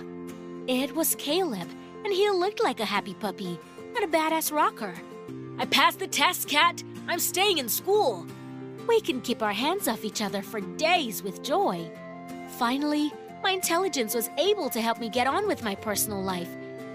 It 0.66 0.95
was 0.95 1.16
Caleb, 1.16 1.68
and 2.05 2.12
he 2.12 2.31
looked 2.31 2.62
like 2.62 2.81
a 2.81 2.85
happy 2.85 3.14
puppy 3.14 3.59
and 3.97 4.05
a 4.05 4.16
badass 4.16 4.53
rocker. 4.53 4.95
I 5.59 5.66
passed 5.66 5.99
the 5.99 6.07
test, 6.07 6.49
Kat. 6.49 6.83
I'm 7.09 7.18
staying 7.18 7.59
in 7.59 7.68
school. 7.68 8.26
We 8.89 9.01
can 9.01 9.20
keep 9.20 9.43
our 9.43 9.53
hands 9.53 9.89
off 9.89 10.05
each 10.05 10.22
other 10.22 10.43
for 10.43 10.61
days 10.61 11.22
with 11.22 11.43
joy. 11.43 11.91
Finally, 12.57 13.12
my 13.43 13.51
intelligence 13.53 14.14
was 14.14 14.30
able 14.38 14.70
to 14.70 14.80
help 14.80 14.99
me 14.99 15.09
get 15.09 15.26
on 15.26 15.47
with 15.47 15.62
my 15.62 15.74
personal 15.74 16.22
life 16.22 16.51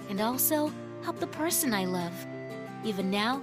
and 0.10 0.22
also 0.22 0.72
help 1.04 1.20
the 1.20 1.28
person 1.28 1.74
I 1.74 1.86
love. 1.86 2.14
Even 2.84 3.10
now, 3.10 3.42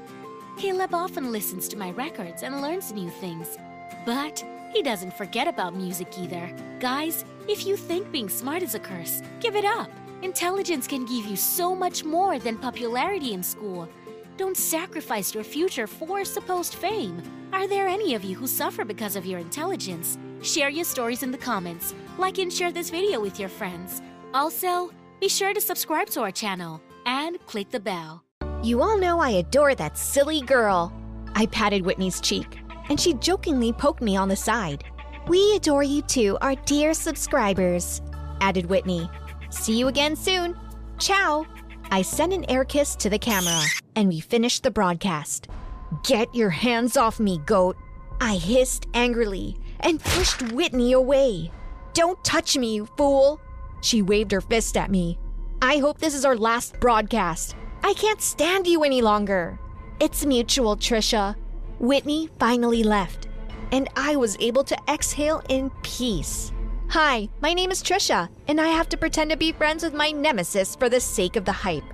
Caleb 0.58 0.94
often 0.94 1.32
listens 1.32 1.68
to 1.68 1.76
my 1.76 1.90
records 1.92 2.42
and 2.42 2.60
learns 2.60 2.92
new 2.92 3.10
things. 3.10 3.58
But 4.04 4.44
he 4.72 4.82
doesn't 4.82 5.16
forget 5.16 5.48
about 5.48 5.74
music 5.74 6.18
either. 6.18 6.54
Guys, 6.78 7.24
if 7.48 7.66
you 7.66 7.76
think 7.76 8.10
being 8.12 8.28
smart 8.28 8.62
is 8.62 8.74
a 8.74 8.78
curse, 8.78 9.22
give 9.40 9.56
it 9.56 9.64
up. 9.64 9.90
Intelligence 10.22 10.86
can 10.86 11.04
give 11.04 11.26
you 11.26 11.36
so 11.36 11.74
much 11.74 12.04
more 12.04 12.38
than 12.38 12.56
popularity 12.56 13.32
in 13.32 13.42
school. 13.42 13.88
Don't 14.36 14.56
sacrifice 14.56 15.34
your 15.34 15.44
future 15.44 15.86
for 15.86 16.24
supposed 16.24 16.74
fame. 16.74 17.22
Are 17.52 17.66
there 17.66 17.88
any 17.88 18.14
of 18.14 18.24
you 18.24 18.36
who 18.36 18.46
suffer 18.46 18.84
because 18.84 19.16
of 19.16 19.26
your 19.26 19.40
intelligence? 19.40 20.16
Share 20.42 20.68
your 20.68 20.84
stories 20.84 21.22
in 21.22 21.30
the 21.30 21.38
comments. 21.38 21.94
Like 22.18 22.38
and 22.38 22.52
share 22.52 22.72
this 22.72 22.90
video 22.90 23.20
with 23.20 23.38
your 23.38 23.48
friends. 23.48 24.02
Also, 24.34 24.90
be 25.20 25.28
sure 25.28 25.54
to 25.54 25.60
subscribe 25.60 26.08
to 26.10 26.20
our 26.20 26.32
channel 26.32 26.82
and 27.06 27.38
click 27.46 27.70
the 27.70 27.78
bell. 27.78 28.24
You 28.60 28.82
all 28.82 28.98
know 28.98 29.20
I 29.20 29.30
adore 29.30 29.76
that 29.76 29.96
silly 29.96 30.40
girl. 30.40 30.92
I 31.36 31.46
patted 31.46 31.86
Whitney's 31.86 32.20
cheek, 32.20 32.58
and 32.88 32.98
she 32.98 33.14
jokingly 33.14 33.72
poked 33.72 34.02
me 34.02 34.16
on 34.16 34.28
the 34.28 34.36
side. 34.36 34.82
We 35.28 35.54
adore 35.54 35.84
you 35.84 36.02
too, 36.02 36.36
our 36.40 36.56
dear 36.56 36.92
subscribers, 36.92 38.02
added 38.40 38.66
Whitney. 38.66 39.08
See 39.50 39.78
you 39.78 39.86
again 39.86 40.16
soon. 40.16 40.58
Ciao. 40.98 41.46
I 41.92 42.02
sent 42.02 42.32
an 42.32 42.50
air 42.50 42.64
kiss 42.64 42.96
to 42.96 43.08
the 43.08 43.18
camera, 43.18 43.60
and 43.94 44.08
we 44.08 44.18
finished 44.18 44.64
the 44.64 44.70
broadcast. 44.72 45.46
Get 46.02 46.34
your 46.34 46.50
hands 46.50 46.96
off 46.96 47.20
me, 47.20 47.38
goat. 47.46 47.76
I 48.20 48.36
hissed 48.36 48.86
angrily 48.94 49.56
and 49.82 50.02
pushed 50.02 50.52
Whitney 50.52 50.92
away. 50.92 51.50
Don't 51.92 52.22
touch 52.24 52.56
me, 52.56 52.74
you 52.74 52.86
fool. 52.96 53.40
She 53.80 54.02
waved 54.02 54.32
her 54.32 54.40
fist 54.40 54.76
at 54.76 54.90
me. 54.90 55.18
I 55.60 55.78
hope 55.78 55.98
this 55.98 56.14
is 56.14 56.24
our 56.24 56.36
last 56.36 56.78
broadcast. 56.80 57.56
I 57.84 57.94
can't 57.94 58.20
stand 58.20 58.66
you 58.66 58.84
any 58.84 59.02
longer. 59.02 59.58
It's 60.00 60.24
mutual, 60.24 60.76
Trisha. 60.76 61.36
Whitney 61.78 62.28
finally 62.38 62.84
left, 62.84 63.28
and 63.72 63.88
I 63.96 64.16
was 64.16 64.36
able 64.38 64.64
to 64.64 64.76
exhale 64.88 65.42
in 65.48 65.70
peace. 65.82 66.52
Hi, 66.88 67.28
my 67.40 67.52
name 67.54 67.70
is 67.70 67.82
Trisha, 67.82 68.28
and 68.46 68.60
I 68.60 68.68
have 68.68 68.88
to 68.90 68.96
pretend 68.96 69.30
to 69.30 69.36
be 69.36 69.52
friends 69.52 69.82
with 69.82 69.94
my 69.94 70.10
nemesis 70.10 70.76
for 70.76 70.88
the 70.88 71.00
sake 71.00 71.36
of 71.36 71.44
the 71.44 71.52
hype. 71.52 71.84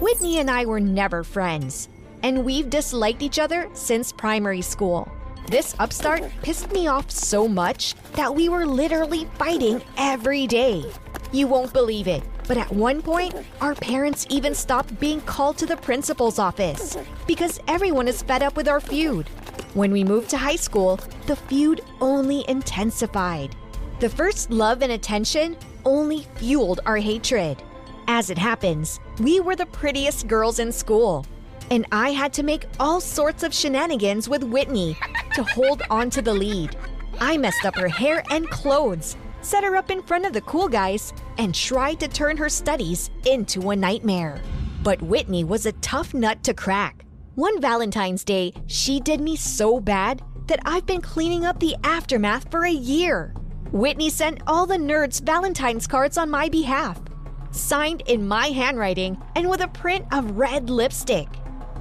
Whitney 0.00 0.38
and 0.38 0.50
I 0.50 0.64
were 0.64 0.80
never 0.80 1.22
friends, 1.22 1.88
and 2.22 2.44
we've 2.44 2.70
disliked 2.70 3.22
each 3.22 3.38
other 3.38 3.68
since 3.74 4.12
primary 4.12 4.62
school. 4.62 5.10
This 5.46 5.74
upstart 5.78 6.22
pissed 6.42 6.72
me 6.72 6.88
off 6.88 7.10
so 7.10 7.46
much 7.46 7.94
that 8.14 8.34
we 8.34 8.48
were 8.48 8.66
literally 8.66 9.26
fighting 9.38 9.82
every 9.98 10.46
day. 10.46 10.84
You 11.32 11.46
won't 11.46 11.72
believe 11.72 12.08
it, 12.08 12.22
but 12.48 12.56
at 12.56 12.72
one 12.72 13.02
point, 13.02 13.34
our 13.60 13.74
parents 13.74 14.26
even 14.30 14.54
stopped 14.54 14.98
being 14.98 15.20
called 15.22 15.58
to 15.58 15.66
the 15.66 15.76
principal's 15.76 16.38
office 16.38 16.96
because 17.26 17.60
everyone 17.68 18.08
is 18.08 18.22
fed 18.22 18.42
up 18.42 18.56
with 18.56 18.68
our 18.68 18.80
feud. 18.80 19.28
When 19.74 19.90
we 19.92 20.02
moved 20.02 20.30
to 20.30 20.38
high 20.38 20.56
school, 20.56 20.98
the 21.26 21.36
feud 21.36 21.82
only 22.00 22.44
intensified. 22.48 23.54
The 24.00 24.08
first 24.08 24.50
love 24.50 24.82
and 24.82 24.92
attention 24.92 25.56
only 25.84 26.26
fueled 26.36 26.80
our 26.86 26.96
hatred. 26.96 27.62
As 28.06 28.30
it 28.30 28.38
happens, 28.38 29.00
we 29.18 29.40
were 29.40 29.56
the 29.56 29.66
prettiest 29.66 30.26
girls 30.26 30.58
in 30.58 30.70
school, 30.72 31.26
and 31.70 31.86
I 31.92 32.10
had 32.10 32.32
to 32.34 32.42
make 32.42 32.66
all 32.78 33.00
sorts 33.00 33.42
of 33.42 33.54
shenanigans 33.54 34.28
with 34.28 34.42
Whitney 34.42 34.96
to 35.34 35.42
hold 35.42 35.82
on 35.90 36.10
to 36.10 36.22
the 36.22 36.34
lead. 36.34 36.76
I 37.20 37.36
messed 37.36 37.64
up 37.64 37.76
her 37.76 37.88
hair 37.88 38.22
and 38.30 38.48
clothes, 38.50 39.16
set 39.40 39.64
her 39.64 39.76
up 39.76 39.90
in 39.90 40.02
front 40.02 40.26
of 40.26 40.32
the 40.32 40.40
cool 40.42 40.68
guys, 40.68 41.12
and 41.38 41.54
tried 41.54 42.00
to 42.00 42.08
turn 42.08 42.36
her 42.36 42.48
studies 42.48 43.10
into 43.26 43.70
a 43.70 43.76
nightmare. 43.76 44.40
But 44.82 45.02
Whitney 45.02 45.44
was 45.44 45.66
a 45.66 45.72
tough 45.72 46.14
nut 46.14 46.42
to 46.44 46.54
crack. 46.54 47.04
One 47.36 47.60
Valentine's 47.60 48.24
Day, 48.24 48.52
she 48.66 49.00
did 49.00 49.20
me 49.20 49.36
so 49.36 49.80
bad 49.80 50.22
that 50.46 50.60
I've 50.64 50.86
been 50.86 51.00
cleaning 51.00 51.44
up 51.44 51.58
the 51.58 51.76
aftermath 51.84 52.50
for 52.50 52.64
a 52.64 52.70
year. 52.70 53.34
Whitney 53.72 54.10
sent 54.10 54.42
all 54.46 54.66
the 54.66 54.76
nerds 54.76 55.20
Valentine's 55.20 55.86
cards 55.86 56.16
on 56.16 56.30
my 56.30 56.48
behalf, 56.48 57.00
signed 57.50 58.02
in 58.06 58.28
my 58.28 58.48
handwriting 58.48 59.20
and 59.34 59.48
with 59.48 59.62
a 59.62 59.68
print 59.68 60.06
of 60.12 60.38
red 60.38 60.70
lipstick. 60.70 61.28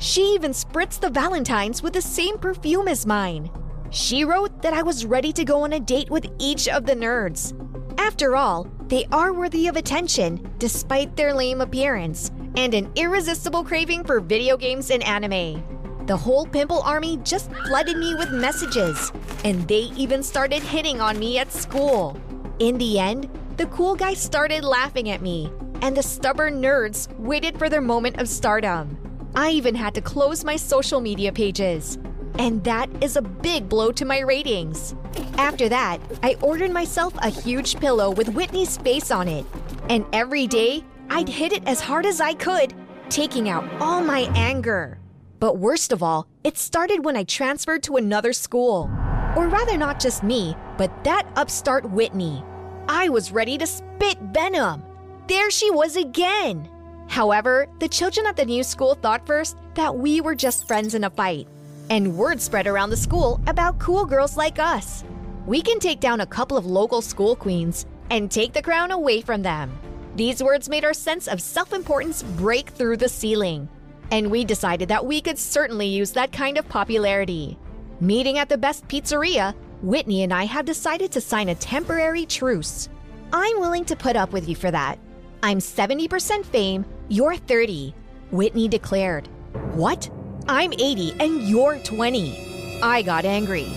She 0.03 0.33
even 0.33 0.51
spritzed 0.51 0.99
the 0.99 1.09
Valentines 1.09 1.81
with 1.81 1.93
the 1.93 2.01
same 2.01 2.37
perfume 2.37 2.89
as 2.89 3.05
mine. 3.05 3.49
She 3.89 4.25
wrote 4.25 4.61
that 4.61 4.73
I 4.73 4.83
was 4.83 5.05
ready 5.05 5.31
to 5.31 5.45
go 5.45 5.61
on 5.61 5.71
a 5.71 5.79
date 5.79 6.09
with 6.09 6.29
each 6.39 6.67
of 6.67 6.85
the 6.85 6.93
nerds. 6.93 7.53
After 7.97 8.35
all, 8.35 8.67
they 8.89 9.05
are 9.13 9.31
worthy 9.31 9.69
of 9.69 9.77
attention 9.77 10.51
despite 10.59 11.15
their 11.15 11.33
lame 11.33 11.61
appearance 11.61 12.33
and 12.57 12.73
an 12.73 12.91
irresistible 12.97 13.63
craving 13.63 14.03
for 14.03 14.19
video 14.19 14.57
games 14.57 14.91
and 14.91 15.01
anime. 15.03 15.63
The 16.05 16.17
whole 16.17 16.47
pimple 16.47 16.81
army 16.81 17.15
just 17.23 17.49
flooded 17.65 17.95
me 17.95 18.13
with 18.13 18.29
messages, 18.29 19.13
and 19.45 19.65
they 19.69 19.83
even 19.95 20.21
started 20.21 20.61
hitting 20.63 20.99
on 20.99 21.17
me 21.17 21.39
at 21.39 21.53
school. 21.53 22.19
In 22.59 22.77
the 22.77 22.99
end, 22.99 23.29
the 23.55 23.67
cool 23.67 23.95
guys 23.95 24.21
started 24.21 24.65
laughing 24.65 25.11
at 25.11 25.21
me, 25.21 25.49
and 25.81 25.95
the 25.95 26.03
stubborn 26.03 26.61
nerds 26.61 27.07
waited 27.17 27.57
for 27.57 27.69
their 27.69 27.79
moment 27.79 28.19
of 28.19 28.27
stardom. 28.27 28.97
I 29.35 29.49
even 29.49 29.73
had 29.73 29.95
to 29.95 30.01
close 30.01 30.43
my 30.43 30.55
social 30.55 31.01
media 31.01 31.31
pages. 31.31 31.97
And 32.37 32.63
that 32.63 32.89
is 33.03 33.15
a 33.15 33.21
big 33.21 33.67
blow 33.67 33.91
to 33.91 34.05
my 34.05 34.19
ratings. 34.19 34.95
After 35.37 35.69
that, 35.69 35.99
I 36.21 36.35
ordered 36.41 36.71
myself 36.71 37.13
a 37.17 37.29
huge 37.29 37.79
pillow 37.79 38.11
with 38.11 38.29
Whitney's 38.29 38.77
face 38.77 39.11
on 39.11 39.27
it. 39.27 39.45
And 39.89 40.05
every 40.13 40.47
day, 40.47 40.83
I'd 41.09 41.29
hit 41.29 41.51
it 41.51 41.67
as 41.67 41.81
hard 41.81 42.05
as 42.05 42.21
I 42.21 42.33
could, 42.33 42.73
taking 43.09 43.49
out 43.49 43.67
all 43.81 44.01
my 44.01 44.21
anger. 44.35 44.99
But 45.39 45.57
worst 45.57 45.91
of 45.91 46.01
all, 46.01 46.27
it 46.43 46.57
started 46.57 47.03
when 47.03 47.17
I 47.17 47.23
transferred 47.23 47.83
to 47.83 47.97
another 47.97 48.33
school. 48.33 48.89
Or 49.35 49.47
rather, 49.47 49.77
not 49.77 49.99
just 49.99 50.23
me, 50.23 50.55
but 50.77 51.03
that 51.03 51.27
upstart 51.35 51.89
Whitney. 51.89 52.43
I 52.87 53.09
was 53.09 53.31
ready 53.31 53.57
to 53.57 53.67
spit 53.67 54.17
venom. 54.31 54.83
There 55.27 55.49
she 55.49 55.71
was 55.71 55.95
again. 55.95 56.69
However, 57.07 57.67
the 57.79 57.87
children 57.87 58.25
at 58.25 58.35
the 58.35 58.45
new 58.45 58.63
school 58.63 58.95
thought 58.95 59.25
first 59.25 59.57
that 59.75 59.95
we 59.95 60.21
were 60.21 60.35
just 60.35 60.67
friends 60.67 60.95
in 60.95 61.03
a 61.03 61.09
fight. 61.09 61.47
And 61.89 62.17
word 62.17 62.41
spread 62.41 62.67
around 62.67 62.89
the 62.89 62.97
school 62.97 63.41
about 63.47 63.79
cool 63.79 64.05
girls 64.05 64.37
like 64.37 64.59
us. 64.59 65.03
We 65.45 65.61
can 65.61 65.79
take 65.79 65.99
down 65.99 66.21
a 66.21 66.25
couple 66.25 66.57
of 66.57 66.65
local 66.65 67.01
school 67.01 67.35
queens, 67.35 67.85
and 68.09 68.29
take 68.29 68.53
the 68.53 68.61
crown 68.61 68.91
away 68.91 69.21
from 69.21 69.41
them. 69.41 69.71
These 70.15 70.43
words 70.43 70.69
made 70.69 70.85
our 70.85 70.93
sense 70.93 71.27
of 71.27 71.41
self 71.41 71.73
importance 71.73 72.21
break 72.21 72.69
through 72.69 72.97
the 72.97 73.09
ceiling. 73.09 73.67
And 74.11 74.29
we 74.29 74.45
decided 74.45 74.89
that 74.89 75.05
we 75.05 75.21
could 75.21 75.39
certainly 75.39 75.87
use 75.87 76.11
that 76.11 76.31
kind 76.31 76.57
of 76.57 76.69
popularity. 76.69 77.57
Meeting 77.99 78.37
at 78.37 78.49
the 78.49 78.57
best 78.57 78.87
pizzeria, 78.87 79.55
Whitney 79.81 80.21
and 80.23 80.31
I 80.33 80.43
have 80.43 80.65
decided 80.65 81.11
to 81.13 81.21
sign 81.21 81.49
a 81.49 81.55
temporary 81.55 82.25
truce. 82.25 82.89
I'm 83.31 83.59
willing 83.59 83.85
to 83.85 83.95
put 83.95 84.15
up 84.15 84.31
with 84.31 84.47
you 84.47 84.55
for 84.55 84.69
that. 84.69 84.99
I'm 85.43 85.59
70% 85.59 86.45
fame, 86.45 86.85
you're 87.09 87.35
30, 87.35 87.93
Whitney 88.31 88.69
declared. 88.69 89.27
What? 89.73 90.09
I'm 90.47 90.71
80 90.71 91.15
and 91.19 91.41
you're 91.41 91.79
20. 91.79 92.79
I 92.81 93.01
got 93.01 93.25
angry. 93.25 93.67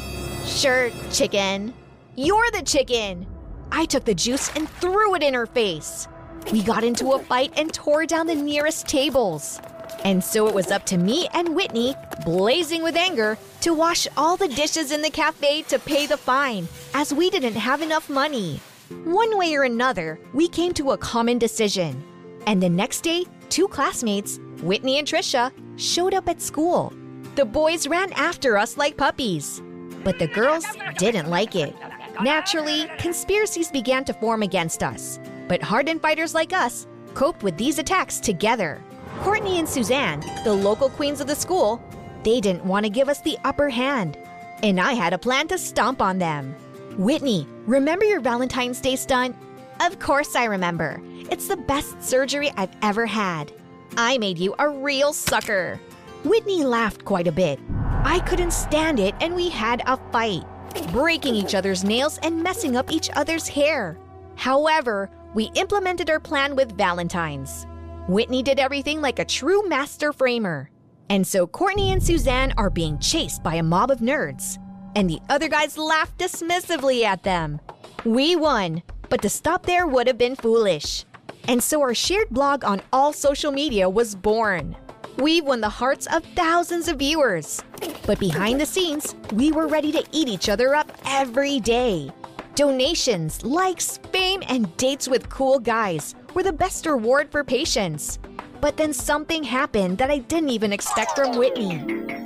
Sure, 0.44 0.90
chicken. 1.10 1.74
You're 2.14 2.48
the 2.52 2.62
chicken. 2.62 3.26
I 3.72 3.84
took 3.84 4.04
the 4.04 4.14
juice 4.14 4.48
and 4.54 4.68
threw 4.78 5.16
it 5.16 5.24
in 5.24 5.34
her 5.34 5.46
face. 5.46 6.06
We 6.52 6.62
got 6.62 6.84
into 6.84 7.14
a 7.14 7.18
fight 7.18 7.52
and 7.56 7.74
tore 7.74 8.06
down 8.06 8.28
the 8.28 8.36
nearest 8.36 8.86
tables. 8.86 9.60
And 10.04 10.22
so 10.22 10.46
it 10.46 10.54
was 10.54 10.70
up 10.70 10.86
to 10.86 10.96
me 10.96 11.26
and 11.34 11.56
Whitney, 11.56 11.96
blazing 12.24 12.84
with 12.84 12.94
anger, 12.94 13.36
to 13.62 13.74
wash 13.74 14.06
all 14.16 14.36
the 14.36 14.46
dishes 14.46 14.92
in 14.92 15.02
the 15.02 15.10
cafe 15.10 15.62
to 15.62 15.80
pay 15.80 16.06
the 16.06 16.16
fine, 16.16 16.68
as 16.94 17.12
we 17.12 17.28
didn't 17.28 17.56
have 17.56 17.82
enough 17.82 18.08
money. 18.08 18.60
One 18.88 19.36
way 19.36 19.54
or 19.54 19.64
another, 19.64 20.18
we 20.32 20.48
came 20.48 20.72
to 20.74 20.92
a 20.92 20.98
common 20.98 21.38
decision. 21.38 22.02
And 22.46 22.62
the 22.62 22.68
next 22.68 23.00
day, 23.00 23.24
two 23.48 23.66
classmates, 23.66 24.38
Whitney 24.62 24.98
and 24.98 25.08
Trisha, 25.08 25.52
showed 25.76 26.14
up 26.14 26.28
at 26.28 26.40
school. 26.40 26.92
The 27.34 27.44
boys 27.44 27.88
ran 27.88 28.12
after 28.12 28.56
us 28.56 28.76
like 28.76 28.96
puppies. 28.96 29.60
But 30.04 30.20
the 30.20 30.28
girls 30.28 30.64
didn't 30.98 31.30
like 31.30 31.56
it. 31.56 31.74
Naturally, 32.22 32.88
conspiracies 32.98 33.72
began 33.72 34.04
to 34.04 34.14
form 34.14 34.42
against 34.42 34.84
us. 34.84 35.18
But 35.48 35.62
hardened 35.62 36.00
fighters 36.00 36.32
like 36.32 36.52
us 36.52 36.86
coped 37.14 37.42
with 37.42 37.56
these 37.56 37.78
attacks 37.80 38.20
together. 38.20 38.80
Courtney 39.18 39.58
and 39.58 39.68
Suzanne, 39.68 40.20
the 40.44 40.52
local 40.52 40.90
queens 40.90 41.20
of 41.20 41.26
the 41.26 41.34
school, 41.34 41.82
they 42.22 42.40
didn't 42.40 42.64
want 42.64 42.84
to 42.84 42.90
give 42.90 43.08
us 43.08 43.20
the 43.20 43.38
upper 43.44 43.68
hand. 43.68 44.16
And 44.62 44.80
I 44.80 44.92
had 44.92 45.12
a 45.12 45.18
plan 45.18 45.48
to 45.48 45.58
stomp 45.58 46.00
on 46.00 46.18
them. 46.18 46.54
Whitney, 46.96 47.48
remember 47.66 48.04
your 48.04 48.20
Valentine's 48.20 48.80
Day 48.80 48.96
stunt? 48.96 49.36
Of 49.80 49.98
course 49.98 50.34
I 50.36 50.44
remember. 50.44 51.00
It's 51.30 51.48
the 51.48 51.56
best 51.56 52.02
surgery 52.02 52.50
I've 52.56 52.74
ever 52.82 53.06
had. 53.06 53.52
I 53.96 54.18
made 54.18 54.38
you 54.38 54.54
a 54.58 54.68
real 54.68 55.12
sucker. 55.12 55.80
Whitney 56.24 56.64
laughed 56.64 57.04
quite 57.04 57.26
a 57.26 57.32
bit. 57.32 57.58
I 58.04 58.20
couldn't 58.20 58.52
stand 58.52 59.00
it, 59.00 59.14
and 59.20 59.34
we 59.34 59.48
had 59.48 59.82
a 59.86 59.98
fight, 60.12 60.44
breaking 60.92 61.34
each 61.34 61.54
other's 61.54 61.84
nails 61.84 62.18
and 62.22 62.42
messing 62.42 62.76
up 62.76 62.90
each 62.90 63.10
other's 63.14 63.48
hair. 63.48 63.98
However, 64.36 65.10
we 65.34 65.50
implemented 65.54 66.08
our 66.08 66.20
plan 66.20 66.56
with 66.56 66.76
Valentine's. 66.76 67.66
Whitney 68.08 68.42
did 68.42 68.58
everything 68.58 69.00
like 69.00 69.18
a 69.18 69.24
true 69.24 69.68
master 69.68 70.12
framer. 70.12 70.70
And 71.10 71.26
so 71.26 71.46
Courtney 71.46 71.92
and 71.92 72.02
Suzanne 72.02 72.52
are 72.56 72.70
being 72.70 72.98
chased 72.98 73.42
by 73.42 73.56
a 73.56 73.62
mob 73.62 73.90
of 73.90 73.98
nerds. 73.98 74.58
And 74.96 75.10
the 75.10 75.20
other 75.28 75.48
guys 75.48 75.76
laughed 75.76 76.16
dismissively 76.18 77.04
at 77.04 77.22
them. 77.22 77.60
We 78.06 78.34
won, 78.34 78.82
but 79.10 79.20
to 79.22 79.28
stop 79.28 79.66
there 79.66 79.86
would 79.86 80.06
have 80.06 80.16
been 80.16 80.36
foolish. 80.36 81.04
And 81.48 81.62
so 81.62 81.82
our 81.82 81.94
shared 81.94 82.30
blog 82.30 82.64
on 82.64 82.80
all 82.94 83.12
social 83.12 83.52
media 83.52 83.90
was 83.90 84.14
born. 84.14 84.74
We've 85.18 85.44
won 85.44 85.60
the 85.60 85.68
hearts 85.68 86.06
of 86.06 86.24
thousands 86.34 86.88
of 86.88 86.98
viewers. 86.98 87.62
But 88.06 88.18
behind 88.18 88.58
the 88.58 88.64
scenes, 88.64 89.14
we 89.32 89.52
were 89.52 89.66
ready 89.66 89.92
to 89.92 90.04
eat 90.12 90.28
each 90.28 90.48
other 90.48 90.74
up 90.74 90.90
every 91.04 91.60
day. 91.60 92.10
Donations, 92.54 93.44
likes, 93.44 93.98
fame, 94.12 94.42
and 94.48 94.74
dates 94.78 95.08
with 95.08 95.28
cool 95.28 95.58
guys 95.58 96.14
were 96.32 96.42
the 96.42 96.52
best 96.52 96.86
reward 96.86 97.30
for 97.30 97.44
patience. 97.44 98.18
But 98.62 98.78
then 98.78 98.94
something 98.94 99.44
happened 99.44 99.98
that 99.98 100.10
I 100.10 100.18
didn't 100.18 100.48
even 100.48 100.72
expect 100.72 101.16
from 101.16 101.36
Whitney. 101.36 101.80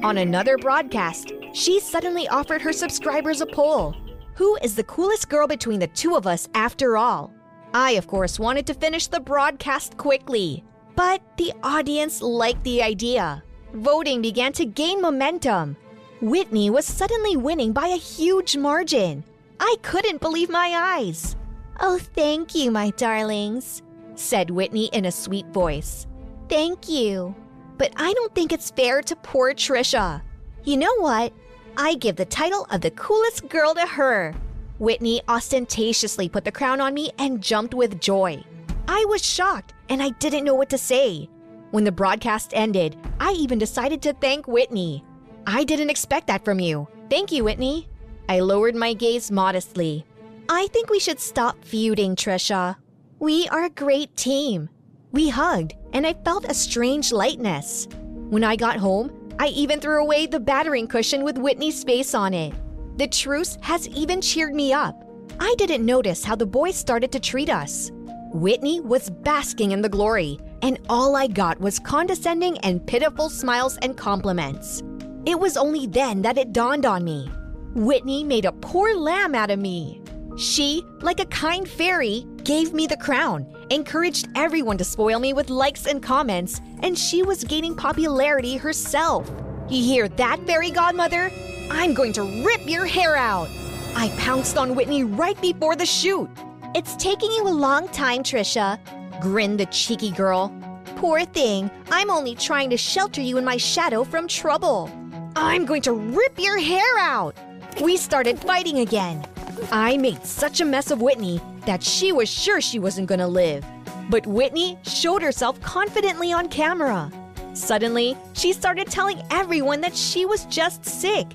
On 0.05 0.18
another 0.18 0.57
broadcast, 0.57 1.33
she 1.53 1.80
suddenly 1.80 2.28
offered 2.28 2.62
her 2.62 2.72
subscribers 2.72 3.40
a 3.40 3.46
poll 3.46 3.94
Who 4.34 4.57
is 4.62 4.74
the 4.74 4.84
coolest 4.84 5.28
girl 5.28 5.46
between 5.46 5.80
the 5.80 5.86
two 5.88 6.16
of 6.16 6.26
us 6.26 6.48
after 6.55 6.96
all? 6.96 7.32
I, 7.74 7.92
of 7.92 8.07
course, 8.07 8.38
wanted 8.38 8.66
to 8.66 8.74
finish 8.74 9.07
the 9.07 9.20
broadcast 9.20 9.96
quickly, 9.96 10.64
but 10.96 11.22
the 11.36 11.53
audience 11.62 12.20
liked 12.20 12.64
the 12.64 12.82
idea. 12.82 13.42
Voting 13.74 14.20
began 14.22 14.53
to 14.55 14.64
gain 14.64 15.01
momentum. 15.01 15.76
Whitney 16.20 16.70
was 16.70 16.84
suddenly 16.84 17.36
winning 17.36 17.72
by 17.72 17.88
a 17.88 17.96
huge 17.96 18.57
margin. 18.57 19.24
I 19.61 19.76
couldn't 19.82 20.20
believe 20.20 20.51
my 20.51 20.98
eyes. 20.98 21.36
Oh, 21.78 21.98
thank 21.98 22.55
you, 22.55 22.70
my 22.70 22.90
darlings, 22.90 23.82
said 24.14 24.51
Whitney 24.51 24.90
in 24.92 25.05
a 25.05 25.12
sweet 25.12 25.46
voice. 25.46 26.07
Thank 26.48 26.88
you. 26.88 27.34
But 27.78 27.92
I 27.96 28.12
don't 28.12 28.34
think 28.34 28.53
it's 28.53 28.70
fair 28.70 29.01
to 29.03 29.16
poor 29.16 29.55
Trisha. 29.55 30.22
You 30.64 30.76
know 30.76 30.94
what? 30.98 31.32
I 31.77 31.95
give 31.95 32.16
the 32.16 32.25
title 32.25 32.66
of 32.71 32.81
the 32.81 32.91
coolest 32.93 33.49
girl 33.49 33.75
to 33.75 33.87
her. 33.87 34.35
Whitney 34.79 35.21
ostentatiously 35.29 36.29
put 36.29 36.45
the 36.45 36.53
crown 36.53 36.81
on 36.81 36.95
me 36.95 37.11
and 37.18 37.43
jumped 37.43 37.75
with 37.75 38.01
joy. 38.01 38.43
I 38.89 39.05
was 39.09 39.25
shocked 39.25 39.75
and 39.89 40.03
I 40.03 40.11
didn't 40.11 40.45
know 40.45 40.55
what 40.55 40.71
to 40.71 40.79
say. 40.79 41.29
When 41.71 41.85
the 41.85 41.93
broadcast 41.93 42.53
ended, 42.55 42.97
I 43.21 43.33
even 43.33 43.59
decided 43.59 44.03
to 44.03 44.12
thank 44.14 44.49
Whitney. 44.49 45.05
I 45.47 45.64
didn't 45.64 45.91
expect 45.91 46.27
that 46.27 46.45
from 46.45 46.61
you. 46.61 46.89
Thank 47.09 47.31
you, 47.31 47.45
Whitney. 47.45 47.89
I 48.29 48.41
lowered 48.41 48.75
my 48.75 48.93
gaze 48.93 49.31
modestly. 49.31 50.05
I 50.49 50.66
think 50.68 50.91
we 50.91 50.99
should 50.99 51.21
stop 51.21 51.64
feuding, 51.64 52.16
Trisha. 52.16 52.77
We 53.18 53.49
are 53.49 53.64
a 53.64 53.71
great 53.71 54.16
team. 54.16 54.68
We 55.12 55.29
hugged, 55.29 55.75
and 55.93 56.07
I 56.07 56.14
felt 56.25 56.45
a 56.45 56.55
strange 56.55 57.12
lightness. 57.12 57.89
When 58.31 58.45
I 58.45 58.57
got 58.57 58.77
home, 58.77 59.12
I 59.39 59.49
even 59.49 59.81
threw 59.81 60.01
away 60.01 60.26
the 60.26 60.41
battering 60.41 60.87
cushion 60.87 61.24
with 61.24 61.39
Whitney's 61.39 61.85
face 61.85 62.14
on 62.14 62.35
it. 62.35 62.53
The 62.97 63.07
truce 63.07 63.57
has 63.62 63.89
even 63.89 64.20
cheered 64.20 64.55
me 64.55 64.72
up. 64.72 65.03
I 65.39 65.55
didn't 65.57 65.87
notice 65.87 66.24
how 66.24 66.37
the 66.37 66.47
boys 66.47 66.76
started 66.76 67.11
to 67.12 67.20
treat 67.20 67.49
us. 67.49 67.91
Whitney 68.33 68.81
was 68.81 69.11
basking 69.11 69.72
in 69.72 69.83
the 69.83 69.89
glory, 69.89 70.39
and 70.62 70.78
all 70.89 71.16
I 71.16 71.26
got 71.26 71.61
was 71.61 71.78
condescending 71.78 72.59
and 72.59 72.87
pitiful 72.87 73.28
smiles 73.31 73.78
and 73.78 73.97
compliments. 73.97 74.83
It 75.26 75.39
was 75.39 75.57
only 75.57 75.87
then 75.87 76.22
that 76.22 76.39
it 76.39 76.53
dawned 76.53 76.87
on 76.87 77.05
me. 77.05 77.31
Whitney 77.74 78.24
made 78.24 78.45
a 78.45 78.53
poor 78.53 78.95
lamb 78.95 79.35
out 79.35 79.51
of 79.51 79.59
me. 79.59 79.99
She, 80.37 80.85
like 81.01 81.20
a 81.20 81.26
kind 81.26 81.68
fairy, 81.68 82.26
gave 82.45 82.72
me 82.72 82.87
the 82.87 82.97
crown, 82.97 83.47
encouraged 83.70 84.28
everyone 84.35 84.78
to 84.78 84.85
spoil 84.85 85.18
me 85.18 85.33
with 85.33 85.51
likes 85.51 85.87
and 85.87 86.03
comments, 86.03 86.61
and 86.83 86.99
she 86.99 87.22
was 87.22 87.45
gaining 87.45 87.74
popularity 87.74 88.57
herself. 88.57 89.31
You 89.68 89.83
hear 89.83 90.09
that, 90.09 90.45
fairy 90.47 90.70
godmother? 90.70 91.31
I'm 91.70 91.95
going 91.95 92.12
to 92.14 92.45
rip 92.45 92.68
your 92.68 92.87
hair 92.87 93.16
out. 93.16 93.49
I 93.95 94.09
pounced 94.18 94.57
on 94.57 94.74
Whitney 94.74 95.05
right 95.05 95.41
before 95.41 95.76
the 95.76 95.87
shoot. 95.87 96.28
It's 96.74 96.97
taking 96.97 97.31
you 97.33 97.47
a 97.47 97.51
long 97.51 97.89
time, 97.89 98.22
Trisha, 98.22 98.78
grinned 99.20 99.61
the 99.61 99.66
cheeky 99.66 100.11
girl. 100.11 100.55
Poor 100.97 101.24
thing, 101.24 101.70
I'm 101.91 102.11
only 102.11 102.35
trying 102.35 102.70
to 102.70 102.76
shelter 102.76 103.20
you 103.20 103.37
in 103.39 103.45
my 103.45 103.57
shadow 103.57 104.05
from 104.05 104.28
trouble. 104.28 104.91
I'm 105.37 105.64
going 105.66 105.83
to 105.83 105.93
rip 105.93 106.39
your 106.39 106.59
hair 106.59 106.99
out. 106.99 107.37
We 107.81 107.97
started 107.97 108.39
fighting 108.39 108.81
again. 108.81 109.24
I 109.72 109.96
made 109.96 110.24
such 110.24 110.61
a 110.61 110.64
mess 110.64 110.90
of 110.90 111.02
Whitney 111.02 111.40
that 111.66 111.82
she 111.82 112.12
was 112.12 112.28
sure 112.28 112.61
she 112.61 112.78
wasn't 112.78 113.08
to 113.20 113.26
live. 113.26 113.64
But 114.08 114.26
Whitney 114.26 114.78
showed 114.82 115.22
herself 115.22 115.61
confidently 115.61 116.32
on 116.32 116.48
camera. 116.48 117.11
Suddenly, 117.54 118.16
she 118.32 118.52
started 118.52 118.88
telling 118.88 119.22
everyone 119.30 119.80
that 119.82 119.94
she 119.94 120.24
was 120.24 120.46
just 120.46 120.84
sick. 120.84 121.26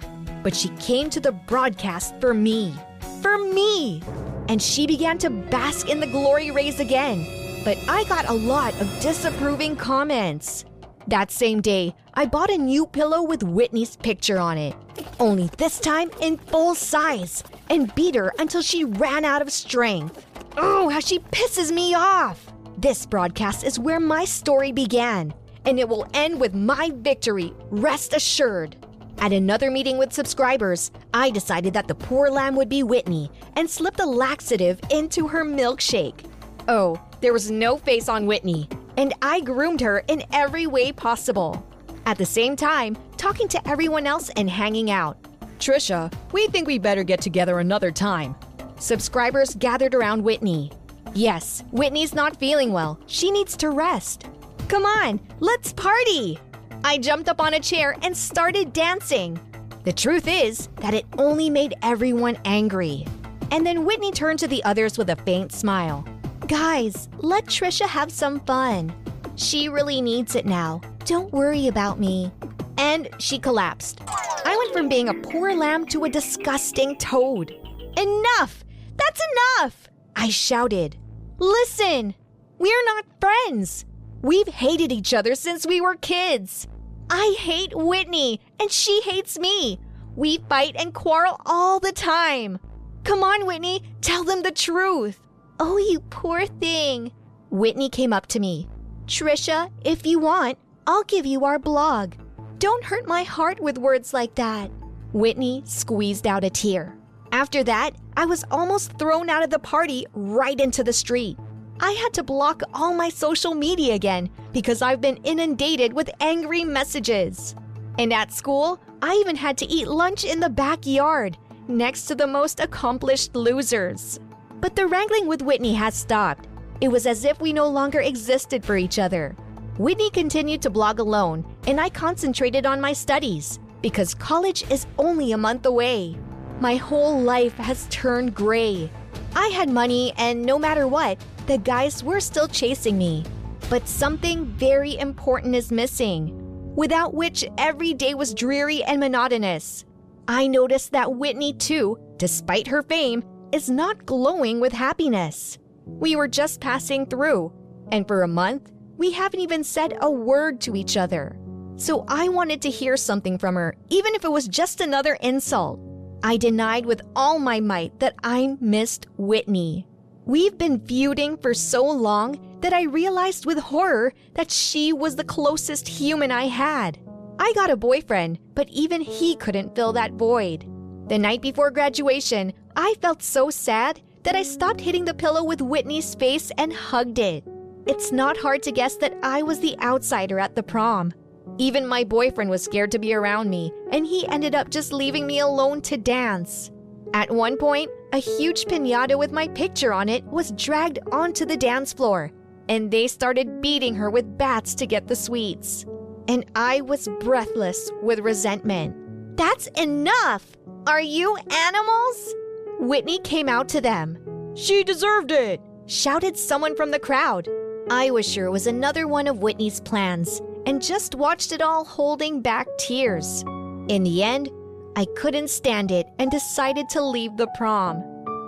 But 0.43 0.55
she 0.55 0.69
came 0.79 1.09
to 1.11 1.19
the 1.19 1.31
broadcast 1.31 2.15
for 2.19 2.33
me. 2.33 2.73
For 3.21 3.37
me! 3.37 4.01
And 4.49 4.61
she 4.61 4.85
began 4.85 5.17
to 5.19 5.29
bask 5.29 5.89
in 5.89 5.99
the 5.99 6.07
glory 6.07 6.51
rays 6.51 6.79
again. 6.79 7.25
But 7.63 7.77
I 7.87 8.03
got 8.05 8.29
a 8.29 8.33
lot 8.33 8.79
of 8.79 8.87
disapproving 9.01 9.75
comments. 9.75 10.65
That 11.07 11.29
same 11.29 11.61
day, 11.61 11.93
I 12.15 12.25
bought 12.25 12.49
a 12.49 12.57
new 12.57 12.87
pillow 12.87 13.21
with 13.21 13.43
Whitney's 13.43 13.95
picture 13.95 14.39
on 14.39 14.57
it, 14.57 14.75
only 15.19 15.51
this 15.57 15.79
time 15.79 16.09
in 16.19 16.37
full 16.37 16.73
size, 16.73 17.43
and 17.69 17.93
beat 17.93 18.15
her 18.15 18.33
until 18.39 18.63
she 18.63 18.85
ran 18.85 19.23
out 19.23 19.43
of 19.43 19.51
strength. 19.51 20.25
Oh, 20.57 20.89
how 20.89 20.99
she 20.99 21.19
pisses 21.19 21.71
me 21.71 21.93
off! 21.93 22.47
This 22.77 23.05
broadcast 23.05 23.63
is 23.63 23.77
where 23.77 23.99
my 23.99 24.25
story 24.25 24.71
began, 24.71 25.31
and 25.65 25.79
it 25.79 25.87
will 25.87 26.07
end 26.15 26.39
with 26.39 26.55
my 26.55 26.91
victory, 26.95 27.53
rest 27.69 28.15
assured. 28.15 28.75
At 29.19 29.31
another 29.31 29.69
meeting 29.69 29.97
with 29.99 30.11
subscribers, 30.11 30.89
I 31.13 31.29
decided 31.29 31.73
that 31.73 31.87
the 31.87 31.95
poor 31.95 32.29
lamb 32.29 32.55
would 32.55 32.69
be 32.69 32.81
Whitney 32.81 33.29
and 33.55 33.69
slipped 33.69 33.99
a 33.99 34.05
laxative 34.05 34.79
into 34.89 35.27
her 35.27 35.45
milkshake. 35.45 36.25
Oh, 36.67 36.99
there 37.21 37.31
was 37.33 37.51
no 37.51 37.77
face 37.77 38.09
on 38.09 38.25
Whitney, 38.25 38.67
and 38.97 39.13
I 39.21 39.39
groomed 39.41 39.81
her 39.81 40.03
in 40.07 40.23
every 40.31 40.67
way 40.67 40.91
possible. 40.91 41.65
At 42.05 42.17
the 42.17 42.25
same 42.25 42.55
time, 42.55 42.97
talking 43.17 43.47
to 43.49 43.67
everyone 43.67 44.05
else 44.05 44.29
and 44.35 44.49
hanging 44.49 44.91
out. 44.91 45.17
Trisha, 45.59 46.13
we 46.31 46.47
think 46.47 46.67
we 46.67 46.77
better 46.77 47.03
get 47.03 47.21
together 47.21 47.59
another 47.59 47.91
time. 47.91 48.35
Subscribers 48.77 49.55
gathered 49.55 49.95
around 49.95 50.23
Whitney. 50.23 50.71
Yes, 51.13 51.63
Whitney's 51.71 52.13
not 52.13 52.37
feeling 52.37 52.73
well. 52.73 52.99
She 53.07 53.31
needs 53.31 53.55
to 53.57 53.69
rest. 53.69 54.27
Come 54.67 54.85
on, 54.85 55.19
let's 55.39 55.73
party! 55.73 56.39
I 56.83 56.97
jumped 56.97 57.29
up 57.29 57.39
on 57.39 57.53
a 57.53 57.59
chair 57.59 57.95
and 58.01 58.15
started 58.15 58.73
dancing. 58.73 59.39
The 59.85 59.93
truth 59.93 60.27
is 60.27 60.67
that 60.77 60.93
it 60.93 61.05
only 61.17 61.49
made 61.49 61.75
everyone 61.81 62.37
angry. 62.45 63.05
And 63.51 63.65
then 63.65 63.85
Whitney 63.85 64.11
turned 64.11 64.39
to 64.39 64.47
the 64.47 64.63
others 64.65 64.97
with 64.97 65.09
a 65.09 65.15
faint 65.15 65.51
smile. 65.51 66.03
Guys, 66.47 67.09
let 67.17 67.45
Trisha 67.45 67.87
have 67.87 68.11
some 68.11 68.39
fun. 68.41 68.93
She 69.35 69.67
really 69.67 69.99
needs 69.99 70.35
it 70.35 70.45
now. 70.45 70.79
Don't 71.05 71.33
worry 71.33 71.67
about 71.67 71.99
me. 71.99 72.31
And 72.77 73.09
she 73.17 73.39
collapsed. 73.39 74.01
I 74.07 74.55
went 74.55 74.71
from 74.71 74.87
being 74.87 75.09
a 75.09 75.13
poor 75.13 75.55
lamb 75.55 75.87
to 75.87 76.03
a 76.03 76.09
disgusting 76.09 76.97
toad. 76.97 77.49
Enough! 77.97 78.63
That's 78.95 79.21
enough! 79.59 79.87
I 80.15 80.29
shouted. 80.29 80.97
Listen! 81.39 82.13
We're 82.59 82.85
not 82.85 83.05
friends. 83.19 83.85
We've 84.21 84.47
hated 84.47 84.91
each 84.91 85.15
other 85.15 85.33
since 85.33 85.65
we 85.65 85.81
were 85.81 85.95
kids. 85.95 86.67
I 87.09 87.35
hate 87.39 87.75
Whitney, 87.75 88.39
and 88.59 88.71
she 88.71 89.01
hates 89.01 89.39
me. 89.39 89.79
We 90.15 90.37
fight 90.47 90.75
and 90.77 90.93
quarrel 90.93 91.41
all 91.45 91.79
the 91.79 91.91
time. 91.91 92.59
Come 93.03 93.23
on, 93.23 93.47
Whitney, 93.47 93.81
tell 94.01 94.23
them 94.23 94.43
the 94.43 94.51
truth. 94.51 95.24
Oh, 95.59 95.77
you 95.77 96.01
poor 96.09 96.45
thing. 96.45 97.11
Whitney 97.49 97.89
came 97.89 98.11
up 98.11 98.27
to 98.27 98.39
me. 98.39 98.67
Trisha, 99.07 99.71
if 99.85 100.05
you 100.05 100.19
want, 100.19 100.57
I'll 100.85 101.03
give 101.03 101.25
you 101.25 101.45
our 101.45 101.57
blog. 101.57 102.15
Don't 102.57 102.83
hurt 102.83 103.07
my 103.07 103.23
heart 103.23 103.61
with 103.61 103.77
words 103.77 104.13
like 104.13 104.35
that. 104.35 104.69
Whitney 105.13 105.63
squeezed 105.65 106.27
out 106.27 106.43
a 106.43 106.49
tear. 106.49 106.97
After 107.31 107.63
that, 107.63 107.91
I 108.17 108.25
was 108.25 108.43
almost 108.51 108.97
thrown 108.99 109.29
out 109.29 109.43
of 109.43 109.49
the 109.49 109.59
party 109.59 110.05
right 110.13 110.59
into 110.59 110.83
the 110.83 110.93
street. 110.93 111.37
I 111.79 111.91
had 111.91 112.13
to 112.15 112.23
block 112.23 112.61
all 112.73 112.93
my 112.93 113.09
social 113.09 113.53
media 113.53 113.93
again 113.93 114.29
because 114.51 114.81
I've 114.81 115.01
been 115.01 115.17
inundated 115.23 115.93
with 115.93 116.09
angry 116.19 116.63
messages. 116.63 117.55
And 117.97 118.13
at 118.13 118.33
school, 118.33 118.79
I 119.01 119.13
even 119.15 119.35
had 119.35 119.57
to 119.59 119.65
eat 119.67 119.87
lunch 119.87 120.25
in 120.25 120.39
the 120.39 120.49
backyard 120.49 121.37
next 121.67 122.05
to 122.05 122.15
the 122.15 122.27
most 122.27 122.59
accomplished 122.59 123.35
losers. 123.35 124.19
But 124.61 124.75
the 124.75 124.87
wrangling 124.87 125.27
with 125.27 125.41
Whitney 125.41 125.73
has 125.73 125.95
stopped. 125.95 126.47
It 126.81 126.87
was 126.87 127.05
as 127.05 127.25
if 127.25 127.39
we 127.39 127.53
no 127.53 127.67
longer 127.67 127.99
existed 127.99 128.63
for 128.63 128.77
each 128.77 128.99
other. 128.99 129.35
Whitney 129.77 130.09
continued 130.09 130.61
to 130.63 130.69
blog 130.69 130.99
alone, 130.99 131.45
and 131.67 131.79
I 131.79 131.89
concentrated 131.89 132.65
on 132.65 132.79
my 132.79 132.93
studies 132.93 133.59
because 133.81 134.13
college 134.15 134.69
is 134.71 134.87
only 134.97 135.31
a 135.31 135.37
month 135.37 135.65
away. 135.65 136.17
My 136.59 136.75
whole 136.75 137.21
life 137.21 137.55
has 137.55 137.87
turned 137.89 138.33
gray. 138.33 138.89
I 139.35 139.47
had 139.49 139.69
money, 139.69 140.13
and 140.17 140.43
no 140.43 140.57
matter 140.57 140.87
what, 140.87 141.19
the 141.45 141.57
guys 141.57 142.03
were 142.03 142.19
still 142.19 142.47
chasing 142.47 142.97
me. 142.97 143.25
But 143.69 143.87
something 143.87 144.45
very 144.45 144.97
important 144.97 145.55
is 145.55 145.71
missing, 145.71 146.31
without 146.75 147.13
which 147.13 147.45
every 147.57 147.93
day 147.93 148.13
was 148.13 148.33
dreary 148.33 148.83
and 148.83 148.99
monotonous. 148.99 149.85
I 150.27 150.47
noticed 150.47 150.93
that 150.93 151.13
Whitney, 151.13 151.53
too, 151.53 151.99
despite 152.17 152.67
her 152.67 152.81
fame, 152.81 153.23
is 153.55 153.69
not 153.69 154.05
glowing 154.05 154.59
with 154.59 154.73
happiness. 154.73 155.57
We 155.85 156.17
were 156.17 156.27
just 156.27 156.59
passing 156.59 157.05
through, 157.05 157.53
and 157.89 158.05
for 158.05 158.23
a 158.23 158.27
month, 158.27 158.73
we 158.97 159.13
haven't 159.13 159.39
even 159.39 159.63
said 159.63 159.97
a 160.01 160.11
word 160.11 160.59
to 160.61 160.75
each 160.75 160.97
other. 160.97 161.39
So 161.77 162.03
I 162.09 162.27
wanted 162.27 162.61
to 162.63 162.69
hear 162.69 162.97
something 162.97 163.37
from 163.37 163.55
her, 163.55 163.73
even 163.89 164.13
if 164.13 164.25
it 164.25 164.31
was 164.31 164.49
just 164.49 164.81
another 164.81 165.13
insult. 165.21 165.79
I 166.21 166.35
denied 166.35 166.85
with 166.85 167.01
all 167.15 167.39
my 167.39 167.61
might 167.61 167.97
that 168.01 168.15
I 168.25 168.57
missed 168.59 169.07
Whitney. 169.17 169.87
We've 170.25 170.57
been 170.57 170.85
feuding 170.85 171.37
for 171.37 171.53
so 171.53 171.85
long 171.85 172.57
that 172.59 172.73
I 172.73 172.83
realized 172.83 173.45
with 173.45 173.57
horror 173.59 174.11
that 174.33 174.51
she 174.51 174.91
was 174.91 175.15
the 175.15 175.23
closest 175.23 175.87
human 175.87 176.29
I 176.29 176.47
had. 176.47 176.99
I 177.39 177.53
got 177.53 177.69
a 177.69 177.77
boyfriend, 177.77 178.37
but 178.53 178.67
even 178.67 178.99
he 178.99 179.37
couldn't 179.37 179.75
fill 179.75 179.93
that 179.93 180.11
void. 180.11 180.69
The 181.07 181.19
night 181.19 181.41
before 181.41 181.71
graduation, 181.71 182.51
I 182.75 182.95
felt 183.01 183.23
so 183.23 183.49
sad 183.49 184.01
that 184.23 184.35
I 184.35 184.43
stopped 184.43 184.81
hitting 184.81 185.05
the 185.05 185.13
pillow 185.13 185.43
with 185.43 185.61
Whitney's 185.61 186.13
face 186.15 186.51
and 186.57 186.73
hugged 186.73 187.19
it. 187.19 187.43
It's 187.85 188.11
not 188.11 188.37
hard 188.37 188.63
to 188.63 188.71
guess 188.71 188.95
that 188.97 189.15
I 189.23 189.43
was 189.43 189.59
the 189.59 189.77
outsider 189.79 190.39
at 190.39 190.55
the 190.55 190.63
prom. 190.63 191.13
Even 191.57 191.87
my 191.87 192.03
boyfriend 192.03 192.49
was 192.49 192.63
scared 192.63 192.91
to 192.91 192.99
be 192.99 193.13
around 193.13 193.49
me, 193.49 193.71
and 193.91 194.05
he 194.05 194.27
ended 194.27 194.55
up 194.55 194.69
just 194.69 194.91
leaving 194.91 195.25
me 195.25 195.39
alone 195.39 195.81
to 195.83 195.95
dance. 195.95 196.71
At 197.13 197.31
one 197.31 197.55
point, 197.55 197.91
a 198.11 198.17
huge 198.17 198.65
pinata 198.65 199.17
with 199.17 199.31
my 199.31 199.47
picture 199.49 199.93
on 199.93 200.09
it 200.09 200.25
was 200.25 200.51
dragged 200.51 200.99
onto 201.11 201.45
the 201.45 201.55
dance 201.55 201.93
floor, 201.93 202.31
and 202.67 202.91
they 202.91 203.07
started 203.07 203.61
beating 203.61 203.95
her 203.95 204.09
with 204.09 204.37
bats 204.37 204.75
to 204.75 204.87
get 204.87 205.07
the 205.07 205.15
sweets. 205.15 205.85
And 206.27 206.45
I 206.55 206.81
was 206.81 207.07
breathless 207.19 207.91
with 208.01 208.19
resentment. 208.19 209.37
That's 209.37 209.67
enough! 209.77 210.57
Are 210.87 211.01
you 211.01 211.37
animals? 211.37 212.35
Whitney 212.79 213.19
came 213.19 213.49
out 213.49 213.69
to 213.69 213.81
them. 213.81 214.17
She 214.55 214.83
deserved 214.83 215.31
it! 215.31 215.61
shouted 215.87 216.37
someone 216.37 216.75
from 216.75 216.91
the 216.91 216.99
crowd. 216.99 217.47
I 217.89 218.09
was 218.09 218.27
sure 218.27 218.45
it 218.45 218.51
was 218.51 218.67
another 218.67 219.07
one 219.07 219.27
of 219.27 219.39
Whitney's 219.39 219.79
plans 219.79 220.41
and 220.65 220.81
just 220.81 221.13
watched 221.13 221.51
it 221.51 221.61
all 221.61 221.85
holding 221.85 222.41
back 222.41 222.67
tears. 222.79 223.43
In 223.87 224.03
the 224.03 224.23
end, 224.23 224.49
I 224.95 225.05
couldn't 225.15 225.49
stand 225.49 225.91
it 225.91 226.07
and 226.17 226.31
decided 226.31 226.89
to 226.89 227.01
leave 227.03 227.37
the 227.37 227.47
prom. 227.55 227.97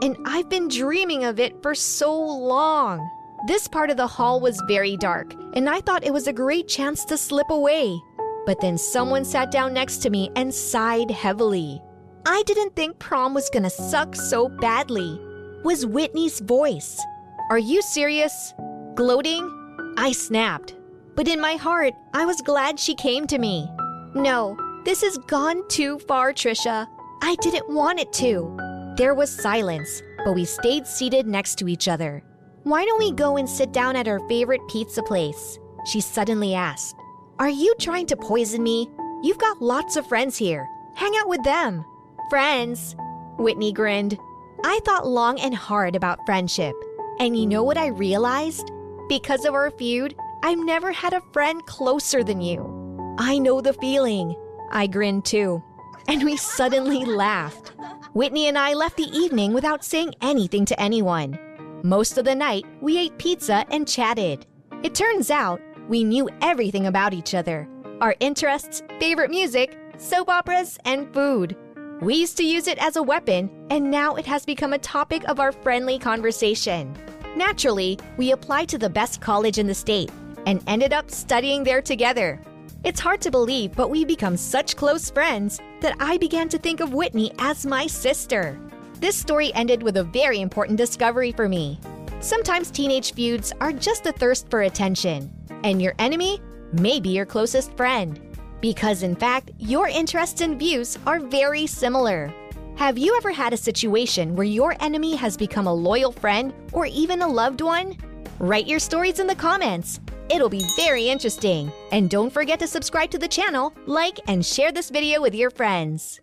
And 0.01 0.17
I've 0.25 0.49
been 0.49 0.67
dreaming 0.67 1.23
of 1.23 1.39
it 1.39 1.61
for 1.61 1.75
so 1.75 2.15
long. 2.17 3.07
This 3.47 3.67
part 3.67 3.89
of 3.89 3.97
the 3.97 4.07
hall 4.07 4.39
was 4.39 4.61
very 4.67 4.97
dark, 4.97 5.33
and 5.53 5.69
I 5.69 5.81
thought 5.81 6.03
it 6.03 6.13
was 6.13 6.27
a 6.27 6.33
great 6.33 6.67
chance 6.67 7.05
to 7.05 7.17
slip 7.17 7.49
away. 7.49 7.99
But 8.45 8.61
then 8.61 8.77
someone 8.77 9.25
sat 9.25 9.51
down 9.51 9.73
next 9.73 9.97
to 9.97 10.09
me 10.09 10.31
and 10.35 10.53
sighed 10.53 11.11
heavily. 11.11 11.81
I 12.29 12.43
didn't 12.43 12.75
think 12.75 12.99
prom 12.99 13.33
was 13.33 13.49
gonna 13.49 13.69
suck 13.69 14.13
so 14.13 14.49
badly. 14.49 15.17
Was 15.63 15.85
Whitney's 15.85 16.41
voice. 16.41 17.01
Are 17.49 17.57
you 17.57 17.81
serious? 17.81 18.53
Gloating? 18.95 19.49
I 19.97 20.11
snapped. 20.11 20.75
But 21.15 21.29
in 21.29 21.39
my 21.39 21.53
heart, 21.53 21.93
I 22.13 22.25
was 22.25 22.41
glad 22.41 22.81
she 22.81 22.95
came 22.95 23.27
to 23.27 23.37
me. 23.37 23.71
No, 24.13 24.57
this 24.83 25.03
has 25.03 25.17
gone 25.19 25.65
too 25.69 25.99
far, 25.99 26.33
Trisha. 26.33 26.85
I 27.21 27.35
didn't 27.35 27.73
want 27.73 28.01
it 28.01 28.11
to. 28.13 28.93
There 28.97 29.15
was 29.15 29.31
silence, 29.31 30.03
but 30.25 30.35
we 30.35 30.43
stayed 30.43 30.85
seated 30.85 31.27
next 31.27 31.55
to 31.59 31.69
each 31.69 31.87
other. 31.87 32.21
Why 32.63 32.83
don't 32.83 32.99
we 32.99 33.13
go 33.13 33.37
and 33.37 33.49
sit 33.49 33.71
down 33.71 33.95
at 33.95 34.09
our 34.09 34.19
favorite 34.27 34.67
pizza 34.67 35.01
place? 35.01 35.57
She 35.85 36.01
suddenly 36.01 36.55
asked. 36.55 36.97
Are 37.39 37.47
you 37.47 37.73
trying 37.79 38.07
to 38.07 38.17
poison 38.17 38.63
me? 38.63 38.89
You've 39.23 39.39
got 39.39 39.61
lots 39.61 39.95
of 39.95 40.05
friends 40.07 40.35
here. 40.35 40.67
Hang 40.95 41.13
out 41.15 41.29
with 41.29 41.43
them. 41.43 41.85
Friends? 42.29 42.95
Whitney 43.37 43.71
grinned. 43.71 44.17
I 44.65 44.79
thought 44.83 45.07
long 45.07 45.39
and 45.39 45.55
hard 45.55 45.95
about 45.95 46.25
friendship. 46.25 46.75
And 47.19 47.37
you 47.37 47.47
know 47.47 47.63
what 47.63 47.77
I 47.77 47.87
realized? 47.87 48.69
Because 49.07 49.45
of 49.45 49.53
our 49.53 49.71
feud, 49.71 50.13
I've 50.43 50.57
never 50.59 50.91
had 50.91 51.13
a 51.13 51.21
friend 51.31 51.65
closer 51.65 52.23
than 52.23 52.41
you. 52.41 53.15
I 53.17 53.37
know 53.37 53.61
the 53.61 53.73
feeling. 53.73 54.35
I 54.71 54.87
grinned 54.87 55.23
too. 55.23 55.63
And 56.09 56.21
we 56.23 56.35
suddenly 56.35 57.05
laughed. 57.05 57.71
Whitney 58.13 58.47
and 58.47 58.57
I 58.57 58.73
left 58.73 58.97
the 58.97 59.17
evening 59.17 59.53
without 59.53 59.85
saying 59.85 60.13
anything 60.21 60.65
to 60.65 60.81
anyone. 60.81 61.39
Most 61.83 62.17
of 62.17 62.25
the 62.25 62.35
night, 62.35 62.65
we 62.81 62.97
ate 62.97 63.17
pizza 63.17 63.65
and 63.71 63.87
chatted. 63.87 64.45
It 64.83 64.95
turns 64.95 65.31
out 65.31 65.61
we 65.87 66.03
knew 66.03 66.29
everything 66.41 66.87
about 66.87 67.13
each 67.13 67.33
other 67.33 67.69
our 68.01 68.15
interests, 68.19 68.83
favorite 68.99 69.31
music, 69.31 69.75
soap 69.97 70.29
operas, 70.29 70.77
and 70.85 71.11
food. 71.13 71.55
We 71.99 72.13
used 72.13 72.37
to 72.37 72.43
use 72.43 72.67
it 72.67 72.77
as 72.77 72.95
a 72.95 73.01
weapon, 73.01 73.49
and 73.71 73.89
now 73.89 74.15
it 74.15 74.25
has 74.27 74.45
become 74.45 74.73
a 74.73 74.77
topic 74.77 75.27
of 75.27 75.39
our 75.39 75.51
friendly 75.51 75.97
conversation. 75.97 76.95
Naturally, 77.35 77.97
we 78.17 78.33
applied 78.33 78.69
to 78.69 78.77
the 78.77 78.89
best 78.89 79.19
college 79.19 79.57
in 79.57 79.65
the 79.65 79.73
state 79.73 80.11
and 80.45 80.63
ended 80.67 80.93
up 80.93 81.09
studying 81.09 81.63
there 81.63 81.81
together. 81.81 82.39
It's 82.83 82.99
hard 82.99 83.19
to 83.21 83.31
believe, 83.31 83.75
but 83.75 83.89
we 83.89 84.05
become 84.05 84.37
such 84.37 84.75
close 84.75 85.09
friends 85.09 85.59
that 85.81 85.95
I 85.99 86.17
began 86.17 86.49
to 86.49 86.59
think 86.59 86.81
of 86.81 86.93
Whitney 86.93 87.31
as 87.39 87.65
my 87.65 87.87
sister. 87.87 88.59
This 88.99 89.15
story 89.15 89.51
ended 89.55 89.81
with 89.81 89.97
a 89.97 90.03
very 90.03 90.39
important 90.39 90.77
discovery 90.77 91.31
for 91.31 91.49
me. 91.49 91.79
Sometimes 92.19 92.69
teenage 92.69 93.13
feuds 93.13 93.53
are 93.59 93.71
just 93.71 94.05
a 94.05 94.11
thirst 94.11 94.51
for 94.51 94.61
attention, 94.61 95.31
and 95.63 95.81
your 95.81 95.95
enemy 95.97 96.41
may 96.73 96.99
be 96.99 97.09
your 97.09 97.25
closest 97.25 97.75
friend. 97.75 98.19
Because, 98.61 99.03
in 99.03 99.15
fact, 99.15 99.51
your 99.57 99.87
interests 99.87 100.41
and 100.41 100.57
views 100.57 100.97
are 101.05 101.19
very 101.19 101.67
similar. 101.67 102.33
Have 102.75 102.97
you 102.97 103.15
ever 103.17 103.31
had 103.31 103.53
a 103.53 103.57
situation 103.57 104.35
where 104.35 104.45
your 104.45 104.75
enemy 104.79 105.15
has 105.15 105.35
become 105.35 105.67
a 105.67 105.73
loyal 105.73 106.11
friend 106.11 106.53
or 106.73 106.85
even 106.85 107.21
a 107.21 107.27
loved 107.27 107.61
one? 107.61 107.97
Write 108.39 108.67
your 108.67 108.79
stories 108.79 109.19
in 109.19 109.27
the 109.27 109.35
comments. 109.35 109.99
It'll 110.29 110.49
be 110.49 110.67
very 110.75 111.09
interesting. 111.09 111.71
And 111.91 112.09
don't 112.09 112.31
forget 112.31 112.59
to 112.59 112.67
subscribe 112.67 113.09
to 113.11 113.17
the 113.17 113.27
channel, 113.27 113.73
like, 113.85 114.19
and 114.27 114.45
share 114.45 114.71
this 114.71 114.89
video 114.89 115.21
with 115.21 115.33
your 115.33 115.49
friends. 115.49 116.21